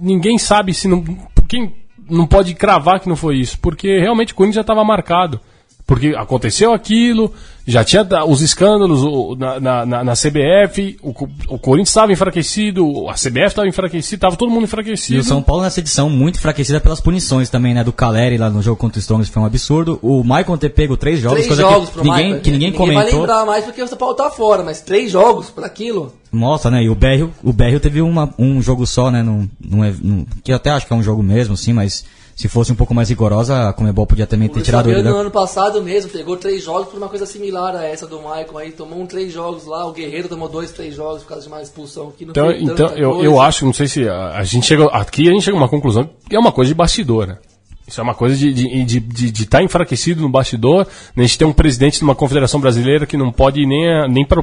Ninguém 0.00 0.38
sabe 0.38 0.74
se 0.74 0.88
não. 0.88 1.04
Quem 1.48 1.72
não 2.10 2.26
pode 2.26 2.54
cravar 2.54 3.00
que 3.00 3.08
não 3.08 3.16
foi 3.16 3.36
isso, 3.36 3.58
porque 3.60 3.98
realmente 3.98 4.32
o 4.32 4.36
Corinthians 4.36 4.56
já 4.56 4.60
estava 4.62 4.84
marcado. 4.84 5.40
Porque 5.86 6.14
aconteceu 6.16 6.72
aquilo, 6.72 7.30
já 7.66 7.84
tinha 7.84 8.06
os 8.26 8.40
escândalos 8.40 9.38
na, 9.38 9.84
na, 9.84 10.04
na 10.04 10.12
CBF, 10.12 10.96
o, 11.02 11.10
o 11.48 11.58
Corinthians 11.58 11.90
estava 11.90 12.10
enfraquecido, 12.10 13.08
a 13.08 13.12
CBF 13.12 13.46
estava 13.48 13.68
enfraquecida, 13.68 14.16
estava 14.16 14.34
todo 14.36 14.50
mundo 14.50 14.64
enfraquecido. 14.64 15.18
E 15.18 15.20
o 15.20 15.24
São 15.24 15.42
Paulo 15.42 15.62
nessa 15.62 15.80
edição 15.80 16.08
muito 16.08 16.36
enfraquecida 16.36 16.80
pelas 16.80 17.02
punições 17.02 17.50
também, 17.50 17.74
né? 17.74 17.84
Do 17.84 17.92
Caleri 17.92 18.38
lá 18.38 18.48
no 18.48 18.62
jogo 18.62 18.78
contra 18.78 18.98
o 18.98 19.00
Strongest 19.00 19.30
foi 19.30 19.42
um 19.42 19.46
absurdo. 19.46 19.98
O 20.00 20.24
Maicon 20.24 20.56
ter 20.56 20.70
pego 20.70 20.96
três 20.96 21.20
jogos, 21.20 21.36
três 21.36 21.48
coisa 21.48 21.62
jogos 21.62 21.90
que, 21.90 21.96
ninguém, 21.98 22.12
Michael, 22.12 22.40
que 22.40 22.50
ninguém, 22.50 22.70
ninguém 22.70 22.78
comentou. 22.78 23.04
vai 23.04 23.12
lembrar 23.12 23.44
mais 23.44 23.64
porque 23.64 23.82
o 23.82 23.88
São 23.88 23.98
Paulo 23.98 24.14
tá 24.14 24.30
fora, 24.30 24.62
mas 24.62 24.80
três 24.80 25.10
jogos 25.10 25.50
para 25.50 25.66
aquilo. 25.66 26.14
Mostra, 26.32 26.70
né? 26.70 26.82
E 26.82 26.88
o 26.88 26.94
Berrio, 26.94 27.30
o 27.42 27.52
Berrio 27.52 27.78
teve 27.78 28.00
uma, 28.00 28.32
um 28.38 28.62
jogo 28.62 28.86
só, 28.86 29.10
né? 29.10 29.22
Num, 29.22 29.48
num, 29.60 29.96
num, 30.02 30.26
que 30.42 30.50
eu 30.50 30.56
até 30.56 30.70
acho 30.70 30.86
que 30.86 30.92
é 30.94 30.96
um 30.96 31.02
jogo 31.02 31.22
mesmo, 31.22 31.56
sim, 31.56 31.74
mas 31.74 32.04
se 32.34 32.48
fosse 32.48 32.72
um 32.72 32.74
pouco 32.74 32.94
mais 32.94 33.08
rigorosa, 33.08 33.68
a 33.68 33.72
Comebol 33.72 34.06
podia 34.06 34.26
também 34.26 34.48
ter 34.48 34.60
tirado 34.62 34.90
ele. 34.90 35.02
no 35.02 35.16
ano 35.16 35.30
passado 35.30 35.82
mesmo, 35.82 36.10
pegou 36.10 36.36
três 36.36 36.62
jogos 36.62 36.88
por 36.88 36.96
uma 36.98 37.08
coisa 37.08 37.26
similar 37.26 37.76
a 37.76 37.84
essa 37.84 38.06
do 38.06 38.18
Michael 38.18 38.58
aí, 38.58 38.72
tomou 38.72 39.00
um 39.00 39.06
três 39.06 39.32
jogos 39.32 39.66
lá, 39.66 39.86
o 39.86 39.92
Guerreiro 39.92 40.28
tomou 40.28 40.48
dois, 40.48 40.72
três 40.72 40.94
jogos 40.94 41.22
por 41.22 41.28
causa 41.28 41.44
de 41.44 41.48
uma 41.48 41.62
expulsão 41.62 42.08
aqui. 42.08 42.24
então, 42.24 42.50
então 42.50 42.88
eu, 42.96 43.22
eu 43.22 43.40
acho, 43.40 43.64
não 43.64 43.72
sei 43.72 43.86
se 43.86 44.08
a, 44.08 44.38
a, 44.38 44.44
gente 44.44 44.66
chega 44.66 44.86
aqui 44.86 45.28
a 45.28 45.32
gente 45.32 45.42
chega 45.42 45.56
a 45.56 45.60
uma 45.60 45.68
conclusão 45.68 46.10
que 46.28 46.34
é 46.34 46.38
uma 46.38 46.52
coisa 46.52 46.68
de 46.68 46.74
bastidor, 46.74 47.26
né? 47.26 47.38
Isso 47.86 48.00
é 48.00 48.02
uma 48.02 48.14
coisa 48.14 48.34
de 48.34 48.48
estar 48.48 48.62
de, 48.62 48.84
de, 48.84 49.00
de, 49.00 49.30
de 49.30 49.46
tá 49.46 49.62
enfraquecido 49.62 50.22
no 50.22 50.28
bastidor. 50.28 50.86
Né? 51.14 51.24
A 51.24 51.26
gente 51.26 51.38
tem 51.38 51.46
um 51.46 51.52
presidente 51.52 51.98
de 51.98 52.04
uma 52.04 52.14
confederação 52.14 52.58
brasileira 52.58 53.04
que 53.04 53.14
não 53.14 53.30
pode 53.30 53.60
ir 53.60 53.66
nem, 53.66 54.08
nem 54.08 54.26
para 54.26 54.42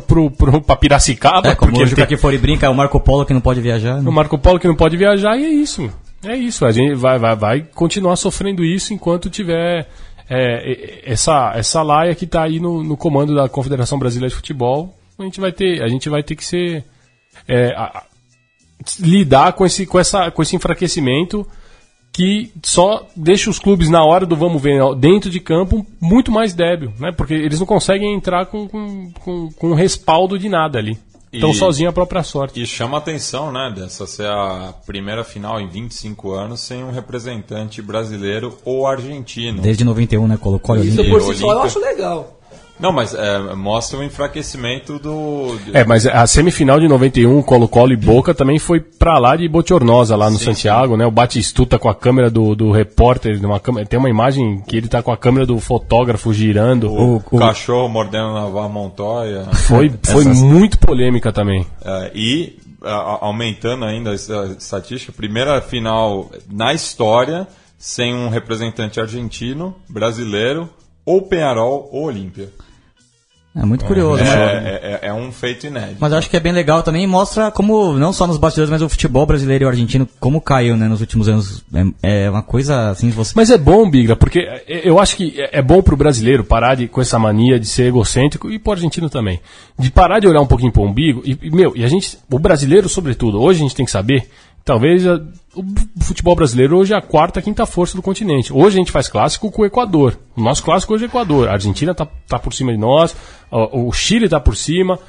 Piracicaba. 0.75 1.49
É, 1.49 1.55
como 1.55 1.71
porque 1.71 1.83
hoje 1.83 1.95
tem... 1.95 2.39
brinca, 2.39 2.67
é 2.67 2.69
o 2.69 2.75
Marco 2.75 2.99
Polo 2.99 3.25
que 3.25 3.33
não 3.33 3.41
pode 3.41 3.59
viajar. 3.59 3.99
Né? 3.99 4.07
O 4.07 4.11
Marco 4.11 4.37
Polo 4.37 4.59
que 4.59 4.67
não 4.67 4.75
pode 4.75 4.95
viajar 4.95 5.37
e 5.37 5.45
é 5.45 5.49
isso. 5.49 5.89
É 6.23 6.35
isso, 6.35 6.65
a 6.65 6.71
gente 6.71 6.93
vai, 6.95 7.17
vai, 7.17 7.35
vai 7.35 7.61
continuar 7.73 8.15
sofrendo 8.15 8.63
isso 8.63 8.93
enquanto 8.93 9.29
tiver 9.29 9.87
é, 10.29 11.01
essa, 11.03 11.53
essa 11.55 11.81
laia 11.81 12.13
que 12.13 12.25
está 12.25 12.43
aí 12.43 12.59
no, 12.59 12.83
no, 12.83 12.95
comando 12.95 13.33
da 13.33 13.49
Confederação 13.49 13.97
Brasileira 13.97 14.29
de 14.29 14.35
Futebol. 14.35 14.95
A 15.17 15.23
gente 15.23 15.39
vai 15.39 15.51
ter, 15.51 15.81
a 15.83 15.87
gente 15.87 16.09
vai 16.09 16.23
ter 16.23 16.35
que 16.35 16.45
ser. 16.45 16.85
É, 17.47 17.73
a, 17.75 18.03
lidar 18.99 19.53
com 19.53 19.65
esse, 19.65 19.85
com, 19.85 19.99
essa, 19.99 20.31
com 20.31 20.41
esse 20.41 20.55
enfraquecimento 20.55 21.47
que 22.11 22.51
só 22.63 23.07
deixa 23.15 23.49
os 23.49 23.59
clubes 23.59 23.89
na 23.89 24.03
hora 24.03 24.25
do 24.25 24.35
vamos 24.35 24.61
ver 24.61 24.81
dentro 24.97 25.29
de 25.29 25.39
campo 25.39 25.85
muito 25.99 26.31
mais 26.31 26.53
débil, 26.53 26.91
né? 26.99 27.11
Porque 27.11 27.33
eles 27.33 27.59
não 27.59 27.65
conseguem 27.65 28.13
entrar 28.13 28.47
com, 28.47 28.67
com, 28.67 29.11
com, 29.19 29.51
com 29.51 29.73
respaldo 29.73 30.37
de 30.37 30.49
nada 30.49 30.77
ali. 30.77 30.97
Estão 31.31 31.53
sozinhos 31.53 31.91
a 31.91 31.93
própria 31.93 32.23
sorte. 32.23 32.61
E 32.61 32.65
chama 32.65 32.97
atenção, 32.97 33.51
né, 33.51 33.73
dessa 33.73 34.05
ser 34.05 34.27
a 34.27 34.73
primeira 34.85 35.23
final 35.23 35.61
em 35.61 35.67
25 35.67 36.31
anos 36.31 36.59
sem 36.59 36.83
um 36.83 36.91
representante 36.91 37.81
brasileiro 37.81 38.57
ou 38.65 38.85
argentino. 38.85 39.61
Desde 39.61 39.85
91, 39.85 40.27
né, 40.27 40.37
colocou 40.37 40.75
Isso 40.77 41.03
por 41.05 41.21
si 41.21 41.35
só 41.35 41.53
eu 41.53 41.61
acho 41.61 41.79
legal. 41.79 42.40
Não, 42.81 42.91
mas 42.91 43.13
é, 43.13 43.55
mostra 43.55 43.99
o 43.99 44.03
enfraquecimento 44.03 44.97
do. 44.97 45.55
É, 45.71 45.83
mas 45.83 46.07
a 46.07 46.25
semifinal 46.25 46.79
de 46.79 46.87
91, 46.87 47.41
Colo-Colo 47.43 47.93
e 47.93 47.95
Boca 47.95 48.33
também 48.33 48.57
foi 48.57 48.79
pra 48.79 49.19
lá 49.19 49.35
de 49.35 49.47
Botiornosa, 49.47 50.15
lá 50.15 50.29
no 50.29 50.37
sim, 50.37 50.45
Santiago, 50.45 50.93
sim. 50.93 50.99
né? 50.99 51.05
O 51.05 51.11
Batistuta 51.11 51.77
com 51.77 51.87
a 51.87 51.93
câmera 51.93 52.29
do, 52.29 52.55
do 52.55 52.71
repórter, 52.71 53.39
uma 53.45 53.59
câmera, 53.59 53.85
tem 53.85 53.99
uma 53.99 54.09
imagem 54.09 54.63
que 54.67 54.75
ele 54.75 54.87
tá 54.87 55.03
com 55.03 55.11
a 55.11 55.17
câmera 55.17 55.45
do 55.45 55.59
fotógrafo 55.59 56.33
girando. 56.33 56.91
O, 56.91 57.17
o, 57.17 57.23
o 57.31 57.37
cachorro 57.37 57.87
mordendo 57.87 58.33
Navar 58.33 58.67
Montoya. 58.67 59.45
Foi, 59.53 59.91
foi 60.03 60.21
Essas... 60.21 60.41
muito 60.41 60.79
polêmica 60.79 61.31
também. 61.31 61.65
É, 61.85 62.11
e 62.15 62.57
a, 62.83 63.25
aumentando 63.25 63.85
ainda 63.85 64.11
a 64.11 64.15
estatística, 64.15 65.11
primeira 65.11 65.61
final 65.61 66.31
na 66.49 66.73
história 66.73 67.47
sem 67.77 68.13
um 68.13 68.29
representante 68.29 68.99
argentino, 68.99 69.75
brasileiro, 69.89 70.69
ou 71.03 71.23
Penharol 71.23 71.89
ou 71.91 72.05
Olímpia. 72.05 72.49
É 73.53 73.65
muito 73.65 73.83
curioso, 73.83 74.23
é, 74.23 74.25
né? 74.25 74.69
É, 74.81 74.99
é, 75.03 75.07
é, 75.09 75.13
um 75.13 75.29
feito 75.29 75.67
inédito. 75.67 75.97
Mas 75.99 76.13
eu 76.13 76.17
acho 76.17 76.29
que 76.29 76.37
é 76.37 76.39
bem 76.39 76.53
legal 76.53 76.81
também 76.83 77.05
mostra 77.05 77.51
como, 77.51 77.97
não 77.97 78.13
só 78.13 78.25
nos 78.25 78.37
bastidores, 78.37 78.69
mas 78.69 78.81
o 78.81 78.87
futebol 78.87 79.25
brasileiro 79.25 79.65
e 79.65 79.65
o 79.65 79.69
argentino, 79.69 80.07
como 80.21 80.39
caiu, 80.39 80.77
né, 80.77 80.87
nos 80.87 81.01
últimos 81.01 81.27
anos. 81.27 81.61
É, 82.01 82.23
é 82.25 82.29
uma 82.29 82.41
coisa 82.41 82.91
assim, 82.91 83.09
você... 83.09 83.33
Mas 83.35 83.49
é 83.49 83.57
bom, 83.57 83.89
Bigra, 83.89 84.15
porque 84.15 84.47
eu 84.67 84.99
acho 84.99 85.17
que 85.17 85.35
é 85.51 85.61
bom 85.61 85.81
pro 85.81 85.97
brasileiro 85.97 86.45
parar 86.45 86.75
de, 86.75 86.87
com 86.87 87.01
essa 87.01 87.19
mania 87.19 87.59
de 87.59 87.67
ser 87.67 87.87
egocêntrico 87.87 88.49
e 88.49 88.57
pro 88.57 88.71
argentino 88.71 89.09
também. 89.09 89.41
De 89.77 89.91
parar 89.91 90.19
de 90.19 90.27
olhar 90.27 90.39
um 90.39 90.47
pouquinho 90.47 90.71
pro 90.71 90.83
umbigo 90.83 91.21
e, 91.25 91.37
meu, 91.51 91.73
e 91.75 91.83
a 91.83 91.89
gente, 91.89 92.17
o 92.31 92.39
brasileiro 92.39 92.87
sobretudo, 92.87 93.41
hoje 93.41 93.59
a 93.59 93.63
gente 93.63 93.75
tem 93.75 93.85
que 93.85 93.91
saber 93.91 94.29
Talvez 94.63 95.05
a, 95.07 95.15
o 95.55 95.63
futebol 96.03 96.35
brasileiro 96.35 96.77
hoje 96.77 96.93
é 96.93 96.97
a 96.97 97.01
quarta, 97.01 97.41
quinta 97.41 97.65
força 97.65 97.95
do 97.95 98.01
continente. 98.01 98.53
Hoje 98.53 98.77
a 98.77 98.79
gente 98.79 98.91
faz 98.91 99.07
clássico 99.07 99.51
com 99.51 99.63
o 99.63 99.65
Equador. 99.65 100.17
O 100.35 100.41
nosso 100.41 100.63
clássico 100.63 100.93
hoje 100.93 101.05
é 101.05 101.07
o 101.07 101.09
Equador. 101.09 101.49
A 101.49 101.53
Argentina 101.53 101.91
está 101.91 102.05
tá 102.27 102.37
por 102.39 102.53
cima 102.53 102.71
de 102.71 102.77
nós, 102.77 103.15
o 103.51 103.91
Chile 103.91 104.25
está 104.25 104.39
por 104.39 104.55
cima. 104.55 104.99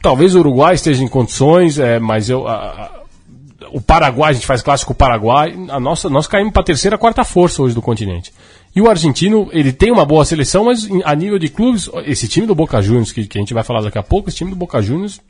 Talvez 0.00 0.34
o 0.34 0.38
Uruguai 0.38 0.74
esteja 0.74 1.02
em 1.02 1.08
condições, 1.08 1.78
é, 1.78 1.98
mas 1.98 2.28
eu, 2.28 2.46
a, 2.46 3.04
o 3.72 3.80
Paraguai, 3.80 4.30
a 4.30 4.34
gente 4.34 4.46
faz 4.46 4.62
clássico 4.62 4.94
Paraguai, 4.94 5.54
a 5.68 5.80
nossa, 5.80 6.10
nós 6.10 6.26
caímos 6.26 6.52
para 6.52 6.62
a 6.62 6.64
terceira, 6.64 6.98
quarta 6.98 7.24
força 7.24 7.62
hoje 7.62 7.74
do 7.74 7.82
continente. 7.82 8.32
E 8.76 8.80
o 8.80 8.88
argentino, 8.88 9.48
ele 9.52 9.72
tem 9.72 9.90
uma 9.90 10.04
boa 10.04 10.24
seleção, 10.24 10.64
mas 10.64 10.88
a 11.04 11.14
nível 11.14 11.38
de 11.38 11.48
clubes, 11.48 11.88
esse 12.04 12.28
time 12.28 12.46
do 12.46 12.54
Boca 12.54 12.80
Juniors, 12.82 13.12
que, 13.12 13.26
que 13.26 13.38
a 13.38 13.40
gente 13.40 13.54
vai 13.54 13.64
falar 13.64 13.80
daqui 13.80 13.98
a 13.98 14.02
pouco, 14.02 14.28
esse 14.28 14.36
time 14.36 14.50
do 14.50 14.56
Boca 14.56 14.82
Juniors 14.82 15.20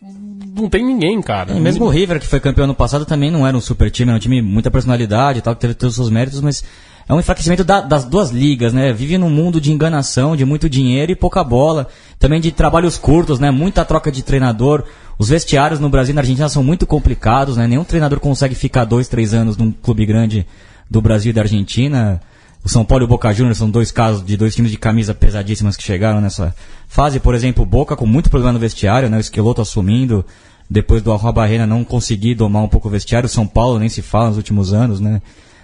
não 0.00 0.68
tem 0.68 0.84
ninguém, 0.84 1.20
cara. 1.20 1.52
E 1.52 1.60
mesmo 1.60 1.84
o 1.86 1.88
River, 1.88 2.20
que 2.20 2.26
foi 2.26 2.40
campeão 2.40 2.64
ano 2.64 2.74
passado, 2.74 3.04
também 3.04 3.30
não 3.30 3.46
era 3.46 3.56
um 3.56 3.60
super 3.60 3.90
time, 3.90 4.10
era 4.10 4.16
um 4.16 4.20
time 4.20 4.40
muita 4.40 4.70
personalidade 4.70 5.38
e 5.38 5.42
tal, 5.42 5.54
que 5.54 5.60
teve 5.60 5.74
todos 5.74 5.92
os 5.94 5.96
seus 5.96 6.10
méritos, 6.10 6.40
mas 6.40 6.62
é 7.08 7.12
um 7.14 7.18
enfraquecimento 7.20 7.64
da- 7.64 7.80
das 7.80 8.04
duas 8.04 8.30
ligas, 8.30 8.72
né? 8.72 8.92
Vive 8.92 9.18
num 9.18 9.30
mundo 9.30 9.60
de 9.60 9.72
enganação, 9.72 10.36
de 10.36 10.44
muito 10.44 10.68
dinheiro 10.68 11.10
e 11.10 11.16
pouca 11.16 11.42
bola. 11.42 11.88
Também 12.18 12.40
de 12.40 12.52
trabalhos 12.52 12.96
curtos, 12.98 13.38
né? 13.40 13.50
Muita 13.50 13.84
troca 13.84 14.10
de 14.12 14.22
treinador. 14.22 14.84
Os 15.18 15.28
vestiários 15.30 15.80
no 15.80 15.88
Brasil 15.88 16.12
e 16.12 16.14
na 16.14 16.20
Argentina 16.20 16.48
são 16.48 16.62
muito 16.62 16.86
complicados, 16.86 17.56
né? 17.56 17.66
Nenhum 17.66 17.84
treinador 17.84 18.20
consegue 18.20 18.54
ficar 18.54 18.84
dois, 18.84 19.08
três 19.08 19.34
anos 19.34 19.56
num 19.56 19.72
clube 19.72 20.04
grande 20.06 20.46
do 20.90 21.00
Brasil 21.00 21.30
e 21.30 21.32
da 21.32 21.42
Argentina. 21.42 22.20
O 22.68 22.70
São 22.70 22.84
Paulo 22.84 23.04
e 23.04 23.06
o 23.06 23.08
Boca 23.08 23.32
Juniors 23.32 23.56
são 23.56 23.70
dois 23.70 23.90
casos 23.90 24.22
de 24.22 24.36
dois 24.36 24.54
times 24.54 24.70
de 24.70 24.76
camisa 24.76 25.14
pesadíssimas 25.14 25.74
que 25.74 25.82
chegaram 25.82 26.20
nessa 26.20 26.54
fase. 26.86 27.18
Por 27.18 27.34
exemplo, 27.34 27.62
o 27.62 27.66
Boca 27.66 27.96
com 27.96 28.04
muito 28.04 28.28
problema 28.28 28.52
no 28.52 28.58
vestiário, 28.58 29.08
né? 29.08 29.16
O 29.16 29.20
Esqueloto 29.20 29.62
assumindo, 29.62 30.22
depois 30.68 31.00
do 31.00 31.10
Arroba 31.10 31.40
Barreira 31.40 31.66
não 31.66 31.82
conseguir 31.82 32.34
domar 32.34 32.62
um 32.62 32.68
pouco 32.68 32.86
o 32.86 32.90
vestiário. 32.90 33.26
O 33.26 33.30
São 33.30 33.46
Paulo 33.46 33.78
nem 33.78 33.88
se 33.88 34.02
fala 34.02 34.28
nos 34.28 34.36
últimos 34.36 34.74
anos, 34.74 35.00
né? 35.00 35.22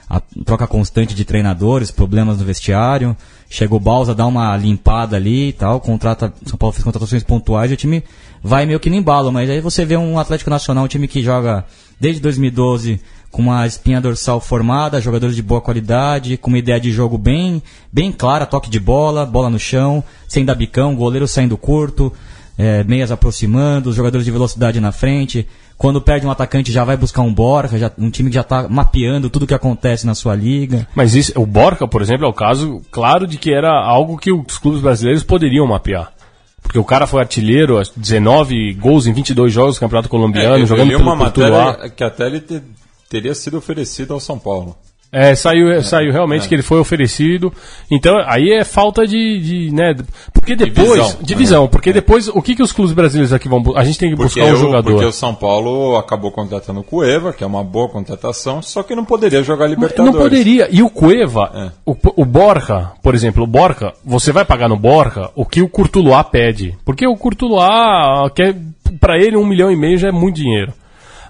A 0.08 0.18
troca 0.46 0.66
constante 0.66 1.14
de 1.14 1.26
treinadores, 1.26 1.90
problemas 1.90 2.38
no 2.38 2.44
vestiário. 2.46 3.14
Chega 3.50 3.74
o 3.74 3.80
Balsa, 3.80 4.14
dá 4.14 4.26
uma 4.26 4.56
limpada 4.56 5.16
ali 5.16 5.50
e 5.50 5.52
tal, 5.52 5.80
contrata, 5.80 6.32
São 6.46 6.56
Paulo 6.56 6.72
fez 6.72 6.84
contratações 6.84 7.22
pontuais 7.22 7.70
e 7.70 7.74
o 7.74 7.76
time 7.76 8.02
vai 8.42 8.64
meio 8.64 8.80
que 8.80 8.88
no 8.88 8.96
embalo, 8.96 9.30
mas 9.30 9.50
aí 9.50 9.60
você 9.60 9.84
vê 9.84 9.94
um 9.94 10.18
Atlético 10.18 10.48
Nacional, 10.48 10.84
um 10.84 10.88
time 10.88 11.06
que 11.06 11.22
joga 11.22 11.66
desde 12.00 12.22
2012 12.22 12.98
com 13.34 13.42
uma 13.42 13.66
espinha 13.66 14.00
dorsal 14.00 14.40
formada, 14.40 15.00
jogadores 15.00 15.34
de 15.34 15.42
boa 15.42 15.60
qualidade, 15.60 16.36
com 16.36 16.48
uma 16.50 16.58
ideia 16.58 16.78
de 16.78 16.92
jogo 16.92 17.18
bem, 17.18 17.60
bem 17.92 18.12
clara, 18.12 18.46
toque 18.46 18.70
de 18.70 18.78
bola, 18.78 19.26
bola 19.26 19.50
no 19.50 19.58
chão, 19.58 20.04
sem 20.28 20.44
dar 20.44 20.54
bicão, 20.54 20.94
goleiro 20.94 21.26
saindo 21.26 21.56
curto, 21.56 22.12
é, 22.56 22.84
meias 22.84 23.10
aproximando, 23.10 23.90
os 23.90 23.96
jogadores 23.96 24.24
de 24.24 24.30
velocidade 24.30 24.78
na 24.80 24.92
frente. 24.92 25.46
Quando 25.76 26.00
perde 26.00 26.24
um 26.24 26.30
atacante 26.30 26.70
já 26.70 26.84
vai 26.84 26.96
buscar 26.96 27.22
um 27.22 27.34
Borja, 27.34 27.76
já, 27.76 27.90
um 27.98 28.08
time 28.08 28.28
que 28.30 28.36
já 28.36 28.42
está 28.42 28.68
mapeando 28.68 29.28
tudo 29.28 29.42
o 29.42 29.46
que 29.48 29.54
acontece 29.54 30.06
na 30.06 30.14
sua 30.14 30.36
liga. 30.36 30.86
Mas 30.94 31.16
isso, 31.16 31.32
o 31.34 31.44
Borca, 31.44 31.88
por 31.88 32.00
exemplo, 32.00 32.24
é 32.24 32.28
o 32.28 32.32
caso 32.32 32.80
claro 32.92 33.26
de 33.26 33.36
que 33.36 33.52
era 33.52 33.72
algo 33.84 34.16
que 34.16 34.32
os 34.32 34.56
clubes 34.58 34.80
brasileiros 34.80 35.24
poderiam 35.24 35.66
mapear. 35.66 36.12
Porque 36.62 36.78
o 36.78 36.84
cara 36.84 37.06
foi 37.06 37.20
artilheiro, 37.20 37.78
19 37.96 38.72
gols 38.74 39.06
em 39.06 39.12
22 39.12 39.52
jogos 39.52 39.74
do 39.76 39.80
Campeonato 39.80 40.08
Colombiano, 40.08 40.56
É, 40.56 40.62
eu 40.62 40.66
jogando 40.66 40.86
li 40.88 40.96
pelo 40.96 41.02
uma 41.10 41.16
matéria 41.16 41.90
que 41.90 42.02
até 42.04 42.26
ele 42.26 42.40
te- 42.40 42.62
teria 43.14 43.34
sido 43.34 43.56
oferecido 43.58 44.12
ao 44.12 44.18
São 44.18 44.38
Paulo. 44.38 44.74
É, 45.16 45.32
saiu, 45.36 45.80
saiu 45.80 46.10
realmente 46.10 46.46
é. 46.46 46.48
que 46.48 46.54
ele 46.56 46.62
foi 46.64 46.80
oferecido. 46.80 47.52
Então, 47.88 48.16
aí 48.26 48.50
é 48.50 48.64
falta 48.64 49.06
de, 49.06 49.38
de 49.38 49.72
né, 49.72 49.94
porque 50.32 50.56
depois, 50.56 50.90
visão. 50.90 51.16
divisão, 51.22 51.68
porque 51.68 51.92
depois 51.92 52.26
o 52.26 52.42
que 52.42 52.56
que 52.56 52.62
os 52.64 52.72
clubes 52.72 52.92
brasileiros 52.92 53.32
aqui 53.32 53.48
vão, 53.48 53.62
a 53.76 53.84
gente 53.84 53.96
tem 53.96 54.10
que 54.10 54.16
Porque, 54.16 54.40
buscar 54.40 54.50
um 54.52 54.54
o- 54.54 54.60
jogador. 54.60 54.90
porque 54.90 55.04
o 55.06 55.12
São 55.12 55.32
Paulo 55.32 55.96
acabou 55.96 56.32
contratando 56.32 56.80
o 56.80 56.82
Cueva, 56.82 57.32
que 57.32 57.44
é 57.44 57.46
uma 57.46 57.62
boa 57.62 57.88
contratação, 57.88 58.60
só 58.60 58.82
que 58.82 58.96
não 58.96 59.04
poderia 59.04 59.40
jogar 59.44 59.68
Libertadores. 59.68 60.12
Não 60.12 60.20
poderia. 60.20 60.66
E 60.72 60.82
o 60.82 60.90
Cueva, 60.90 61.48
É. 61.54 61.70
o, 61.86 61.96
o 62.16 62.24
Borja, 62.24 62.90
por 63.00 63.14
exemplo, 63.14 63.44
o 63.44 63.46
Borja, 63.46 63.92
você 64.04 64.32
vai 64.32 64.44
pagar 64.44 64.68
no 64.68 64.76
Borja 64.76 65.30
o 65.36 65.46
que 65.46 65.62
o 65.62 65.68
Curtuluá 65.68 66.24
pede. 66.24 66.76
Porque 66.84 67.06
o 67.06 67.16
Curtuluá 67.16 68.28
quer, 68.34 68.56
pra 68.98 69.16
ele, 69.16 69.36
um 69.36 69.46
milhão 69.46 69.70
e 69.70 69.76
meio 69.76 69.96
já 69.96 70.08
é 70.08 70.12
muito 70.12 70.34
dinheiro. 70.34 70.72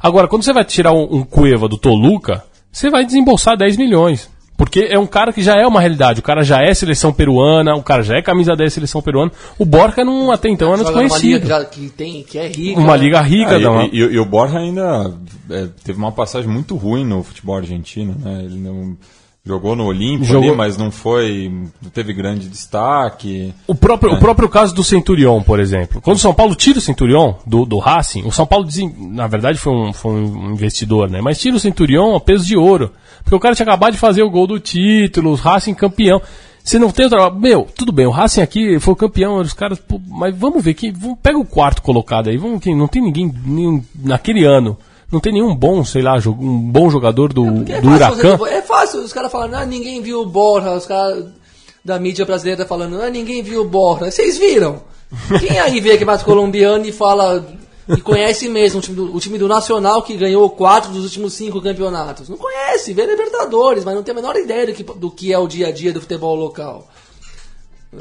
Agora, 0.04 0.28
quando 0.28 0.42
você 0.44 0.52
vai 0.52 0.64
tirar 0.64 0.92
um, 0.92 1.02
um 1.16 1.24
Cueva 1.24 1.66
do 1.66 1.78
Toluca, 1.78 2.44
você 2.70 2.90
vai 2.90 3.06
desembolsar 3.06 3.56
10 3.56 3.78
milhões. 3.78 4.28
Porque 4.56 4.86
é 4.88 4.98
um 4.98 5.06
cara 5.06 5.32
que 5.32 5.42
já 5.42 5.56
é 5.56 5.66
uma 5.66 5.80
realidade. 5.80 6.20
O 6.20 6.22
cara 6.22 6.44
já 6.44 6.62
é 6.62 6.72
seleção 6.74 7.12
peruana, 7.12 7.74
o 7.74 7.82
cara 7.82 8.02
já 8.04 8.16
é 8.18 8.22
camisa 8.22 8.54
10 8.54 8.72
seleção 8.72 9.02
peruana. 9.02 9.32
O 9.58 9.64
Borja 9.64 10.04
não, 10.04 10.30
até 10.30 10.48
então 10.48 10.68
era 10.74 10.84
Joga 10.84 10.90
numa 11.02 11.18
liga 11.18 11.38
desconhecido. 11.40 11.70
que, 11.70 11.88
tem, 11.90 12.22
que 12.22 12.38
é 12.38 12.46
rica. 12.48 12.78
Uma 12.78 12.96
né? 12.96 13.02
liga 13.02 13.20
rica, 13.20 13.56
Ah, 13.56 13.58
não. 13.58 13.82
e, 13.82 13.88
e- 13.92 14.12
e 14.12 14.18
o 14.18 14.24
Borja 14.24 14.58
ainda 14.58 15.12
é, 15.50 15.68
teve 15.82 15.98
uma 15.98 16.12
passagem 16.12 16.48
muito 16.48 16.76
ruim 16.76 17.04
no 17.04 17.22
futebol 17.24 17.56
argentino, 17.56 18.14
né? 18.20 18.42
Ele 18.44 18.58
não 18.58 18.96
jogou 19.46 19.76
no 19.76 19.84
Olímpio 19.84 20.24
Jogou- 20.24 20.48
ali, 20.48 20.56
mas 20.56 20.78
não 20.78 20.90
foi, 20.90 21.52
não 21.82 21.90
teve 21.90 22.12
grande 22.14 22.48
destaque. 22.48 23.52
O 23.66 23.74
próprio, 23.74 24.14
o 24.14 24.18
próprio 24.18 24.48
caso 24.48 24.74
do 24.74 24.82
Centurion, 24.82 25.42
por 25.42 25.60
exemplo. 25.60 26.00
Quando 26.00 26.16
o 26.16 26.20
São 26.20 26.32
Paulo 26.32 26.54
tira 26.54 26.78
o 26.78 26.82
Centurion 26.82 27.34
do, 27.46 27.66
do 27.66 27.78
Racing, 27.78 28.22
o 28.26 28.32
São 28.32 28.46
Paulo, 28.46 28.66
na 28.98 29.26
verdade, 29.26 29.58
foi 29.58 29.72
um, 29.72 29.92
foi 29.92 30.12
um 30.12 30.52
investidor, 30.52 31.10
né? 31.10 31.20
Mas 31.20 31.38
tira 31.38 31.56
o 31.56 31.60
Centurion 31.60 32.16
a 32.16 32.20
peso 32.20 32.44
de 32.46 32.56
ouro. 32.56 32.90
Porque 33.22 33.34
o 33.34 33.40
cara 33.40 33.54
tinha 33.54 33.64
acabado 33.64 33.92
de 33.92 33.98
fazer 33.98 34.22
o 34.22 34.30
gol 34.30 34.46
do 34.46 34.58
título, 34.58 35.32
o 35.32 35.34
Racing 35.34 35.74
campeão. 35.74 36.20
Você 36.62 36.78
não 36.78 36.90
tem 36.90 37.04
outra. 37.04 37.30
Meu, 37.30 37.68
tudo 37.76 37.92
bem, 37.92 38.06
o 38.06 38.10
Racing 38.10 38.40
aqui 38.40 38.78
foi 38.80 38.94
o 38.94 38.96
campeão, 38.96 39.36
os 39.36 39.52
caras. 39.52 39.78
pô, 39.78 40.00
mas 40.08 40.34
vamos 40.34 40.64
ver, 40.64 40.72
quem, 40.72 40.90
vamos, 40.90 41.18
pega 41.22 41.38
o 41.38 41.44
quarto 41.44 41.82
colocado 41.82 42.28
aí. 42.30 42.38
Vamos, 42.38 42.60
quem, 42.62 42.74
não 42.74 42.88
tem 42.88 43.02
ninguém, 43.02 43.30
nenhum, 43.44 43.82
naquele 44.02 44.44
ano. 44.44 44.76
Não 45.14 45.20
tem 45.20 45.32
nenhum 45.32 45.54
bom, 45.54 45.84
sei 45.84 46.02
lá, 46.02 46.16
um 46.26 46.58
bom 46.58 46.90
jogador 46.90 47.32
do, 47.32 47.46
É 47.70 47.80
do 47.80 47.88
fácil, 47.88 48.18
Huracan. 48.18 48.46
é 48.48 48.60
fácil, 48.62 49.00
os 49.00 49.12
caras 49.12 49.30
falando, 49.30 49.54
ah, 49.54 49.64
ninguém 49.64 50.02
viu 50.02 50.20
o 50.20 50.26
Borja, 50.26 50.72
os 50.72 50.86
caras 50.86 51.26
da 51.84 52.00
mídia 52.00 52.24
brasileira 52.24 52.66
falando, 52.66 53.00
ah, 53.00 53.08
ninguém 53.08 53.42
viu 53.42 53.62
o 53.62 53.64
Borja. 53.64 54.10
Vocês 54.10 54.36
viram? 54.36 54.82
Quem 55.38 55.58
aí 55.60 55.78
vê 55.80 55.96
que 55.96 56.02
é 56.02 56.06
mais 56.06 56.24
colombiano 56.24 56.84
e 56.84 56.90
fala 56.90 57.46
e 57.88 58.00
conhece 58.00 58.48
mesmo 58.48 58.80
o 58.80 58.82
time, 58.82 58.96
do, 58.96 59.14
o 59.14 59.20
time 59.20 59.38
do 59.38 59.46
Nacional 59.46 60.02
que 60.02 60.16
ganhou 60.16 60.50
quatro 60.50 60.90
dos 60.90 61.04
últimos 61.04 61.34
cinco 61.34 61.60
campeonatos? 61.62 62.28
Não 62.28 62.36
conhece, 62.36 62.92
vê 62.92 63.06
Libertadores, 63.06 63.84
mas 63.84 63.94
não 63.94 64.02
tem 64.02 64.12
a 64.12 64.16
menor 64.16 64.34
ideia 64.34 64.66
do 64.66 64.72
que, 64.72 64.82
do 64.82 65.10
que 65.10 65.32
é 65.32 65.38
o 65.38 65.46
dia 65.46 65.68
a 65.68 65.70
dia 65.72 65.92
do 65.92 66.00
futebol 66.00 66.34
local. 66.34 66.88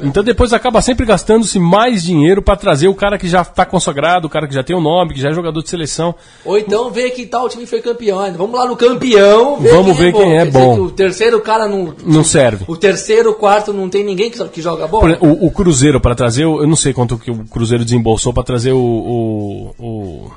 Então 0.02 0.24
depois 0.24 0.54
acaba 0.54 0.82
sempre 0.82 1.06
gastando-se 1.06 1.60
mais 1.60 2.04
dinheiro 2.04 2.41
pra 2.41 2.56
trazer 2.56 2.88
o 2.88 2.96
cara 2.96 3.18
que 3.18 3.28
já 3.28 3.44
tá 3.46 3.66
consagrado, 3.66 4.28
o 4.28 4.30
cara 4.30 4.48
que 4.48 4.54
já 4.54 4.64
tem 4.64 4.76
o 4.76 4.82
nome, 4.82 5.14
que 5.14 5.22
já 5.22 5.30
é 5.30 5.34
jogador 5.34 5.62
de 5.62 5.70
seleção. 5.70 6.16
Ou 6.44 6.58
então 6.58 6.89
vê 6.89 7.10
que 7.12 7.26
tal 7.26 7.48
time 7.50 7.66
foi 7.66 7.82
campeão. 7.82 8.20
Vamos 8.34 8.60
lá 8.60 8.66
no 8.66 8.76
campeão, 8.76 9.58
ver 9.58 9.72
Vamos 9.74 9.98
ver 9.98 10.14
quem 10.14 10.38
é 10.38 10.39
Quer 10.39 10.48
dizer 10.48 10.60
bom. 10.60 10.76
que 10.76 10.82
o 10.82 10.91
terceiro 10.91 11.41
cara 11.41 11.68
não. 11.68 11.94
Não 12.06 12.24
serve. 12.24 12.66
O 12.68 12.76
terceiro, 12.76 13.32
o 13.32 13.36
quarto 13.36 13.72
não 13.74 13.89
tem 13.89 14.04
ninguém 14.04 14.32
que, 14.32 14.44
que 14.50 14.62
joga 14.62 14.88
bola. 14.88 15.10
exemplo, 15.10 15.30
o, 15.30 15.48
o 15.48 15.52
Cruzeiro 15.52 16.00
para 16.00 16.16
trazer, 16.16 16.44
eu 16.44 16.68
não 16.68 16.76
sei 16.76 16.94
quanto 16.94 17.18
que 17.18 17.30
o 17.32 17.46
Cruzeiro 17.46 17.84
desembolsou 17.84 18.34
pra 18.34 18.44
trazer 18.44 18.72
o 18.72 18.84
o, 19.04 19.76
o, 19.80 20.32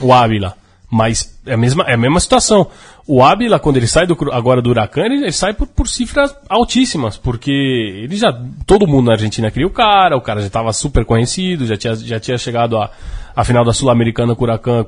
o 0.00 0.12
Ávila, 0.12 0.54
mas 0.90 1.38
é 1.44 1.54
a 1.54 1.56
mesma 1.56 1.84
é 1.84 1.94
a 1.94 1.96
mesma 1.96 2.20
situação. 2.20 2.68
O 3.06 3.22
Ávila 3.22 3.58
quando 3.58 3.76
ele 3.76 3.86
sai 3.86 4.06
do 4.06 4.16
agora 4.32 4.62
do 4.62 4.70
Huracan, 4.70 5.04
ele, 5.04 5.16
ele 5.16 5.32
sai 5.32 5.54
por, 5.54 5.66
por 5.66 5.88
cifras 5.88 6.34
altíssimas, 6.48 7.16
porque 7.16 7.50
ele 7.50 8.16
já 8.16 8.32
todo 8.66 8.86
mundo 8.86 9.06
na 9.06 9.12
Argentina 9.12 9.50
queria 9.50 9.66
o 9.66 9.70
cara, 9.70 10.16
o 10.16 10.20
cara 10.20 10.40
já 10.40 10.46
estava 10.46 10.72
super 10.72 11.04
conhecido, 11.04 11.66
já 11.66 11.76
tinha 11.76 11.94
já 11.94 12.20
tinha 12.20 12.38
chegado 12.38 12.76
à 12.76 13.44
final 13.44 13.64
da 13.64 13.72
Sul-Americana 13.72 14.34
com 14.34 14.42
o 14.42 14.44
Huracan 14.44 14.86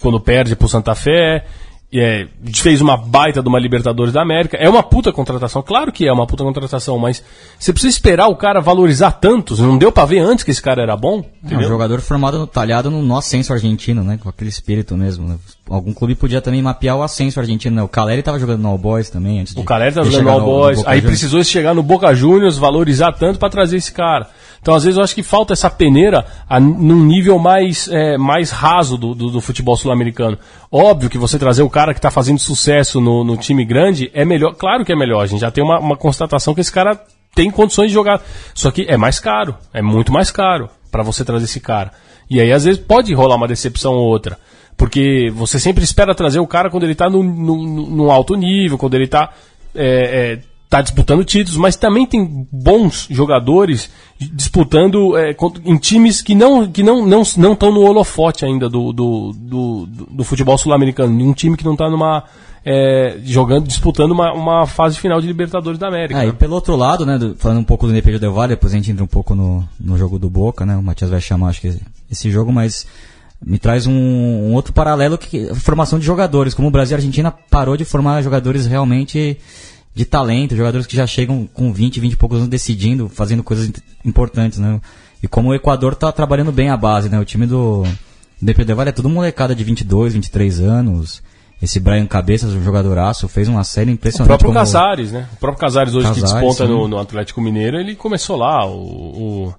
quando 0.00 0.20
perde 0.20 0.56
pro 0.56 0.68
Santa 0.68 0.94
Fé. 0.94 1.44
É, 1.92 2.28
fez 2.54 2.80
uma 2.80 2.96
baita 2.96 3.42
de 3.42 3.48
uma 3.48 3.58
Libertadores 3.58 4.12
da 4.12 4.22
América. 4.22 4.56
É 4.56 4.68
uma 4.68 4.80
puta 4.80 5.12
contratação, 5.12 5.60
claro 5.60 5.90
que 5.90 6.06
é 6.06 6.12
uma 6.12 6.24
puta 6.24 6.44
contratação, 6.44 6.96
mas 6.98 7.20
você 7.58 7.72
precisa 7.72 7.92
esperar 7.92 8.28
o 8.28 8.36
cara 8.36 8.60
valorizar 8.60 9.10
tantos. 9.10 9.58
Não 9.58 9.76
deu 9.76 9.90
pra 9.90 10.04
ver 10.04 10.20
antes 10.20 10.44
que 10.44 10.52
esse 10.52 10.62
cara 10.62 10.80
era 10.82 10.96
bom, 10.96 11.24
É 11.50 11.56
um 11.56 11.62
jogador 11.64 12.00
formado, 12.00 12.38
no- 12.38 12.46
talhado 12.46 12.92
no 12.92 13.02
nosso 13.02 13.26
ascenso 13.26 13.52
argentino, 13.52 14.04
né? 14.04 14.20
Com 14.22 14.28
aquele 14.28 14.50
espírito 14.50 14.96
mesmo. 14.96 15.26
né? 15.26 15.36
Algum 15.68 15.92
clube 15.92 16.14
podia 16.14 16.40
também 16.40 16.62
mapear 16.62 16.96
o 16.96 17.02
ascenso 17.02 17.40
argentino, 17.40 17.74
né? 17.76 17.82
O 17.82 17.88
Caleri 17.88 18.22
tava 18.22 18.38
jogando 18.38 18.60
no 18.62 18.68
All 18.68 18.78
Boys 18.78 19.10
também 19.10 19.40
antes 19.40 19.52
de 19.54 19.60
O 19.60 19.64
Caleri 19.64 19.90
de 19.92 20.04
jogando 20.10 20.22
no 20.24 20.30
All 20.30 20.40
no- 20.40 20.46
no 20.46 20.52
Boys, 20.52 20.78
Boca 20.78 20.90
aí 20.90 20.98
Juniors. 21.00 21.10
precisou 21.18 21.42
chegar 21.44 21.74
no 21.74 21.82
Boca 21.82 22.14
Juniors, 22.14 22.56
valorizar 22.56 23.12
tanto 23.12 23.38
pra 23.40 23.50
trazer 23.50 23.76
esse 23.76 23.90
cara. 23.92 24.28
Então, 24.62 24.74
às 24.74 24.84
vezes, 24.84 24.98
eu 24.98 25.02
acho 25.02 25.14
que 25.14 25.22
falta 25.22 25.54
essa 25.54 25.70
peneira 25.70 26.26
a, 26.48 26.60
num 26.60 27.02
nível 27.06 27.38
mais, 27.38 27.88
é, 27.90 28.18
mais 28.18 28.50
raso 28.50 28.98
do, 28.98 29.14
do, 29.14 29.30
do 29.30 29.40
futebol 29.40 29.74
sul-americano. 29.76 30.36
Óbvio 30.72 31.10
que 31.10 31.18
você 31.18 31.38
trazer 31.38 31.62
o 31.62 31.70
cara 31.70 31.92
que 31.92 32.00
tá 32.00 32.10
fazendo 32.10 32.38
sucesso 32.38 33.00
no, 33.00 33.24
no 33.24 33.36
time 33.36 33.64
grande 33.64 34.10
é 34.14 34.24
melhor, 34.24 34.54
claro 34.54 34.84
que 34.84 34.92
é 34.92 34.96
melhor. 34.96 35.20
A 35.22 35.26
gente 35.26 35.40
já 35.40 35.50
tem 35.50 35.64
uma, 35.64 35.80
uma 35.80 35.96
constatação 35.96 36.54
que 36.54 36.60
esse 36.60 36.70
cara 36.70 37.00
tem 37.34 37.50
condições 37.50 37.88
de 37.88 37.94
jogar. 37.94 38.22
Só 38.54 38.70
que 38.70 38.86
é 38.88 38.96
mais 38.96 39.18
caro, 39.18 39.56
é 39.74 39.82
muito 39.82 40.12
mais 40.12 40.30
caro 40.30 40.68
pra 40.90 41.02
você 41.02 41.24
trazer 41.24 41.46
esse 41.46 41.58
cara. 41.60 41.90
E 42.28 42.40
aí, 42.40 42.52
às 42.52 42.64
vezes, 42.64 42.80
pode 42.80 43.12
rolar 43.12 43.34
uma 43.34 43.48
decepção 43.48 43.94
ou 43.94 44.06
outra. 44.06 44.38
Porque 44.76 45.30
você 45.34 45.58
sempre 45.58 45.82
espera 45.82 46.14
trazer 46.14 46.38
o 46.38 46.46
cara 46.46 46.70
quando 46.70 46.84
ele 46.84 46.94
tá 46.94 47.10
no- 47.10 47.22
no 47.24 48.10
alto 48.10 48.34
nível, 48.36 48.78
quando 48.78 48.94
ele 48.94 49.08
tá, 49.08 49.30
é, 49.74 50.38
é, 50.38 50.38
tá 50.70 50.80
disputando 50.80 51.24
títulos, 51.24 51.58
mas 51.58 51.74
também 51.76 52.06
tem 52.06 52.46
bons 52.50 53.08
jogadores 53.10 53.90
disputando 54.20 55.16
é, 55.18 55.36
em 55.64 55.76
times 55.76 56.22
que 56.22 56.34
não 56.34 56.70
que 56.70 56.82
não 56.82 57.04
não 57.04 57.22
não 57.36 57.52
estão 57.54 57.72
no 57.72 57.80
holofote 57.80 58.44
ainda 58.44 58.68
do, 58.68 58.92
do, 58.92 59.32
do, 59.36 59.86
do- 59.86 60.24
futebol 60.24 60.56
sul-americano, 60.56 61.12
um 61.24 61.32
time 61.34 61.56
que 61.56 61.64
não 61.64 61.72
está 61.72 61.90
numa 61.90 62.22
é, 62.64 63.18
jogando 63.24 63.66
disputando 63.66 64.12
uma, 64.12 64.32
uma 64.32 64.66
fase 64.66 64.96
final 64.96 65.20
de 65.20 65.26
Libertadores 65.26 65.78
da 65.78 65.88
América. 65.88 66.20
Ah, 66.20 66.24
e 66.24 66.28
né? 66.28 66.32
pelo 66.38 66.54
outro 66.54 66.76
lado, 66.76 67.04
né, 67.04 67.18
do- 67.18 67.34
falando 67.36 67.58
um 67.58 67.64
pouco 67.64 67.86
do 67.86 67.92
Independente 67.92 68.20
Del 68.20 68.32
Valle, 68.32 68.50
depois 68.50 68.72
a 68.72 68.76
gente 68.76 68.92
entra 68.92 69.02
um 69.02 69.08
pouco 69.08 69.34
no, 69.34 69.66
no 69.80 69.98
jogo 69.98 70.18
do 70.20 70.30
Boca, 70.30 70.64
né, 70.64 70.76
o 70.76 70.82
Matias 70.82 71.10
vai 71.10 71.20
chamar, 71.20 71.48
acho 71.48 71.62
que 71.62 71.74
esse 72.10 72.30
jogo, 72.30 72.52
mas 72.52 72.86
me 73.44 73.58
traz 73.58 73.86
um, 73.86 73.92
um 73.94 74.52
outro 74.54 74.72
paralelo 74.72 75.16
que 75.16 75.52
formação 75.54 75.98
de 75.98 76.04
jogadores. 76.04 76.52
Como 76.54 76.68
o 76.68 76.70
Brasil 76.70 76.92
e 76.92 76.96
a 76.96 76.98
Argentina 76.98 77.30
parou 77.32 77.76
de 77.76 77.86
formar 77.86 78.20
jogadores 78.22 78.66
realmente 78.66 79.38
de 79.94 80.04
talento, 80.04 80.56
jogadores 80.56 80.86
que 80.86 80.96
já 80.96 81.06
chegam 81.06 81.48
com 81.52 81.72
20, 81.72 82.00
20 82.00 82.12
e 82.12 82.16
poucos 82.16 82.38
anos 82.38 82.48
decidindo, 82.48 83.08
fazendo 83.08 83.42
coisas 83.42 83.70
importantes, 84.04 84.58
né? 84.58 84.80
E 85.22 85.28
como 85.28 85.48
o 85.50 85.54
Equador 85.54 85.92
está 85.94 86.10
trabalhando 86.12 86.52
bem 86.52 86.70
a 86.70 86.76
base, 86.76 87.08
né? 87.08 87.18
O 87.18 87.24
time 87.24 87.46
do 87.46 87.84
Independente 88.40 88.74
Vale 88.74 88.90
é 88.90 88.92
tudo 88.92 89.08
molecada 89.08 89.54
de 89.54 89.62
22, 89.64 90.14
23 90.14 90.60
anos. 90.60 91.22
Esse 91.62 91.78
Brian 91.78 92.06
Cabeças, 92.06 92.54
um 92.54 92.62
jogadoraço, 92.64 93.28
fez 93.28 93.46
uma 93.46 93.62
série 93.64 93.90
O 93.90 93.92
impressionante. 93.92 94.28
próprio 94.28 94.46
como- 94.48 94.58
Casares, 94.58 95.12
né? 95.12 95.28
O 95.34 95.36
próprio 95.36 95.60
Casares 95.60 95.94
hoje 95.94 96.10
que 96.10 96.20
Casares, 96.22 96.46
desponta 96.48 96.66
no, 96.66 96.88
no 96.88 96.98
Atlético 96.98 97.40
Mineiro, 97.42 97.76
ele 97.78 97.94
começou 97.94 98.36
lá. 98.36 98.64
O, 98.64 98.72
o, 99.48 99.54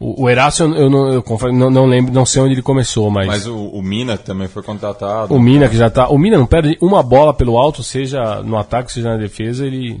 o, 0.00 0.24
o 0.24 0.30
Erácio, 0.30 0.64
eu, 0.74 0.88
não, 0.88 1.08
eu 1.12 1.22
não, 1.52 1.70
não 1.70 1.86
lembro, 1.86 2.12
não 2.12 2.24
sei 2.24 2.40
onde 2.40 2.54
ele 2.54 2.62
começou, 2.62 3.10
mas, 3.10 3.26
Mas 3.26 3.46
o, 3.46 3.54
o 3.54 3.82
Mina 3.82 4.16
também 4.16 4.48
foi 4.48 4.62
contratado. 4.62 5.34
o 5.34 5.38
Mina 5.38 5.68
que 5.68 5.76
já 5.76 5.90
tá. 5.90 6.08
O 6.08 6.16
Mina 6.18 6.38
não 6.38 6.46
perde 6.46 6.76
uma 6.80 7.02
bola 7.02 7.34
pelo 7.34 7.58
alto, 7.58 7.82
seja 7.82 8.42
no 8.42 8.56
ataque, 8.56 8.90
seja 8.90 9.10
na 9.10 9.16
defesa, 9.18 9.66
ele. 9.66 10.00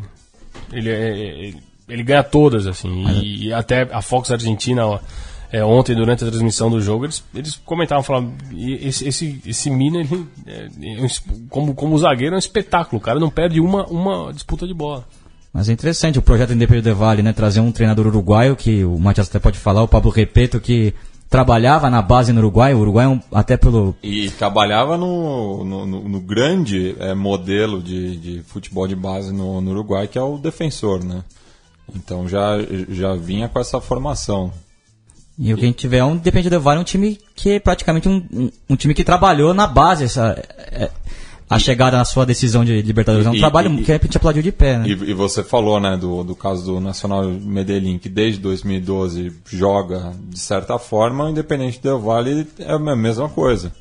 Ele, 0.72 0.88
é- 0.90 1.18
ele, 1.18 1.56
ele 1.88 2.02
ganha 2.02 2.22
todas, 2.22 2.66
assim. 2.66 3.04
E, 3.22 3.48
e 3.48 3.52
até 3.52 3.82
a 3.92 4.00
Fox 4.00 4.30
Argentina, 4.30 4.86
ó, 4.86 4.98
é, 5.52 5.64
ontem, 5.64 5.94
durante 5.96 6.24
a 6.24 6.28
transmissão 6.28 6.70
do 6.70 6.80
jogo, 6.80 7.04
eles, 7.04 7.22
eles 7.34 7.60
comentavam, 7.64 8.02
falavam, 8.04 8.32
"E 8.52 8.74
esse, 8.86 9.06
esse, 9.06 9.40
esse 9.44 9.68
Mina, 9.68 9.98
ele, 9.98 10.26
é, 10.46 10.68
é 11.04 11.06
como, 11.50 11.74
como 11.74 11.98
zagueiro, 11.98 12.34
é 12.34 12.36
um 12.36 12.38
espetáculo. 12.38 12.98
O 12.98 13.04
cara 13.04 13.18
não 13.18 13.28
perde 13.28 13.60
uma, 13.60 13.84
uma 13.86 14.32
disputa 14.32 14.66
de 14.66 14.72
bola. 14.72 15.04
Mas 15.52 15.68
é 15.68 15.72
interessante 15.72 16.18
o 16.18 16.22
projeto 16.22 16.52
Independente 16.52 16.84
de 16.84 16.92
Vale, 16.92 17.22
né? 17.22 17.32
Trazer 17.32 17.60
um 17.60 17.72
treinador 17.72 18.06
uruguaio, 18.06 18.54
que 18.54 18.84
o 18.84 18.98
Matias 18.98 19.28
até 19.28 19.38
pode 19.38 19.58
falar, 19.58 19.82
o 19.82 19.88
Pablo 19.88 20.10
Repeto, 20.10 20.60
que 20.60 20.94
trabalhava 21.28 21.90
na 21.90 22.00
base 22.02 22.32
no 22.32 22.38
Uruguai. 22.40 22.72
O 22.74 22.78
Uruguai, 22.78 23.06
é 23.06 23.08
um- 23.08 23.20
até 23.32 23.56
pelo. 23.56 23.94
E 24.02 24.30
trabalhava 24.30 24.96
no, 24.96 25.64
no, 25.64 25.86
no- 25.86 26.20
grande 26.20 26.94
eh, 27.00 27.14
modelo 27.14 27.82
de, 27.82 28.16
de 28.16 28.42
futebol 28.44 28.86
de 28.86 28.94
base 28.96 29.32
no, 29.32 29.60
no 29.60 29.70
Uruguai, 29.72 30.06
que 30.06 30.18
é 30.18 30.22
o 30.22 30.38
defensor, 30.38 31.02
né? 31.04 31.22
Então 31.94 32.28
já, 32.28 32.56
já 32.88 33.14
vinha 33.16 33.48
com 33.48 33.58
essa 33.58 33.80
formação. 33.80 34.52
E 35.36 35.52
o 35.52 35.56
que 35.56 35.64
a 35.64 35.66
gente 35.66 35.78
tiver 35.78 35.98
é 35.98 36.04
um 36.04 36.14
Independente 36.14 36.50
de 36.50 36.58
Vale, 36.58 36.80
um 36.80 36.84
time 36.84 37.18
que 37.34 37.50
é 37.52 37.58
praticamente 37.60 38.08
um, 38.08 38.24
um, 38.32 38.50
um 38.70 38.76
time 38.76 38.92
que 38.94 39.02
trabalhou 39.02 39.52
na 39.54 39.66
base 39.66 40.04
essa, 40.04 40.36
é, 40.70 40.90
a 41.50 41.58
chegada 41.58 41.96
na 41.98 42.04
sua 42.04 42.24
decisão 42.24 42.64
de 42.64 42.80
Libertadores. 42.80 43.26
É 43.26 43.30
um 43.30 43.34
E- 43.34 43.40
trabalho 43.40 43.74
e- 43.80 43.82
que 43.82 43.90
a 43.92 43.98
gente 43.98 44.16
aplaudiu 44.16 44.42
de 44.42 44.52
pé, 44.52 44.78
né? 44.78 44.86
E, 44.88 44.92
e 44.92 45.12
você 45.12 45.42
falou, 45.42 45.80
né, 45.80 45.96
do, 45.96 46.22
do 46.22 46.34
caso 46.36 46.64
do 46.64 46.80
Nacional 46.80 47.24
Medellín, 47.24 47.98
que 47.98 48.08
desde 48.08 48.40
2012 48.40 49.32
joga 49.50 50.12
de 50.28 50.38
certa 50.38 50.78
forma, 50.78 51.24
o 51.26 51.30
Independente 51.30 51.80
Del 51.82 51.98
Vale 51.98 52.46
é 52.58 52.72
a 52.72 52.78
mesma 52.78 53.28
coisa. 53.28 53.72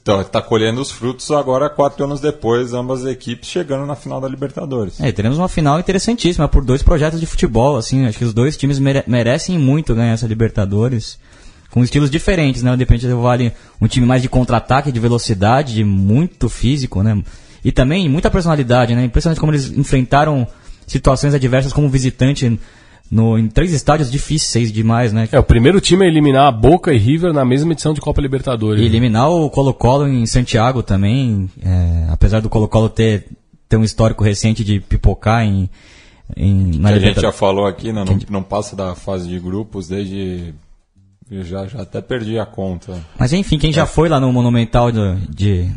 Então, 0.00 0.20
está 0.20 0.40
colhendo 0.40 0.80
os 0.80 0.90
frutos 0.92 1.28
agora, 1.32 1.68
quatro 1.68 2.04
anos 2.04 2.20
depois, 2.20 2.72
ambas 2.72 3.04
as 3.04 3.10
equipes 3.10 3.48
chegando 3.48 3.84
na 3.86 3.96
final 3.96 4.20
da 4.20 4.28
Libertadores. 4.28 5.00
É, 5.00 5.10
teremos 5.10 5.36
uma 5.36 5.48
final 5.48 5.80
interessantíssima 5.80 6.46
por 6.48 6.64
dois 6.64 6.80
projetos 6.80 7.18
de 7.18 7.26
futebol, 7.26 7.76
assim, 7.76 8.06
acho 8.06 8.16
que 8.18 8.24
os 8.24 8.32
dois 8.32 8.56
times 8.56 8.78
mere- 8.78 9.02
merecem 9.08 9.58
muito 9.58 9.92
ganhar 9.92 10.12
essa 10.12 10.28
Libertadores, 10.28 11.18
com 11.70 11.84
estilos 11.84 12.10
diferentes, 12.10 12.62
né, 12.62 12.70
o 12.70 12.74
Independente 12.74 13.06
Del 13.06 13.20
Vale, 13.20 13.52
um 13.80 13.86
time 13.86 14.04
mais 14.04 14.22
de 14.22 14.28
contra-ataque, 14.28 14.90
de 14.90 14.98
velocidade, 15.00 15.74
de 15.74 15.84
muito 15.84 16.48
físico, 16.48 17.02
né, 17.02 17.22
e 17.64 17.70
também 17.70 18.08
muita 18.08 18.30
personalidade, 18.30 18.94
né, 18.94 19.04
impressionante 19.04 19.38
como 19.38 19.52
eles 19.52 19.70
enfrentaram 19.70 20.46
situações 20.86 21.34
adversas 21.34 21.72
como 21.72 21.88
visitante 21.88 22.58
no, 23.10 23.38
em 23.38 23.48
três 23.48 23.72
estádios 23.72 24.10
difíceis 24.10 24.72
demais, 24.72 25.12
né, 25.12 25.28
É, 25.30 25.38
o 25.38 25.44
primeiro 25.44 25.80
time 25.80 26.04
a 26.04 26.08
eliminar 26.08 26.46
a 26.46 26.52
Boca 26.52 26.92
e 26.92 26.98
River 26.98 27.32
na 27.32 27.44
mesma 27.44 27.72
edição 27.72 27.92
de 27.92 28.00
Copa 28.00 28.20
Libertadores. 28.20 28.80
e 28.80 28.84
né? 28.84 28.88
eliminar 28.88 29.30
o 29.30 29.48
Colo-Colo 29.50 30.08
em 30.08 30.26
Santiago 30.26 30.82
também, 30.82 31.48
é, 31.62 32.06
apesar 32.10 32.40
do 32.40 32.48
Colo-Colo 32.48 32.88
ter, 32.88 33.26
ter 33.68 33.76
um 33.76 33.84
histórico 33.84 34.24
recente 34.24 34.64
de 34.64 34.80
pipocar 34.80 35.44
em, 35.44 35.68
em 36.36 36.78
na 36.78 36.90
que 36.90 36.98
a 36.98 37.00
gente 37.00 37.20
já 37.20 37.32
falou 37.32 37.66
aqui, 37.66 37.92
né, 37.92 38.04
não, 38.04 38.18
não 38.28 38.42
passa 38.42 38.74
da 38.74 38.96
fase 38.96 39.28
de 39.28 39.38
grupos 39.38 39.86
desde... 39.86 40.52
Eu 41.30 41.44
já, 41.44 41.66
já 41.66 41.82
até 41.82 42.00
perdi 42.00 42.38
a 42.38 42.44
conta. 42.46 42.98
Mas 43.18 43.32
enfim, 43.32 43.58
quem 43.58 43.72
já 43.72 43.86
foi 43.86 44.08
lá 44.08 44.18
no 44.18 44.32
Monumental 44.32 44.90
de, 44.90 44.98
de- 45.28 45.70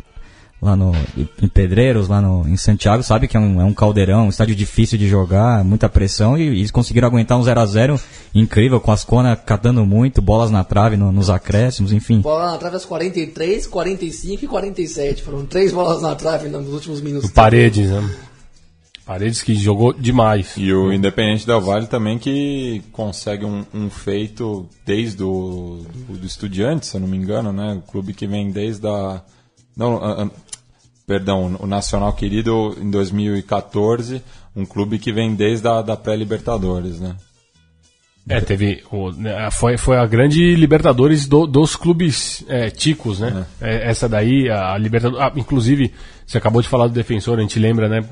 lá 0.60 0.74
no 0.74 0.92
em 1.40 1.46
Pedreiros, 1.46 2.08
lá 2.08 2.20
no, 2.20 2.48
em 2.48 2.56
Santiago, 2.56 3.02
sabe 3.04 3.28
que 3.28 3.36
é 3.36 3.40
um, 3.40 3.60
é 3.60 3.64
um 3.64 3.72
caldeirão, 3.72 4.26
um 4.26 4.30
estádio 4.30 4.54
difícil 4.56 4.98
de 4.98 5.06
jogar, 5.08 5.62
muita 5.62 5.88
pressão 5.88 6.36
e, 6.36 6.42
e 6.42 6.58
eles 6.58 6.70
conseguiram 6.72 7.06
aguentar 7.06 7.38
um 7.38 7.42
0 7.42 7.60
a 7.60 7.66
0 7.66 8.00
incrível, 8.34 8.80
com 8.80 8.90
as 8.90 9.04
Kona 9.04 9.36
catando 9.36 9.84
muito, 9.86 10.20
bolas 10.20 10.50
na 10.50 10.64
trave 10.64 10.96
no- 10.96 11.12
nos 11.12 11.30
acréscimos, 11.30 11.92
enfim. 11.92 12.20
Bola 12.20 12.50
na 12.52 12.58
trave 12.58 12.74
às 12.76 12.84
43, 12.84 13.66
45 13.68 14.44
e 14.44 14.48
47. 14.48 15.22
Foram 15.22 15.46
três 15.46 15.70
bolas 15.72 16.02
na 16.02 16.14
trave 16.16 16.48
nos 16.48 16.66
últimos 16.72 17.00
minutos. 17.00 17.30
Paredes, 17.30 17.90
né? 17.90 18.10
Paredes 19.06 19.42
que 19.42 19.54
jogou 19.54 19.92
demais. 19.92 20.54
E 20.56 20.72
o 20.72 20.90
Independente 20.92 21.46
Del 21.46 21.60
Vale 21.60 21.86
também 21.86 22.18
que 22.18 22.82
consegue 22.90 23.44
um, 23.44 23.64
um 23.74 23.90
feito 23.90 24.66
desde 24.86 25.22
o 25.22 25.84
do, 26.08 26.16
do 26.16 26.26
Estudiantes, 26.26 26.88
se 26.88 26.96
eu 26.96 27.00
não 27.02 27.08
me 27.08 27.16
engano, 27.18 27.52
né? 27.52 27.74
O 27.74 27.82
clube 27.82 28.14
que 28.14 28.26
vem 28.26 28.50
desde 28.50 28.86
a... 28.86 29.20
Não, 29.76 30.02
a- 30.02 30.22
a- 30.24 30.30
perdão, 31.06 31.54
o 31.60 31.66
Nacional 31.66 32.14
Querido 32.14 32.74
em 32.80 32.90
2014, 32.90 34.22
um 34.56 34.64
clube 34.64 34.98
que 34.98 35.12
vem 35.12 35.34
desde 35.34 35.68
a 35.68 35.82
da 35.82 35.96
pré-Libertadores, 35.98 36.98
né? 36.98 37.14
É, 38.26 38.40
teve. 38.40 38.82
o- 38.90 39.10
né, 39.12 39.50
foi, 39.50 39.76
foi 39.76 39.98
a 39.98 40.06
grande 40.06 40.54
Libertadores 40.54 41.26
do- 41.26 41.46
dos 41.46 41.76
clubes 41.76 42.42
é, 42.48 42.70
ticos, 42.70 43.20
né? 43.20 43.44
É, 43.60 43.90
essa 43.90 44.08
daí, 44.08 44.48
a 44.48 44.78
Libertadores. 44.78 45.22
ah, 45.22 45.30
inclusive, 45.36 45.92
você 46.26 46.38
acabou 46.38 46.62
de 46.62 46.68
falar 46.68 46.86
do 46.86 46.94
defensor, 46.94 47.38
a 47.38 47.42
gente 47.42 47.58
lembra, 47.58 47.88
né? 47.88 48.02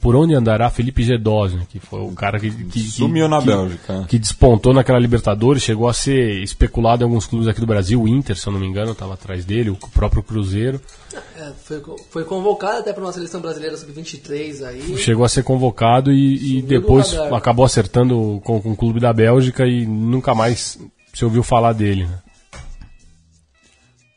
Por 0.00 0.14
onde 0.14 0.34
andará 0.34 0.70
Felipe 0.70 1.02
Gedós, 1.02 1.52
né? 1.52 1.62
Que 1.68 1.78
foi 1.80 2.00
o 2.00 2.12
cara 2.12 2.38
que. 2.38 2.50
que 2.50 2.80
Sumiu 2.80 3.24
que, 3.24 3.30
na 3.30 3.40
que- 3.40 3.46
Bélgica. 3.46 4.04
Que 4.08 4.18
despontou 4.18 4.72
naquela 4.72 4.98
Libertadores, 4.98 5.62
chegou 5.62 5.88
a 5.88 5.92
ser 5.92 6.42
especulado 6.42 7.02
em 7.02 7.06
alguns 7.06 7.26
clubes 7.26 7.48
aqui 7.48 7.60
do 7.60 7.66
Brasil. 7.66 8.00
O 8.00 8.08
Inter, 8.08 8.36
se 8.36 8.46
eu 8.46 8.52
não 8.52 8.60
me 8.60 8.66
engano, 8.66 8.92
estava 8.92 9.14
atrás 9.14 9.44
dele, 9.44 9.70
o 9.70 9.76
próprio 9.76 10.22
Cruzeiro. 10.22 10.80
É, 11.36 11.50
foi, 11.64 11.82
foi 12.10 12.24
convocado 12.24 12.78
até 12.78 12.92
para 12.92 13.02
uma 13.02 13.12
seleção 13.12 13.40
brasileira 13.40 13.76
sub-23 13.76 14.64
aí. 14.64 14.96
Chegou 14.98 15.24
a 15.24 15.28
ser 15.28 15.42
convocado 15.42 16.12
e, 16.12 16.58
e 16.58 16.62
depois 16.62 17.12
acabou 17.14 17.64
acertando 17.64 18.40
com, 18.44 18.60
com 18.60 18.70
o 18.72 18.76
clube 18.76 19.00
da 19.00 19.12
Bélgica 19.12 19.66
e 19.66 19.84
nunca 19.84 20.34
mais 20.34 20.78
se 21.12 21.24
ouviu 21.24 21.42
falar 21.42 21.72
dele, 21.72 22.04
né? 22.06 22.18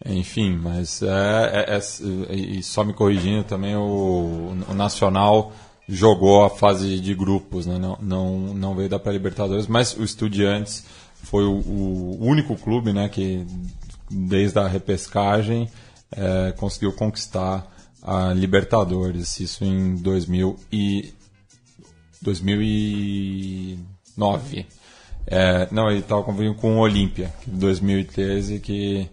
Enfim, 0.06 0.56
mas 0.56 1.02
é, 1.02 1.66
é- 1.68 1.78
é- 1.78 2.36
e 2.36 2.64
só 2.64 2.84
me 2.84 2.94
corrigindo 2.94 3.44
também, 3.44 3.76
o, 3.76 4.56
o 4.68 4.74
Nacional 4.74 5.52
jogou 5.88 6.44
a 6.44 6.50
fase 6.50 7.00
de 7.00 7.14
grupos, 7.14 7.66
né? 7.66 7.78
não, 7.78 7.98
não, 8.02 8.40
não 8.54 8.76
veio 8.76 8.90
da 8.90 8.98
pré-Libertadores, 8.98 9.68
mas 9.68 9.96
o 9.96 10.04
Estudiantes 10.04 10.86
foi 11.24 11.44
o, 11.44 11.52
o 11.52 12.26
único 12.26 12.56
clube 12.56 12.94
né, 12.94 13.10
que, 13.10 13.46
desde 14.10 14.58
a 14.58 14.68
repescagem, 14.68 15.70
é, 16.12 16.52
conseguiu 16.54 16.94
conquistar 16.94 17.68
a 18.02 18.34
Libertadores, 18.34 19.40
isso 19.40 19.64
em 19.64 19.96
2000 19.96 20.58
e 20.72 21.14
2009. 22.22 24.66
É, 25.28 25.68
não, 25.72 25.90
ele 25.90 26.00
estava 26.00 26.24
convivendo 26.24 26.56
com 26.56 26.78
o 26.78 26.80
Olímpia, 26.80 27.32
em 27.48 27.58
2013, 27.58 28.60
que 28.60 29.08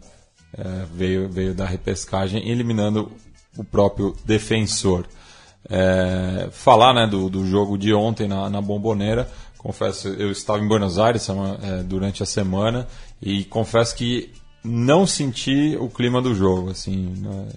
é, 0.56 0.84
veio, 0.92 1.28
veio 1.28 1.54
da 1.54 1.66
repescagem, 1.66 2.48
eliminando 2.48 3.10
o 3.56 3.64
próprio 3.64 4.16
defensor. 4.24 5.06
É, 5.68 6.48
falar 6.52 6.94
né, 6.94 7.06
do, 7.06 7.28
do 7.28 7.46
jogo 7.46 7.76
de 7.76 7.92
ontem 7.92 8.26
na, 8.26 8.48
na 8.48 8.60
Bomboneira, 8.60 9.28
confesso, 9.58 10.08
eu 10.08 10.30
estava 10.30 10.62
em 10.62 10.68
Buenos 10.68 10.98
Aires 10.98 11.22
sema- 11.22 11.58
é, 11.62 11.82
durante 11.82 12.22
a 12.22 12.26
semana 12.26 12.86
e 13.20 13.44
confesso 13.44 13.94
que 13.94 14.32
não 14.64 15.06
senti 15.06 15.76
o 15.78 15.88
clima 15.88 16.22
do 16.22 16.34
jogo. 16.34 16.70
Assim, 16.70 17.14
né, 17.18 17.48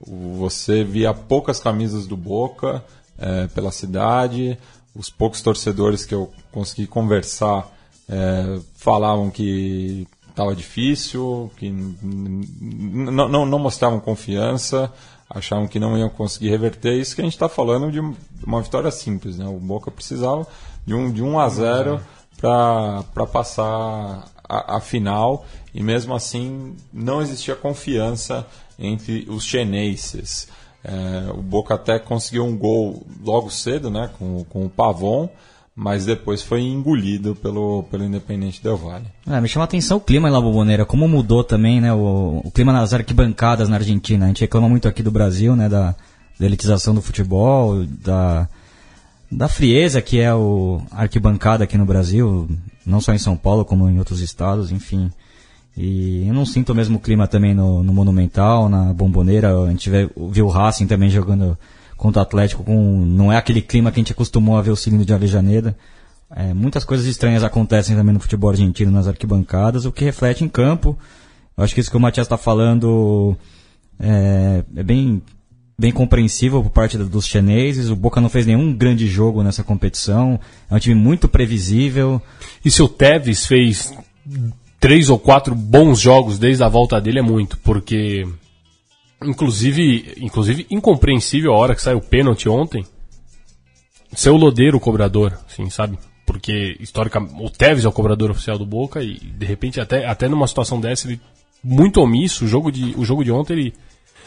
você 0.00 0.82
via 0.84 1.12
poucas 1.12 1.60
camisas 1.60 2.06
do 2.06 2.16
Boca 2.16 2.82
é, 3.18 3.46
pela 3.48 3.70
cidade, 3.70 4.56
os 4.94 5.10
poucos 5.10 5.42
torcedores 5.42 6.04
que 6.04 6.14
eu 6.14 6.32
consegui 6.50 6.86
conversar 6.86 7.70
é, 8.08 8.58
falavam 8.74 9.30
que 9.30 10.06
estava 10.40 10.56
difícil, 10.56 11.50
que 11.56 11.70
não, 11.70 13.28
não, 13.28 13.46
não 13.46 13.58
mostravam 13.58 14.00
confiança, 14.00 14.90
achavam 15.28 15.68
que 15.68 15.78
não 15.78 15.96
iam 15.98 16.08
conseguir 16.08 16.48
reverter. 16.48 16.98
Isso 16.98 17.14
que 17.14 17.20
a 17.20 17.24
gente 17.24 17.34
está 17.34 17.48
falando 17.48 17.92
de 17.92 18.00
um- 18.00 18.14
uma 18.46 18.62
vitória 18.62 18.90
simples. 18.90 19.36
Né? 19.36 19.46
O 19.46 19.58
Boca 19.58 19.90
precisava 19.90 20.46
de 20.86 20.94
um, 20.94 21.12
de 21.12 21.22
1 21.22 21.38
a 21.38 21.48
0 21.48 22.00
para 22.40 23.26
passar 23.30 24.24
a, 24.48 24.76
a 24.76 24.80
final 24.80 25.44
e 25.74 25.82
mesmo 25.82 26.14
assim 26.14 26.74
não 26.92 27.20
existia 27.20 27.54
confiança 27.54 28.46
entre 28.78 29.26
os 29.28 29.44
chineses. 29.44 30.48
É, 30.82 31.30
o 31.32 31.42
Boca 31.42 31.74
até 31.74 31.98
conseguiu 31.98 32.44
um 32.46 32.56
gol 32.56 33.06
logo 33.22 33.50
cedo 33.50 33.90
né, 33.90 34.10
com, 34.18 34.42
com 34.44 34.64
o 34.64 34.70
Pavon, 34.70 35.28
mas 35.74 36.04
depois 36.04 36.42
foi 36.42 36.62
engolido 36.62 37.34
pelo, 37.34 37.84
pelo 37.84 38.04
Independente 38.04 38.62
Del 38.62 38.76
Valle. 38.76 39.06
É, 39.26 39.40
me 39.40 39.48
chama 39.48 39.64
a 39.64 39.66
atenção 39.66 39.96
o 39.96 40.00
clima 40.00 40.28
em 40.28 40.32
La 40.32 40.40
Bombonera, 40.40 40.84
como 40.84 41.08
mudou 41.08 41.42
também, 41.42 41.80
né, 41.80 41.92
o, 41.92 42.42
o 42.44 42.50
clima 42.50 42.72
nas 42.72 42.92
arquibancadas 42.92 43.68
na 43.68 43.76
Argentina. 43.76 44.24
A 44.26 44.28
gente 44.28 44.42
reclama 44.42 44.68
muito 44.68 44.88
aqui 44.88 45.02
do 45.02 45.10
Brasil, 45.10 45.56
né, 45.56 45.68
da, 45.68 45.94
da 46.38 46.46
elitização 46.46 46.94
do 46.94 47.00
futebol, 47.00 47.84
da, 47.84 48.48
da 49.30 49.48
frieza 49.48 50.02
que 50.02 50.20
é 50.20 50.34
o 50.34 50.82
a 50.90 51.02
arquibancada 51.02 51.64
aqui 51.64 51.78
no 51.78 51.86
Brasil, 51.86 52.48
não 52.84 53.00
só 53.00 53.14
em 53.14 53.18
São 53.18 53.36
Paulo, 53.36 53.64
como 53.64 53.88
em 53.88 53.98
outros 53.98 54.20
estados, 54.20 54.72
enfim. 54.72 55.10
E 55.76 56.26
eu 56.26 56.34
não 56.34 56.44
sinto 56.44 56.72
o 56.72 56.74
mesmo 56.74 56.98
clima 56.98 57.26
também 57.26 57.54
no, 57.54 57.82
no 57.82 57.92
Monumental, 57.92 58.68
na 58.68 58.92
Bomboneira. 58.92 59.56
A 59.56 59.70
gente 59.70 59.88
vê, 59.88 60.10
viu 60.30 60.46
o 60.46 60.50
Racing 60.50 60.86
também 60.86 61.08
jogando 61.08 61.56
contra 62.00 62.20
o 62.20 62.22
Atlético 62.22 62.64
com. 62.64 63.04
Não 63.04 63.30
é 63.30 63.36
aquele 63.36 63.60
clima 63.60 63.92
que 63.92 64.00
a 64.00 64.02
gente 64.02 64.12
acostumou 64.12 64.56
a 64.56 64.62
ver 64.62 64.70
o 64.70 64.76
cilindro 64.76 65.04
de 65.04 65.12
Avejaneda. 65.12 65.76
É, 66.34 66.54
muitas 66.54 66.82
coisas 66.82 67.06
estranhas 67.06 67.44
acontecem 67.44 67.94
também 67.94 68.14
no 68.14 68.20
futebol 68.20 68.50
argentino 68.50 68.90
nas 68.90 69.06
arquibancadas, 69.06 69.84
o 69.84 69.92
que 69.92 70.04
reflete 70.04 70.42
em 70.42 70.48
campo. 70.48 70.98
Eu 71.56 71.62
acho 71.62 71.74
que 71.74 71.80
isso 71.80 71.90
que 71.90 71.96
o 71.96 72.00
Matias 72.00 72.24
está 72.26 72.38
falando 72.38 73.36
é, 73.98 74.64
é, 74.76 74.82
bem, 74.82 75.20
bem 75.78 75.92
compreensível 75.92 76.62
por 76.62 76.70
parte 76.70 76.96
dos 76.96 77.26
chineses. 77.26 77.90
O 77.90 77.96
Boca 77.96 78.20
não 78.20 78.30
fez 78.30 78.46
nenhum 78.46 78.72
grande 78.72 79.06
jogo 79.06 79.42
nessa 79.42 79.62
competição. 79.62 80.40
É 80.70 80.74
um 80.74 80.78
time 80.78 80.94
muito 80.94 81.28
previsível. 81.28 82.22
E 82.64 82.70
se 82.70 82.82
o 82.82 82.88
Tevez 82.88 83.44
fez 83.44 83.92
três 84.78 85.10
ou 85.10 85.18
quatro 85.18 85.54
bons 85.54 86.00
jogos 86.00 86.38
desde 86.38 86.64
a 86.64 86.68
volta 86.68 86.98
dele 86.98 87.18
é 87.18 87.22
muito, 87.22 87.58
porque 87.58 88.26
inclusive, 89.22 90.14
inclusive 90.18 90.66
incompreensível 90.70 91.52
a 91.52 91.58
hora 91.58 91.74
que 91.74 91.82
saiu 91.82 91.98
o 91.98 92.02
pênalti 92.02 92.48
ontem. 92.48 92.84
Ser 94.12 94.30
o 94.30 94.36
Lodeiro 94.36 94.76
o 94.76 94.80
cobrador, 94.80 95.38
assim, 95.48 95.70
sabe? 95.70 95.98
Porque 96.26 96.76
historicamente 96.80 97.34
o 97.40 97.50
Tevez 97.50 97.84
é 97.84 97.88
o 97.88 97.92
cobrador 97.92 98.30
oficial 98.30 98.58
do 98.58 98.66
Boca 98.66 99.02
e 99.02 99.14
de 99.14 99.46
repente 99.46 99.80
até, 99.80 100.06
até 100.06 100.28
numa 100.28 100.46
situação 100.46 100.80
dessa 100.80 101.06
ele 101.06 101.20
muito 101.62 102.00
omisso, 102.00 102.44
o 102.44 102.48
jogo 102.48 102.72
de 102.72 102.94
o 102.96 103.04
jogo 103.04 103.22
de 103.22 103.30
ontem 103.30 103.52
ele 103.52 103.74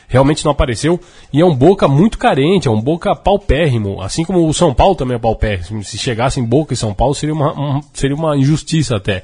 realmente 0.08 0.46
não 0.46 0.52
apareceu. 0.52 1.00
E 1.32 1.42
é 1.42 1.46
um 1.46 1.56
Boca 1.56 1.88
muito 1.88 2.18
carente, 2.18 2.68
é 2.68 2.72
um 2.72 2.82
Boca 2.82 3.16
paupérrimo. 3.16 4.02
Assim 4.02 4.24
como 4.24 4.48
o 4.48 4.54
São 4.54 4.74
Paulo 4.74 4.96
também 4.96 5.16
é 5.16 5.20
paupérrimo. 5.20 5.84
Se 5.84 5.98
chegassem 5.98 6.44
Boca 6.44 6.74
e 6.74 6.78
São 6.78 6.94
Paulo 6.94 7.16
seria 7.16 7.34
uma, 7.34 7.78
um, 7.78 7.82
seria 7.94 8.16
uma 8.16 8.38
injustiça 8.38 8.96
até. 8.96 9.24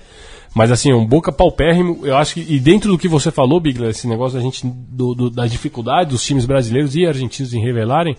Mas 0.53 0.71
assim, 0.71 0.91
um 0.91 1.05
Boca 1.05 1.31
paupérrimo, 1.31 2.05
eu 2.05 2.17
acho 2.17 2.33
que. 2.33 2.45
E 2.47 2.59
dentro 2.59 2.91
do 2.91 2.97
que 2.97 3.07
você 3.07 3.31
falou, 3.31 3.59
Bigler, 3.59 3.91
esse 3.91 4.07
negócio 4.07 4.37
da 4.37 4.43
gente. 4.43 4.65
Do, 4.65 5.13
do, 5.13 5.29
da 5.29 5.45
dificuldade 5.45 6.09
dos 6.09 6.23
times 6.23 6.45
brasileiros 6.45 6.95
e 6.95 7.05
argentinos 7.05 7.53
em 7.53 7.61
revelarem. 7.61 8.15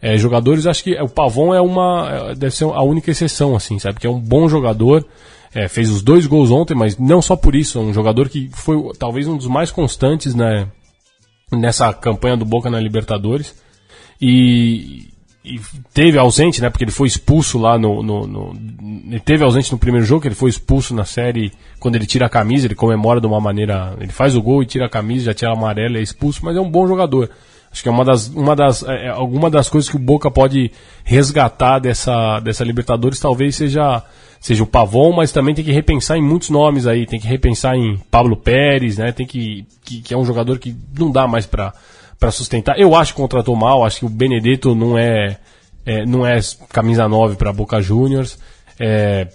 É, 0.00 0.16
jogadores, 0.16 0.66
acho 0.66 0.84
que 0.84 0.94
o 1.00 1.08
Pavon 1.08 1.54
é 1.54 1.60
uma. 1.60 2.34
Deve 2.36 2.54
ser 2.54 2.64
a 2.64 2.82
única 2.82 3.10
exceção, 3.10 3.56
assim, 3.56 3.78
sabe? 3.78 4.00
Que 4.00 4.06
é 4.06 4.10
um 4.10 4.20
bom 4.20 4.48
jogador. 4.48 5.04
É, 5.54 5.66
fez 5.66 5.90
os 5.90 6.02
dois 6.02 6.26
gols 6.26 6.50
ontem, 6.50 6.74
mas 6.74 6.98
não 6.98 7.22
só 7.22 7.34
por 7.34 7.54
isso. 7.54 7.78
É 7.78 7.82
um 7.82 7.92
jogador 7.92 8.28
que 8.28 8.50
foi 8.52 8.76
talvez 8.98 9.26
um 9.26 9.36
dos 9.36 9.46
mais 9.46 9.70
constantes 9.70 10.34
né, 10.34 10.68
nessa 11.50 11.92
campanha 11.92 12.36
do 12.36 12.44
Boca 12.44 12.70
na 12.70 12.78
Libertadores. 12.78 13.54
E, 14.20 15.08
e 15.54 15.60
teve 15.94 16.18
ausente, 16.18 16.60
né? 16.60 16.68
Porque 16.68 16.84
ele 16.84 16.90
foi 16.90 17.08
expulso 17.08 17.58
lá 17.58 17.78
no, 17.78 18.02
no, 18.02 18.26
no, 18.26 18.56
Ele 19.08 19.20
teve 19.20 19.42
ausente 19.42 19.72
no 19.72 19.78
primeiro 19.78 20.06
jogo, 20.06 20.26
ele 20.26 20.34
foi 20.34 20.50
expulso 20.50 20.94
na 20.94 21.04
série 21.04 21.52
quando 21.80 21.96
ele 21.96 22.06
tira 22.06 22.26
a 22.26 22.28
camisa, 22.28 22.66
ele 22.66 22.74
comemora 22.74 23.20
de 23.20 23.26
uma 23.26 23.40
maneira. 23.40 23.96
Ele 23.98 24.12
faz 24.12 24.36
o 24.36 24.42
gol 24.42 24.62
e 24.62 24.66
tira 24.66 24.86
a 24.86 24.90
camisa, 24.90 25.26
já 25.26 25.34
tira 25.34 25.50
a 25.50 25.54
amarela, 25.54 25.98
é 25.98 26.02
expulso, 26.02 26.44
mas 26.44 26.56
é 26.56 26.60
um 26.60 26.70
bom 26.70 26.86
jogador. 26.86 27.30
Acho 27.70 27.82
que 27.82 27.88
é 27.88 27.92
uma 27.92 28.04
das, 28.04 28.28
uma 28.28 28.56
das, 28.56 28.82
é, 28.82 29.06
é 29.06 29.08
alguma 29.08 29.50
das 29.50 29.68
coisas 29.68 29.90
que 29.90 29.96
o 29.96 30.00
Boca 30.00 30.30
pode 30.30 30.70
resgatar 31.04 31.78
dessa, 31.78 32.40
dessa 32.40 32.64
Libertadores 32.64 33.20
talvez 33.20 33.56
seja, 33.56 34.02
seja 34.40 34.62
o 34.62 34.66
Pavon, 34.66 35.12
mas 35.12 35.32
também 35.32 35.54
tem 35.54 35.64
que 35.64 35.72
repensar 35.72 36.16
em 36.16 36.22
muitos 36.22 36.50
nomes 36.50 36.86
aí, 36.86 37.06
tem 37.06 37.20
que 37.20 37.26
repensar 37.26 37.76
em 37.76 37.98
Pablo 38.10 38.36
Pérez, 38.36 38.96
né? 38.96 39.12
Tem 39.12 39.26
que, 39.26 39.66
que, 39.84 40.00
que 40.00 40.14
é 40.14 40.16
um 40.16 40.24
jogador 40.24 40.58
que 40.58 40.74
não 40.98 41.10
dá 41.10 41.26
mais 41.26 41.46
para 41.46 41.72
para 42.18 42.30
sustentar. 42.30 42.78
Eu 42.78 42.94
acho 42.94 43.14
que 43.14 43.20
contratou 43.20 43.54
mal, 43.54 43.84
acho 43.84 44.00
que 44.00 44.06
o 44.06 44.10
Benedetto 44.10 44.74
não 44.74 44.98
é, 44.98 45.38
é 45.86 46.04
não 46.04 46.26
é 46.26 46.38
camisa 46.70 47.08
9 47.08 47.36
para 47.36 47.52
Boca 47.52 47.80
Juniors. 47.80 48.38
É, 48.78 49.28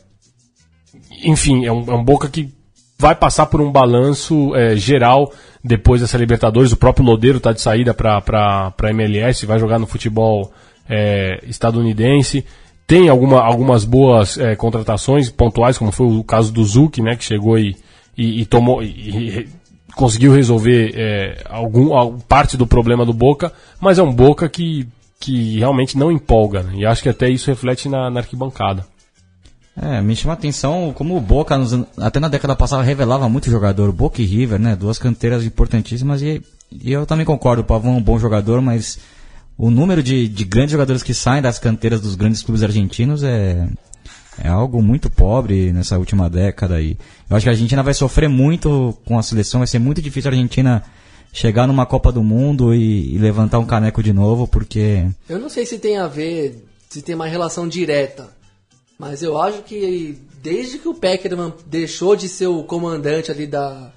enfim, 1.24 1.66
é 1.66 1.72
um, 1.72 1.86
é 1.92 1.96
um 1.96 2.04
Boca 2.04 2.30
que 2.30 2.54
vai 2.98 3.16
passar 3.16 3.46
por 3.48 3.62
um 3.62 3.72
balanço 3.72 4.56
é, 4.56 4.76
geral 4.76 5.32
depois 5.64 6.02
dessa 6.02 6.18
Libertadores. 6.18 6.72
O 6.72 6.78
próprio 6.78 7.06
Lodeiro 7.06 7.38
está 7.38 7.54
de 7.54 7.62
saída 7.62 7.94
para 7.94 8.74
MLS, 8.90 9.46
vai 9.46 9.60
jogar 9.60 9.80
no 9.80 9.88
futebol 9.88 10.52
é, 10.90 11.40
estadunidense. 11.48 12.46
Tem 12.86 13.08
alguma, 13.08 13.42
algumas 13.42 13.86
boas 13.86 14.38
é, 14.38 14.56
contratações 14.56 15.30
pontuais, 15.30 15.78
como 15.78 15.92
foi 15.92 16.08
o 16.08 16.24
caso 16.24 16.52
do 16.52 16.64
Zuc, 16.64 17.02
né, 17.02 17.16
que 17.16 17.24
chegou 17.24 17.58
e, 17.58 17.76
e, 18.18 18.42
e 18.42 18.46
tomou. 18.46 18.84
E, 18.84 19.48
conseguiu 19.96 20.34
resolver 20.34 20.94
é, 20.96 21.44
algum, 21.50 22.18
parte 22.20 22.58
do 22.58 22.68
problema 22.68 23.06
do 23.06 23.14
Boca, 23.14 23.52
mas 23.80 24.00
é 24.00 24.04
um 24.04 24.14
Boca 24.14 24.50
que, 24.50 24.88
que 25.20 25.60
realmente 25.60 25.98
não 25.98 26.12
empolga. 26.12 26.64
Né? 26.64 26.74
E 26.78 26.86
acho 26.86 27.04
que 27.04 27.10
até 27.10 27.30
isso 27.30 27.50
reflete 27.50 27.88
na, 27.88 28.10
na 28.10 28.20
arquibancada. 28.20 28.86
É, 29.76 30.02
me 30.02 30.16
chama 30.16 30.34
a 30.34 30.38
atenção 30.38 30.94
como 30.96 31.18
o 31.18 31.22
Boca, 31.22 31.58
nos, 31.58 31.74
até 31.98 32.20
na 32.20 32.28
década 32.28 32.56
passada, 32.56 32.84
revelava 32.84 33.28
muito 33.28 33.50
jogador. 33.50 33.92
Boca 33.92 34.22
e 34.22 34.26
River, 34.26 34.60
né? 34.60 34.76
Duas 34.76 35.00
canteiras 35.00 35.44
importantíssimas. 35.44 36.22
E, 36.22 36.42
e 36.72 36.92
eu 36.92 37.06
também 37.06 37.26
concordo, 37.26 37.62
o 37.62 37.66
Pavão 37.66 37.96
é 37.96 37.98
um 37.98 38.02
bom 38.02 38.20
jogador, 38.20 38.62
mas 38.62 39.00
o 39.58 39.72
número 39.72 40.04
de, 40.04 40.28
de 40.28 40.44
grandes 40.44 40.72
jogadores 40.72 41.02
que 41.02 41.14
saem 41.14 41.42
das 41.42 41.58
canteiras 41.58 42.02
dos 42.02 42.16
grandes 42.16 42.42
clubes 42.42 42.64
argentinos 42.64 43.24
é, 43.24 43.68
é 44.38 44.48
algo 44.48 44.82
muito 44.82 45.10
pobre 45.10 45.72
nessa 45.72 45.98
última 45.98 46.30
década. 46.30 46.82
E 46.82 46.98
eu 47.30 47.36
acho 47.36 47.44
que 47.44 47.50
a 47.50 47.54
Argentina 47.54 47.84
vai 47.84 47.94
sofrer 47.94 48.30
muito 48.30 48.98
com 49.06 49.18
a 49.18 49.24
seleção. 49.24 49.60
Vai 49.60 49.68
ser 49.68 49.80
muito 49.80 50.02
difícil 50.02 50.30
a 50.30 50.34
Argentina 50.34 50.84
chegar 51.32 51.68
numa 51.68 51.86
Copa 51.86 52.12
do 52.12 52.24
Mundo 52.24 52.74
e, 52.74 53.16
e 53.16 53.18
levantar 53.18 53.60
um 53.60 53.66
caneco 53.66 54.02
de 54.02 54.14
novo, 54.14 54.48
porque. 54.48 55.06
Eu 55.28 55.40
não 55.40 55.50
sei 55.50 55.66
se 55.66 55.80
tem 55.80 55.98
a 55.98 56.08
ver, 56.08 56.66
se 56.90 57.02
tem 57.02 57.16
uma 57.16 57.28
relação 57.28 57.68
direta 57.68 58.30
mas 58.98 59.22
eu 59.22 59.38
acho 59.38 59.64
que 59.64 60.18
desde 60.42 60.80
que 60.80 60.88
o 60.88 60.94
Peckerman 60.94 61.54
deixou 61.66 62.16
de 62.16 62.30
ser 62.30 62.48
o 62.48 62.64
comandante 62.64 63.32
ali 63.32 63.48
da, 63.48 63.92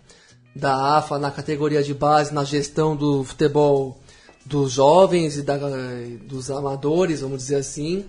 da 0.55 0.97
AFA 0.97 1.19
na 1.19 1.31
categoria 1.31 1.83
de 1.83 1.95
base, 1.95 2.35
na 2.35 2.45
gestão 2.45 2.97
do 2.97 3.23
futebol 3.23 4.01
dos 4.45 4.73
jovens 4.73 5.37
e 5.37 5.43
da, 5.43 5.59
dos 6.23 6.51
amadores, 6.51 7.21
vamos 7.21 7.39
dizer 7.39 7.57
assim, 7.57 8.05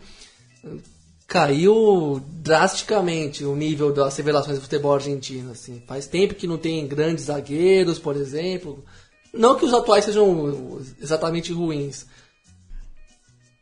caiu 1.28 2.22
drasticamente 2.42 3.44
o 3.44 3.56
nível 3.56 3.92
das 3.92 4.16
revelações 4.16 4.58
do 4.58 4.62
futebol 4.62 4.94
argentino. 4.94 5.52
Assim. 5.52 5.84
Faz 5.86 6.08
tempo 6.08 6.36
que 6.36 6.48
não 6.48 6.58
tem 6.58 6.88
grandes 6.88 7.26
zagueiros, 7.26 8.00
por 8.00 8.16
exemplo. 8.16 8.84
Não 9.34 9.56
que 9.56 9.66
os 9.66 9.74
atuais 9.74 10.06
sejam 10.06 10.80
exatamente 11.02 11.52
ruins. 11.52 12.06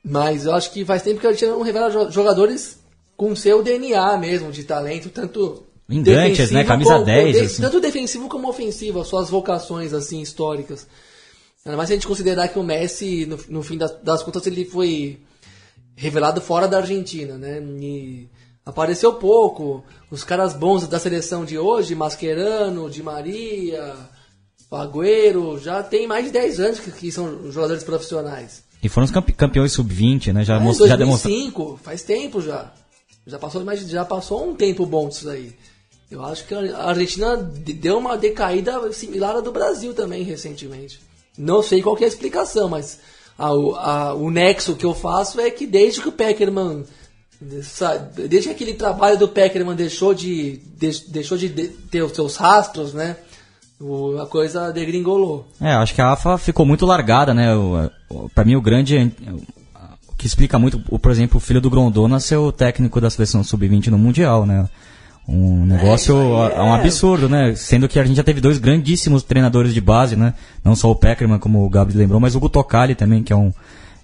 Mas 0.03 0.45
eu 0.45 0.53
acho 0.53 0.71
que 0.71 0.85
faz 0.85 1.01
tempo 1.01 1.19
que 1.19 1.25
a 1.25 1.29
Argentina 1.29 1.53
não 1.53 1.63
revela 1.63 2.11
jogadores 2.11 2.77
com 3.17 3.35
seu 3.35 3.63
DNA 3.63 4.17
mesmo 4.17 4.51
de 4.51 4.63
talento, 4.63 5.09
tanto 5.09 5.65
Engantes, 5.89 6.51
né? 6.51 6.63
Camisa 6.63 6.93
como, 6.93 7.05
10. 7.05 7.37
assim. 7.37 7.61
Tanto 7.61 7.79
defensivo 7.79 8.27
como 8.27 8.49
ofensivo, 8.49 8.99
as 8.99 9.07
suas 9.07 9.29
vocações 9.29 9.93
assim 9.93 10.21
históricas. 10.21 10.87
Mas 11.63 11.87
se 11.87 11.93
a 11.93 11.95
gente 11.95 12.07
considerar 12.07 12.47
que 12.47 12.59
o 12.59 12.63
Messi, 12.63 13.25
no, 13.25 13.39
no 13.49 13.63
fim 13.63 13.77
das, 13.77 13.91
das, 14.03 14.21
contas, 14.21 14.45
ele 14.45 14.65
foi 14.65 15.19
revelado 15.95 16.41
fora 16.41 16.67
da 16.67 16.77
Argentina, 16.77 17.37
né? 17.37 17.59
E 17.59 18.29
apareceu 18.65 19.13
pouco. 19.13 19.83
Os 20.11 20.23
caras 20.23 20.53
bons 20.53 20.87
da 20.87 20.99
seleção 20.99 21.45
de 21.45 21.57
hoje, 21.57 21.95
Mascherano, 21.95 22.89
Di 22.89 23.01
Maria, 23.01 23.95
Agüero, 24.71 25.57
já 25.57 25.81
tem 25.81 26.05
mais 26.05 26.25
de 26.25 26.31
10 26.31 26.59
anos 26.59 26.79
que, 26.79 26.91
que 26.91 27.11
são 27.11 27.51
jogadores 27.51 27.83
profissionais. 27.83 28.63
E 28.83 28.89
foram 28.89 29.05
os 29.05 29.11
campeões 29.11 29.71
sub-20, 29.71 30.33
né? 30.33 30.43
Já, 30.43 30.57
é, 30.57 30.59
most, 30.59 30.85
2005, 30.85 31.71
já 31.71 31.83
faz 31.83 32.03
tempo 32.03 32.41
já. 32.41 32.71
Já 33.25 33.39
passou, 33.39 33.63
mas 33.63 33.87
já 33.87 34.05
passou 34.05 34.47
um 34.47 34.53
tempo 34.53 34.85
bom 34.85 35.07
disso 35.07 35.29
aí. 35.29 35.55
Eu 36.11 36.23
acho 36.23 36.45
que 36.45 36.53
a 36.53 36.83
Argentina 36.83 37.35
deu 37.35 37.97
uma 37.97 38.15
decaída 38.15 38.91
similar 38.93 39.37
à 39.37 39.41
do 39.41 39.51
Brasil 39.51 39.93
também 39.93 40.23
recentemente. 40.23 40.99
Não 41.37 41.63
sei 41.63 41.81
qual 41.81 41.97
é 41.97 42.03
a 42.03 42.07
explicação, 42.07 42.69
mas 42.69 42.99
a, 43.37 43.47
a, 43.47 44.13
o 44.13 44.29
nexo 44.31 44.75
que 44.75 44.85
eu 44.85 44.93
faço 44.93 45.39
é 45.39 45.49
que 45.49 45.67
desde 45.67 46.01
que 46.01 46.09
o 46.09 46.11
Peckerman 46.11 46.83
desde 47.41 48.47
que 48.47 48.55
aquele 48.55 48.73
trabalho 48.73 49.17
do 49.17 49.27
Peckerman 49.27 49.75
deixou 49.75 50.13
de, 50.13 50.61
de 50.77 50.91
deixou 51.09 51.37
de 51.37 51.49
ter 51.49 52.01
os 52.01 52.13
seus 52.13 52.37
rastros, 52.37 52.93
né? 52.93 53.17
O, 53.79 54.17
a 54.19 54.25
coisa 54.25 54.71
degringolou. 54.71 55.45
É, 55.59 55.73
acho 55.73 55.93
que 55.93 56.01
a 56.01 56.13
AFA 56.13 56.37
ficou 56.37 56.65
muito 56.65 56.85
largada, 56.85 57.33
né? 57.33 57.49
Para 58.33 58.45
mim 58.45 58.55
o 58.55 58.61
grande 58.61 59.11
que 60.17 60.25
explica 60.25 60.57
muito, 60.57 60.81
o, 60.89 60.97
por 60.97 61.11
exemplo, 61.11 61.37
o 61.37 61.41
filho 61.41 61.59
do 61.59 61.69
Grondona 61.69 62.19
ser 62.19 62.37
o 62.37 62.51
técnico 62.51 63.01
da 63.01 63.09
seleção 63.09 63.43
sub-20 63.43 63.87
no 63.87 63.97
Mundial, 63.97 64.45
né? 64.45 64.67
Um 65.27 65.65
negócio, 65.65 66.15
é, 66.47 66.55
é, 66.55 66.61
um 66.61 66.73
absurdo, 66.73 67.27
né? 67.27 67.55
Sendo 67.55 67.87
que 67.87 67.99
a 67.99 68.05
gente 68.05 68.15
já 68.17 68.23
teve 68.23 68.39
dois 68.39 68.57
grandíssimos 68.59 69.23
treinadores 69.23 69.73
de 69.73 69.81
base, 69.81 70.15
né? 70.15 70.33
Não 70.63 70.75
só 70.75 70.91
o 70.91 70.95
Peckerman, 70.95 71.39
como 71.39 71.65
o 71.65 71.69
Gabriel 71.69 71.99
lembrou, 71.99 72.19
mas 72.19 72.35
o 72.35 72.39
Gutokali 72.39 72.93
também, 72.93 73.23
que 73.23 73.33
é 73.33 73.35
um, 73.35 73.51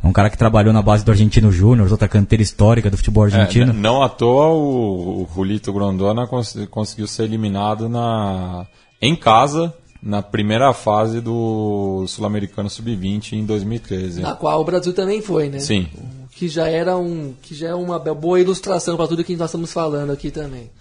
É 0.03 0.07
um 0.07 0.11
cara 0.11 0.31
que 0.31 0.37
trabalhou 0.37 0.73
na 0.73 0.81
base 0.81 1.05
do 1.05 1.11
Argentino 1.11 1.51
Júnior, 1.51 1.87
outra 1.91 2.07
canteira 2.07 2.41
histórica 2.41 2.89
do 2.89 2.97
futebol 2.97 3.27
É, 3.27 3.33
argentino. 3.35 3.71
n- 3.71 3.79
não 3.79 4.01
à 4.01 4.09
toa 4.09 4.47
o, 4.47 5.21
o 5.21 5.27
Julito 5.35 5.71
Grondona 5.71 6.25
cons- 6.25 6.57
conseguiu 6.71 7.05
ser 7.05 7.25
eliminado 7.25 7.87
na, 7.87 8.65
em 8.99 9.15
casa 9.15 9.71
na 10.01 10.23
primeira 10.23 10.73
fase 10.73 11.21
do 11.21 12.03
Sul-Americano 12.07 12.67
Sub-20 12.67 13.33
em 13.33 13.45
2013. 13.45 14.21
Na 14.21 14.33
qual 14.33 14.59
o 14.59 14.65
Brasil 14.65 14.91
também 14.91 15.21
foi, 15.21 15.49
né? 15.49 15.59
Sim. 15.59 15.87
Que 16.31 16.47
já 16.47 16.67
era 16.67 16.97
um, 16.97 17.35
que 17.39 17.53
já 17.53 17.67
é 17.67 17.75
uma 17.75 17.99
boa 17.99 18.39
ilustração 18.39 18.97
para 18.97 19.07
tudo 19.07 19.23
que 19.23 19.35
nós 19.35 19.49
estamos 19.51 19.71
falando 19.71 20.11
aqui 20.11 20.31
também. 20.31 20.71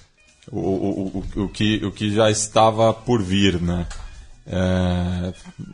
O, 0.51 0.59
o, 0.59 1.25
o, 1.37 1.49
que, 1.49 1.85
o 1.85 1.93
que 1.93 2.13
já 2.13 2.31
estava 2.31 2.93
por 2.93 3.23
vir, 3.23 3.61
né? 3.61 3.87
É, 4.47 5.33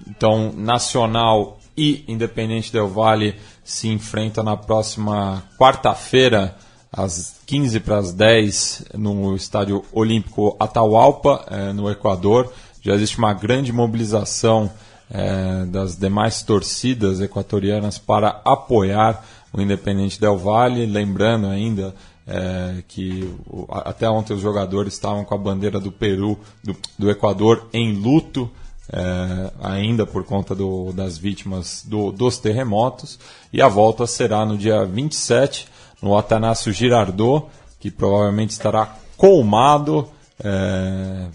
então, 0.09 0.53
Nacional 0.53 1.59
e 1.77 2.05
Independente 2.09 2.73
Del 2.73 2.89
Vale 2.89 3.37
se 3.65 3.89
enfrentam 3.89 4.43
na 4.43 4.57
próxima 4.57 5.43
quarta-feira, 5.59 6.57
às 6.93 7.37
15 7.47 7.81
para 7.81 7.99
as 7.99 8.13
10, 8.13 8.85
no 8.95 9.37
Estádio 9.37 9.85
Olímpico 9.93 10.57
Atahualpa, 10.59 11.45
eh, 11.51 11.73
no 11.73 11.91
Equador. 11.91 12.51
Já 12.81 12.95
existe 12.95 13.19
uma 13.19 13.35
grande 13.35 13.73
mobilização 13.73 14.71
eh, 15.11 15.67
das 15.67 15.97
demais 15.97 16.43
torcidas 16.43 17.21
equatorianas 17.21 17.99
para 17.99 18.41
apoiar 18.45 19.27
o 19.53 19.61
Independente 19.61 20.19
Del 20.19 20.39
Vale. 20.39 20.87
Lembrando 20.87 21.49
ainda 21.49 21.95
eh, 22.27 22.83
que 22.89 23.33
até 23.71 24.09
ontem 24.11 24.35
os 24.35 24.41
jogadores 24.41 24.95
estavam 24.95 25.25
com 25.25 25.35
a 25.35 25.39
bandeira 25.39 25.79
do 25.81 25.93
Peru, 25.93 26.39
do, 26.65 26.75
do 26.99 27.11
Equador, 27.11 27.69
em 27.73 27.93
luto 27.95 28.51
é, 28.93 29.51
ainda 29.61 30.07
por 30.07 30.23
conta 30.23 30.55
do- 30.55 30.93
das 30.93 31.19
vítimas 31.19 31.85
do- 31.85 32.13
dos 32.13 32.39
terremotos. 32.39 33.19
E 33.53 33.61
a 33.61 33.67
volta 33.67 34.07
será 34.07 34.45
no 34.47 34.57
dia 34.57 34.85
27, 34.87 35.67
no 36.01 36.17
Atanásio 36.17 36.73
Girardot, 36.73 37.47
que 37.81 37.91
provavelmente 37.91 38.51
estará 38.51 38.95
colmado. 39.17 40.09
é, 40.45 41.27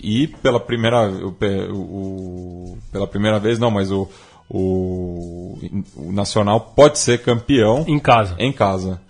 e 0.00 0.26
pela 0.26 0.60
primeira, 0.60 1.08
o 1.10 1.34
o- 1.72 2.78
pela 2.92 3.06
primeira 3.06 3.38
vez, 3.40 3.58
não, 3.58 3.70
mas 3.70 3.90
o, 3.90 4.06
o, 4.50 5.58
o 5.96 6.12
Nacional 6.12 6.60
pode 6.76 6.98
ser 6.98 7.22
campeão 7.22 7.84
Em 7.88 7.98
casa. 7.98 8.34
em 8.38 8.52
casa. 8.52 9.00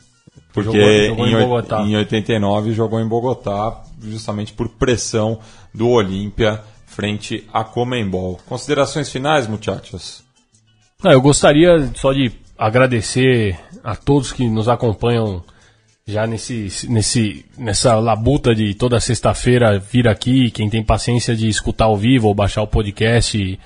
Porque 0.53 0.71
Jogou- 0.73 1.07
jogou 1.09 1.27
em 1.27 1.31
em, 1.35 1.39
Bogotá. 1.39 1.81
em 1.83 1.97
89 1.97 2.73
jogou 2.73 3.01
em 3.01 3.07
Bogotá, 3.07 3.83
justamente 4.03 4.53
por 4.53 4.69
pressão 4.69 5.39
do 5.75 5.89
Olímpia 5.89 6.61
frente 6.87 7.47
a 7.53 7.63
Comembol. 7.63 8.41
Considerações 8.47 9.11
finais, 9.11 9.47
muchachos? 9.47 10.23
Ah, 11.05 11.13
eu 11.13 11.21
gostaria 11.21 11.91
só 11.95 12.13
de 12.13 12.33
agradecer 12.57 13.57
a 13.85 13.95
todos 13.95 14.33
que 14.33 14.49
nos 14.49 14.69
acompanham 14.69 15.45
já 16.07 16.27
nesse, 16.27 16.69
nesse, 16.89 17.45
nessa 17.57 17.95
labuta 17.97 18.55
de 18.55 18.75
toda 18.75 18.99
sexta-feira 18.99 19.79
vir 19.79 20.09
aqui, 20.09 20.51
quem 20.51 20.69
tem 20.71 20.83
paciência 20.83 21.37
de 21.37 21.49
escutar 21.49 21.85
ao 21.85 21.97
vivo 21.97 22.29
ou 22.29 22.35
baixar 22.35 22.63
o 22.63 22.67
podcast 22.67 23.37
e, 23.39 23.59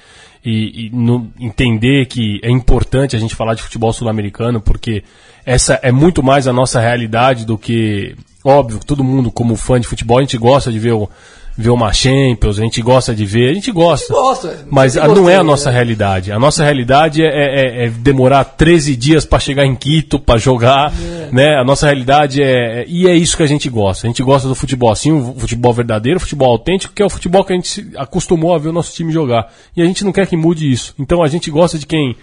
e- 0.44 0.86
e 0.86 0.90
no- 0.92 1.30
entender 1.38 2.06
que 2.06 2.40
é 2.42 2.50
importante 2.50 3.14
a 3.14 3.18
gente 3.18 3.34
falar 3.34 3.54
de 3.54 3.62
futebol 3.62 3.92
sul-americano, 3.92 4.60
porque 4.60 5.04
essa 5.46 5.78
é 5.82 5.92
muito 5.92 6.22
mais 6.22 6.46
a 6.46 6.52
nossa 6.52 6.80
realidade 6.80 7.44
do 7.46 7.56
que, 7.56 8.14
óbvio, 8.44 8.80
todo 8.84 9.04
mundo 9.04 9.30
como 9.30 9.56
fã 9.56 9.80
de 9.80 9.86
futebol, 9.86 10.18
a 10.18 10.22
gente 10.22 10.36
gosta 10.38 10.70
de 10.72 10.78
ver 10.78 10.92
o 10.92 11.08
ver 11.56 11.70
uma 11.70 11.92
Champions, 11.92 12.58
a 12.58 12.62
gente 12.62 12.80
gosta 12.80 13.14
de 13.14 13.26
ver, 13.26 13.50
a 13.50 13.54
gente 13.54 13.70
gosta. 13.70 14.12
Gosta. 14.12 14.66
Mas 14.70 14.94
sempre 14.94 15.10
a- 15.10 15.14
não 15.14 15.28
é 15.28 15.36
a 15.36 15.42
nossa 15.44 15.68
né? 15.70 15.76
realidade. 15.76 16.32
A 16.32 16.38
nossa 16.38 16.64
realidade 16.64 17.22
é, 17.22 17.26
é- 17.26 17.84
é 17.86 17.90
demorar 17.90 18.44
13 18.44 18.96
dias 18.96 19.24
para 19.26 19.38
chegar 19.38 19.66
em 19.66 19.74
Quito, 19.76 20.18
para 20.18 20.38
jogar, 20.38 20.92
né? 21.30 21.56
A 21.58 21.64
nossa 21.64 21.86
realidade 21.86 22.42
é, 22.42 22.82
é- 22.82 22.84
E 22.88 23.06
é 23.06 23.14
isso 23.14 23.36
que 23.36 23.42
a 23.42 23.46
gente 23.46 23.68
gosta. 23.68 24.06
A 24.06 24.08
gente 24.08 24.22
gosta 24.22 24.48
do 24.48 24.54
futebol 24.54 24.90
assim, 24.90 25.12
o 25.12 25.34
futebol 25.38 25.72
verdadeiro, 25.74 26.16
o 26.16 26.20
futebol 26.20 26.50
autêntico, 26.50 26.94
que 26.94 27.02
é 27.02 27.06
o 27.06 27.10
futebol 27.10 27.44
que 27.44 27.52
a 27.52 27.56
gente 27.56 27.68
se 27.68 27.90
acostumou 27.96 28.54
a 28.54 28.58
ver 28.58 28.68
o 28.68 28.72
nosso 28.72 28.94
time 28.94 29.12
jogar. 29.12 29.52
E 29.76 29.82
a 29.82 29.84
gente 29.84 30.04
não 30.04 30.12
quer 30.12 30.26
que 30.26 30.36
mude 30.36 30.70
isso. 30.70 30.94
Então 30.98 31.22
a 31.22 31.28
gente 31.28 31.50
gosta 31.50 31.78
de 31.78 31.86
quem. 31.86 32.16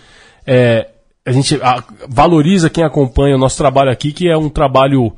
é, 0.48 0.88
a 1.26 1.32
gente 1.32 1.56
a- 1.62 1.84
valoriza 2.08 2.70
quem 2.70 2.84
acompanha 2.84 3.36
o 3.36 3.40
nosso 3.40 3.58
trabalho 3.58 3.92
aqui, 3.92 4.12
que 4.12 4.28
é 4.28 4.36
um 4.36 4.50
trabalho 4.50 5.14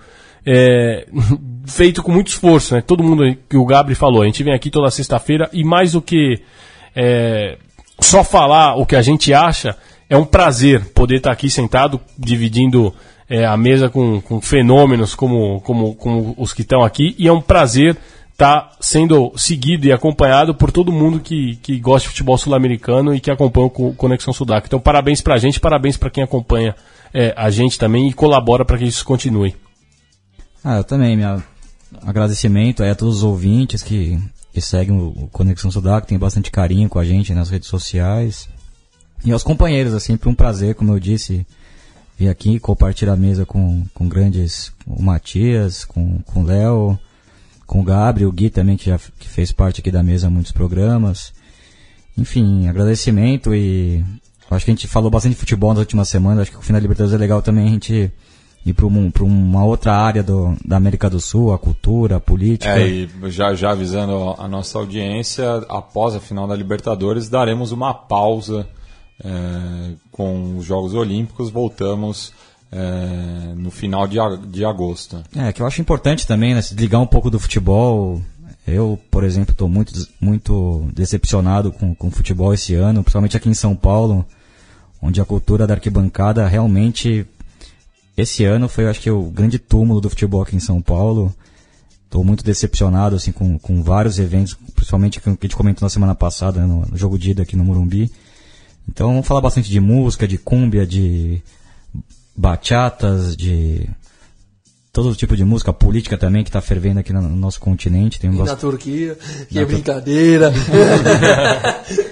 é, 0.45 1.05
feito 1.71 2.03
com 2.03 2.11
muito 2.11 2.27
esforço, 2.27 2.75
né? 2.75 2.81
Todo 2.81 3.03
mundo 3.03 3.23
que 3.49 3.57
o 3.57 3.65
Gabri 3.65 3.95
falou, 3.95 4.21
a 4.21 4.25
gente 4.25 4.43
vem 4.43 4.53
aqui 4.53 4.69
toda 4.69 4.91
sexta-feira 4.91 5.49
e 5.51 5.63
mais 5.63 5.93
do 5.93 6.01
que 6.01 6.41
é, 6.95 7.57
só 7.99 8.23
falar 8.23 8.75
o 8.75 8.85
que 8.85 8.95
a 8.95 9.01
gente 9.01 9.33
acha, 9.33 9.75
é 10.09 10.17
um 10.17 10.25
prazer 10.25 10.85
poder 10.93 11.17
estar 11.17 11.31
aqui 11.31 11.49
sentado 11.49 11.99
dividindo 12.17 12.93
é, 13.29 13.45
a 13.45 13.55
mesa 13.55 13.89
com, 13.89 14.19
com 14.19 14.41
fenômenos 14.41 15.15
como, 15.15 15.61
como, 15.61 15.95
como 15.95 16.35
os 16.37 16.53
que 16.53 16.63
estão 16.63 16.83
aqui 16.83 17.15
e 17.17 17.27
é 17.27 17.31
um 17.31 17.41
prazer 17.41 17.95
estar 18.31 18.71
sendo 18.79 19.31
seguido 19.35 19.85
e 19.85 19.91
acompanhado 19.91 20.55
por 20.55 20.71
todo 20.71 20.91
mundo 20.91 21.19
que, 21.19 21.57
que 21.57 21.79
gosta 21.79 22.07
de 22.07 22.09
futebol 22.09 22.37
sul-americano 22.37 23.13
e 23.13 23.19
que 23.19 23.29
acompanha 23.29 23.67
o 23.67 23.93
Conexão 23.93 24.33
Sudaca. 24.33 24.65
Então, 24.65 24.79
parabéns 24.79 25.21
pra 25.21 25.37
gente, 25.37 25.59
parabéns 25.59 25.95
para 25.95 26.09
quem 26.09 26.23
acompanha 26.23 26.75
é, 27.13 27.33
a 27.37 27.49
gente 27.51 27.77
também 27.77 28.07
e 28.07 28.13
colabora 28.13 28.65
para 28.65 28.79
que 28.79 28.85
isso 28.85 29.05
continue. 29.05 29.55
Ah, 30.63 30.77
eu 30.77 30.83
também, 30.83 31.15
meu 31.15 31.50
agradecimento 32.01 32.83
a 32.83 32.95
todos 32.95 33.17
os 33.17 33.23
ouvintes 33.23 33.81
que, 33.81 34.19
que 34.53 34.61
seguem 34.61 34.97
o, 34.97 35.29
Conexão 35.31 35.71
Sudaca, 35.71 36.07
tem 36.07 36.17
bastante 36.17 36.51
carinho 36.51 36.89
com 36.89 36.99
a 36.99 37.05
gente 37.05 37.33
nas 37.33 37.49
redes 37.49 37.67
sociais. 37.67 38.47
E 39.23 39.31
aos 39.31 39.43
companheiros, 39.43 39.93
é 39.93 39.99
sempre 39.99 40.29
um 40.29 40.33
prazer, 40.33 40.75
como 40.75 40.93
eu 40.93 40.99
disse, 40.99 41.45
vir 42.17 42.29
aqui 42.29 42.59
compartilhar 42.59 43.13
a 43.13 43.17
mesa 43.17 43.45
com, 43.45 43.85
com 43.93 44.07
grandes, 44.07 44.71
o 44.85 45.01
Matias, 45.01 45.85
com, 45.85 46.19
com 46.19 46.41
o 46.41 46.45
Léo, 46.45 46.99
com 47.67 47.81
o 47.81 47.83
Gabriel, 47.83 48.29
o 48.29 48.33
Gui 48.33 48.49
também, 48.49 48.77
que 48.77 48.85
já 48.85 48.97
que 48.97 49.27
fez 49.27 49.51
parte 49.51 49.79
aqui 49.79 49.91
da 49.91 50.03
mesa 50.03 50.29
muitos 50.29 50.51
programas. 50.51 51.33
Enfim, 52.17 52.67
agradecimento 52.67 53.55
e 53.55 54.03
acho 54.49 54.65
que 54.65 54.71
a 54.71 54.73
gente 54.73 54.87
falou 54.87 55.09
bastante 55.09 55.33
de 55.33 55.39
futebol 55.39 55.69
nas 55.69 55.79
últimas 55.79 56.09
semanas, 56.09 56.41
acho 56.41 56.51
que 56.51 56.57
o 56.57 56.61
final 56.61 56.79
da 56.79 56.83
Libertadores 56.83 57.15
é 57.15 57.17
legal 57.17 57.41
também 57.41 57.67
a 57.67 57.71
gente 57.71 58.11
ir 58.65 58.73
para 58.73 58.85
um, 58.85 59.11
uma 59.21 59.65
outra 59.65 59.93
área 59.93 60.21
do, 60.21 60.55
da 60.63 60.77
América 60.77 61.09
do 61.09 61.19
Sul, 61.19 61.53
a 61.53 61.57
cultura, 61.57 62.17
a 62.17 62.19
política. 62.19 62.79
É, 62.79 62.87
e 62.87 63.09
já, 63.27 63.53
já 63.53 63.71
avisando 63.71 64.35
a 64.37 64.47
nossa 64.47 64.77
audiência, 64.77 65.45
após 65.69 66.15
a 66.15 66.19
final 66.19 66.47
da 66.47 66.55
Libertadores, 66.55 67.27
daremos 67.27 67.71
uma 67.71 67.93
pausa 67.93 68.67
é, 69.23 69.93
com 70.11 70.57
os 70.57 70.65
Jogos 70.65 70.93
Olímpicos. 70.93 71.49
Voltamos 71.49 72.33
é, 72.71 73.53
no 73.55 73.69
final 73.69 74.07
de, 74.07 74.17
de 74.47 74.63
agosto. 74.63 75.21
É, 75.35 75.51
que 75.51 75.61
eu 75.61 75.67
acho 75.67 75.81
importante 75.81 76.25
também, 76.25 76.53
né, 76.53 76.61
se 76.61 76.73
desligar 76.73 77.01
um 77.01 77.07
pouco 77.07 77.29
do 77.29 77.39
futebol. 77.39 78.21
Eu, 78.65 78.99
por 79.09 79.23
exemplo, 79.23 79.51
estou 79.51 79.67
muito, 79.67 79.91
muito 80.19 80.87
decepcionado 80.93 81.71
com, 81.71 81.93
com 81.95 82.07
o 82.07 82.11
futebol 82.11 82.53
esse 82.53 82.75
ano, 82.75 83.01
principalmente 83.01 83.35
aqui 83.35 83.49
em 83.49 83.55
São 83.55 83.75
Paulo, 83.75 84.25
onde 85.01 85.19
a 85.19 85.25
cultura 85.25 85.65
da 85.65 85.73
arquibancada 85.73 86.47
realmente, 86.47 87.25
esse 88.17 88.43
ano 88.45 88.67
foi, 88.67 88.83
eu 88.85 88.89
acho 88.89 88.99
que, 89.01 89.09
o 89.09 89.23
grande 89.23 89.57
túmulo 89.59 90.01
do 90.01 90.09
futebol 90.09 90.41
aqui 90.41 90.55
em 90.55 90.59
São 90.59 90.81
Paulo. 90.81 91.33
Estou 92.05 92.23
muito 92.25 92.43
decepcionado 92.43 93.15
assim, 93.15 93.31
com, 93.31 93.57
com 93.57 93.81
vários 93.81 94.19
eventos, 94.19 94.53
principalmente 94.75 95.21
que 95.21 95.29
a 95.29 95.31
gente 95.31 95.55
comentou 95.55 95.85
na 95.85 95.89
semana 95.89 96.13
passada, 96.13 96.59
né, 96.59 96.65
no, 96.67 96.85
no 96.85 96.97
jogo 96.97 97.17
de 97.17 97.31
ida 97.31 97.43
aqui 97.43 97.55
no 97.55 97.63
Morumbi. 97.63 98.11
Então 98.89 99.07
vamos 99.11 99.25
falar 99.25 99.39
bastante 99.39 99.69
de 99.69 99.79
música, 99.79 100.27
de 100.27 100.37
cúmbia, 100.37 100.85
de 100.85 101.41
bachatas, 102.35 103.37
de 103.37 103.87
todo 104.91 105.15
tipo 105.15 105.37
de 105.37 105.45
música, 105.45 105.71
política 105.71 106.17
também 106.17 106.43
que 106.43 106.49
está 106.49 106.59
fervendo 106.59 106.99
aqui 106.99 107.13
no, 107.13 107.21
no 107.21 107.35
nosso 107.37 107.61
continente. 107.61 108.19
Tem 108.19 108.29
um 108.29 108.33
E 108.33 108.37
na 108.39 108.43
bast- 108.43 108.59
Turquia, 108.59 109.17
que 109.47 109.57
é 109.57 109.63
brincadeira. 109.65 110.51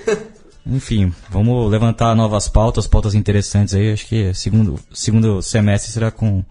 Enfim, 0.70 1.12
vamos 1.32 1.70
levantar 1.72 2.16
novas 2.16 2.48
pautas, 2.48 2.86
pautas 2.86 3.16
interessantes 3.16 3.74
aí. 3.74 3.92
Acho 3.92 4.06
que 4.06 4.32
segundo, 4.36 4.80
segundo 4.94 5.42
semestre 5.42 5.92
será 5.92 6.12
com, 6.12 6.44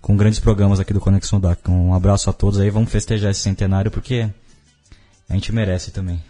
com 0.00 0.16
grandes 0.16 0.38
programas 0.38 0.78
aqui 0.78 0.92
do 0.92 1.00
Conexão 1.00 1.40
DAC. 1.40 1.68
Um 1.68 1.92
abraço 1.92 2.30
a 2.30 2.32
todos 2.32 2.60
aí, 2.60 2.70
vamos 2.70 2.90
festejar 2.90 3.32
esse 3.32 3.40
centenário 3.40 3.90
porque 3.90 4.28
a 5.28 5.34
gente 5.34 5.52
merece 5.52 5.90
também. 5.90 6.22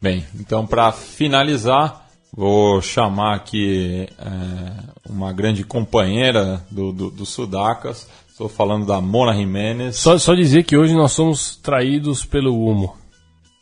Bem, 0.00 0.26
então 0.38 0.66
para 0.66 0.92
finalizar, 0.92 2.08
vou 2.30 2.82
chamar 2.82 3.36
aqui 3.36 4.08
é, 4.18 5.08
uma 5.08 5.32
grande 5.32 5.64
companheira 5.64 6.62
do, 6.70 6.92
do, 6.92 7.10
do 7.10 7.24
Sudacas. 7.24 8.06
Estou 8.28 8.50
falando 8.50 8.84
da 8.84 9.00
Mona 9.00 9.34
Jimenez. 9.34 9.96
Só, 9.96 10.18
só 10.18 10.34
dizer 10.34 10.64
que 10.64 10.76
hoje 10.76 10.94
nós 10.94 11.12
somos 11.12 11.56
traídos 11.56 12.22
pelo 12.22 12.66
humo. 12.66 13.01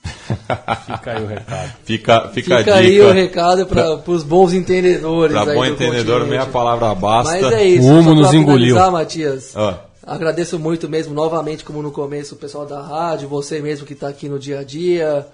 Fica 0.03 1.13
aí 1.13 1.23
o 1.23 1.27
recado. 1.27 1.73
Fica, 1.85 2.29
fica, 2.33 2.33
Fica 2.33 2.55
a 2.57 2.63
dica. 2.63 2.75
aí 2.77 3.01
o 3.01 3.13
recado 3.13 3.67
para 3.67 3.95
os 4.07 4.23
bons 4.23 4.53
entendedores. 4.53 5.37
Para 5.37 5.53
aí 5.53 5.57
bom 5.57 5.65
do 5.65 5.73
entendedor, 5.73 6.27
meia 6.27 6.47
palavra 6.47 6.95
basta. 6.95 7.41
Mas 7.41 7.53
é 7.53 7.65
isso. 7.65 7.89
O 7.89 7.99
humo 7.99 8.15
nos 8.15 8.33
engoliu. 8.33 8.77
Matias. 8.91 9.57
Ah, 9.57 9.81
Agradeço 10.03 10.59
muito 10.59 10.89
mesmo, 10.89 11.15
novamente, 11.15 11.63
como 11.63 11.83
no 11.83 11.93
começo, 11.93 12.35
o 12.35 12.39
pessoal 12.39 12.67
da 12.67 12.81
rádio, 12.81 13.29
você 13.29 13.61
mesmo 13.61 13.87
que 13.87 13.93
está 13.93 14.09
aqui 14.09 14.29
no 14.29 14.39
dia 14.39 14.61
a 14.61 14.65
dia, 14.65 15.27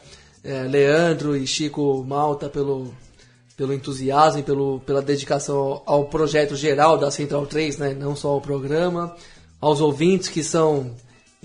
é, 0.45 0.63
Leandro 0.65 1.37
e 1.37 1.47
Chico 1.47 2.05
Malta 2.07 2.49
pelo, 2.49 2.93
pelo 3.57 3.73
entusiasmo 3.73 4.41
e 4.41 4.43
pelo, 4.43 4.81
pela 4.81 5.01
dedicação 5.01 5.57
ao, 5.57 5.83
ao 5.87 6.05
projeto 6.07 6.57
geral 6.57 6.99
da 6.99 7.11
Central 7.11 7.47
3, 7.47 7.79
né? 7.79 7.97
não 7.99 8.17
só 8.17 8.29
ao 8.29 8.41
programa, 8.41 9.15
aos 9.61 9.81
ouvintes 9.81 10.29
que 10.29 10.43
são 10.43 10.91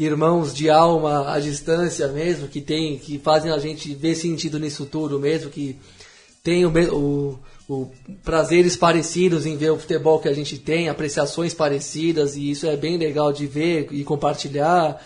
irmãos 0.04 0.54
de 0.54 0.70
alma 0.70 1.32
à 1.34 1.40
distância 1.40 2.08
mesmo, 2.08 2.48
que 2.48 2.62
tem, 2.62 2.98
que 2.98 3.20
fazem 3.20 3.52
a 3.52 3.58
gente 3.58 3.94
ver 3.94 4.16
sentido 4.16 4.60
nisso 4.60 4.86
tudo 4.86 5.20
mesmo, 5.20 5.50
que 5.50 5.78
tem 6.44 6.66
o, 6.66 6.72
o, 6.94 7.40
o 7.70 7.92
prazeres 8.24 8.76
parecidos 8.76 9.46
em 9.46 9.58
ver 9.58 9.72
o 9.72 9.78
futebol 9.78 10.20
que 10.20 10.28
a 10.28 10.34
gente 10.34 10.58
tem, 10.58 10.90
apreciações 10.90 11.54
parecidas, 11.54 12.36
e 12.36 12.50
isso 12.50 12.66
é 12.68 12.76
bem 12.76 12.98
legal 12.98 13.32
de 13.32 13.46
ver 13.46 13.90
e 13.92 14.04
compartilhar 14.04 15.02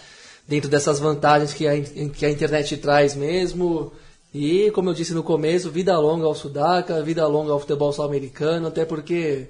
dentro 0.47 0.69
dessas 0.69 0.99
vantagens 0.99 1.53
que 1.53 1.67
a, 1.67 1.81
que 1.81 2.25
a 2.25 2.31
internet 2.31 2.77
traz 2.77 3.15
mesmo. 3.15 3.91
E, 4.33 4.69
como 4.71 4.89
eu 4.89 4.93
disse 4.93 5.13
no 5.13 5.23
começo, 5.23 5.71
vida 5.71 5.97
longa 5.97 6.25
ao 6.25 6.35
Sudaca, 6.35 7.01
vida 7.01 7.25
longa 7.25 7.53
ao 7.53 7.59
futebol 7.59 7.91
sul-americano, 7.93 8.67
até 8.67 8.83
porque 8.83 9.47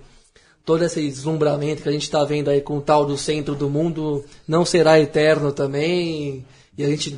todo 0.65 0.83
esse 0.83 0.99
deslumbramento 1.07 1.83
que 1.83 1.89
a 1.89 1.91
gente 1.91 2.03
está 2.03 2.23
vendo 2.23 2.49
aí 2.49 2.59
com 2.59 2.77
o 2.77 2.81
tal 2.81 3.05
do 3.05 3.17
centro 3.17 3.53
do 3.55 3.69
mundo 3.69 4.25
não 4.47 4.65
será 4.65 4.99
eterno 4.99 5.51
também. 5.51 6.43
E 6.77 6.83
a 6.83 6.87
gente 6.87 7.17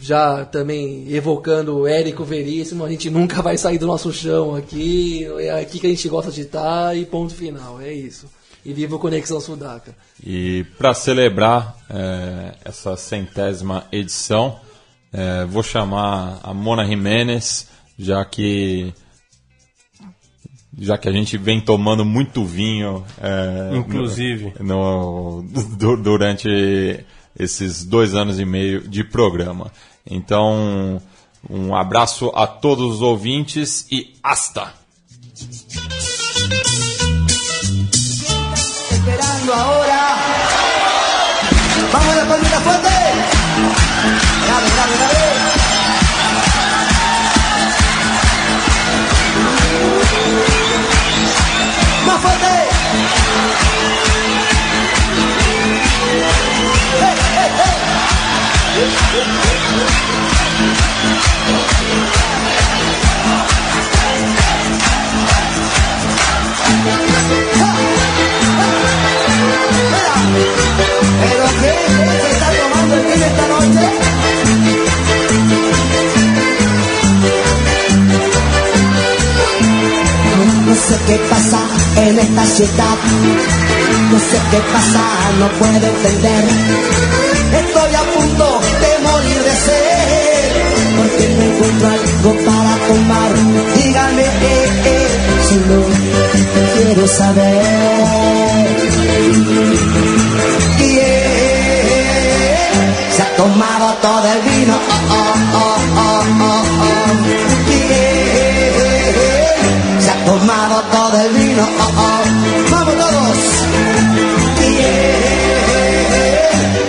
já 0.00 0.44
também 0.44 1.12
evocando 1.12 1.78
o 1.78 1.86
Érico 1.86 2.24
Veríssimo, 2.24 2.84
a 2.84 2.90
gente 2.90 3.08
nunca 3.08 3.40
vai 3.40 3.56
sair 3.56 3.78
do 3.78 3.86
nosso 3.86 4.12
chão 4.12 4.56
aqui, 4.56 5.24
é 5.38 5.60
aqui 5.60 5.78
que 5.78 5.86
a 5.86 5.90
gente 5.90 6.08
gosta 6.08 6.32
de 6.32 6.40
estar 6.40 6.96
e 6.96 7.04
ponto 7.04 7.34
final, 7.34 7.80
é 7.80 7.92
isso. 7.92 8.26
E 8.64 8.72
viva 8.72 8.96
o 8.96 8.98
Conexão 8.98 9.40
Sudaca. 9.40 9.94
E 10.22 10.64
para 10.76 10.92
celebrar 10.92 11.76
é, 11.88 12.54
essa 12.64 12.96
centésima 12.96 13.86
edição, 13.92 14.58
é, 15.12 15.44
vou 15.46 15.62
chamar 15.62 16.40
a 16.42 16.52
Mona 16.52 16.84
Jiménez, 16.84 17.68
já 17.98 18.22
que 18.24 18.92
já 20.78 20.96
que 20.96 21.08
a 21.08 21.12
gente 21.12 21.36
vem 21.36 21.60
tomando 21.60 22.04
muito 22.04 22.44
vinho, 22.44 23.04
é, 23.20 23.76
inclusive 23.76 24.52
no, 24.60 25.42
no, 25.42 25.96
durante 26.02 27.04
esses 27.38 27.84
dois 27.84 28.14
anos 28.14 28.38
e 28.38 28.44
meio 28.44 28.86
de 28.88 29.04
programa. 29.04 29.72
Então, 30.08 31.00
um 31.48 31.74
abraço 31.74 32.30
a 32.34 32.46
todos 32.46 32.96
os 32.96 33.02
ouvintes 33.02 33.86
e 33.90 34.14
hasta! 34.22 34.74
Esperando 38.90 39.52
ahora. 39.52 40.00
Vamos 41.92 42.08
a 42.08 42.14
la 42.14 42.26
palmita 42.26 42.60
fuerte. 42.60 42.88
Grave, 44.46 44.70
grave, 44.70 44.96
grave. 44.96 45.59
Esta 82.20 82.44
ciudad, 82.46 82.96
no 84.10 84.18
sé 84.18 84.38
qué 84.50 84.60
pasa, 84.72 85.04
no 85.38 85.48
puedo 85.58 85.86
entender. 85.86 86.44
Estoy 87.62 87.94
a 87.94 88.02
punto 88.14 88.60
de 88.82 88.90
morir 89.06 89.40
de 89.48 89.54
sed, 89.66 90.50
porque 90.96 91.24
no 91.36 91.42
encuentro 91.42 91.88
algo 91.88 92.32
para 92.46 92.72
tomar. 92.88 93.30
Dígame, 93.76 94.22
eh, 94.22 94.28
eh, 94.84 95.08
si 95.48 95.56
no 95.56 95.78
quiero 96.74 97.04
saber. 97.08 98.00
Se 103.16 103.22
ha 103.22 103.36
tomado 103.36 103.86
todo 104.00 104.26
el 104.32 104.40
vino. 104.42 104.74
Oh, 104.74 105.14
oh, 105.14 105.49
oh. 111.58 112.24
Vamos 112.70 112.94
todos. 112.96 113.38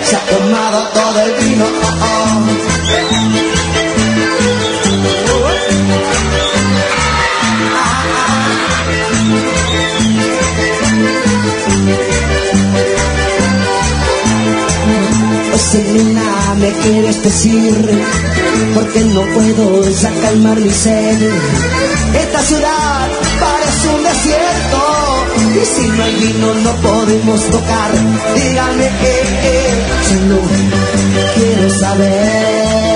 Se 0.04 0.16
ha 0.16 0.20
tomado 0.20 0.88
todo 0.88 1.20
el 1.22 1.32
vino. 1.44 1.64
Oh. 1.64 2.22
Selena, 15.72 16.54
me 16.58 16.70
quieres 16.82 17.22
decir, 17.22 17.72
porque 18.74 19.00
no 19.00 19.22
puedo 19.22 19.88
ya 19.88 20.10
calmar 20.20 20.60
mi 20.60 20.70
sed. 20.70 21.30
Esta 22.14 22.42
ciudad 22.42 22.91
y 25.54 25.64
si 25.66 25.86
no 25.88 26.02
hay 26.02 26.14
vino 26.14 26.54
no 26.54 26.72
podemos 26.76 27.40
tocar. 27.50 27.90
Dígame 28.34 28.88
que, 29.00 29.14
solo 30.08 30.40
quiero 31.34 31.70
saber. 31.70 32.92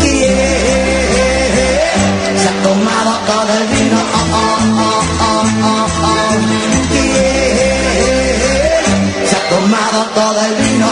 ¿Quién 0.00 0.30
se 2.38 2.48
ha 2.48 2.54
tomado 2.62 3.12
todo 3.26 3.52
el 3.58 3.66
vino? 3.76 3.98
Oh, 4.14 4.26
oh, 4.34 4.58
oh, 4.80 5.02
oh, 5.20 5.44
oh, 5.62 5.86
oh. 6.02 6.30
¿Quién 6.92 8.06
se 9.28 9.34
ha 9.36 9.42
tomado 9.48 9.98
todo 10.14 10.40
el 10.46 10.54
vino? 10.62 10.88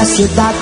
Ciudad. 0.00 0.54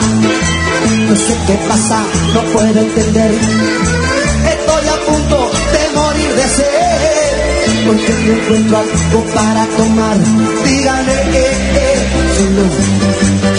No 1.08 1.14
sé 1.16 1.36
qué 1.46 1.54
pasa, 1.68 2.04
no 2.34 2.42
puedo 2.52 2.80
entender. 2.80 3.30
Estoy 3.30 4.88
a 4.88 4.96
punto 5.06 5.50
de 5.72 5.82
morir 5.94 6.30
de 6.34 6.48
sed. 6.48 7.86
Porque 7.86 8.12
no 8.26 8.32
encuentro 8.32 8.78
algo 8.78 9.24
para 9.34 9.66
tomar. 9.66 10.18
Díganme 10.64 11.14
que 11.32 11.44
eh, 11.46 12.00
solo 12.36 12.64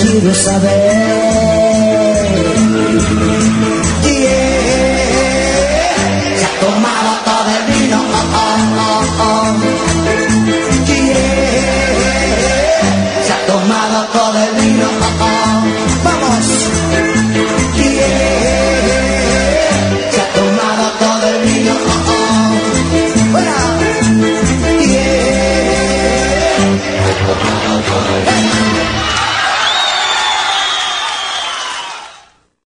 quiero 0.02 0.34
saber. 0.36 1.82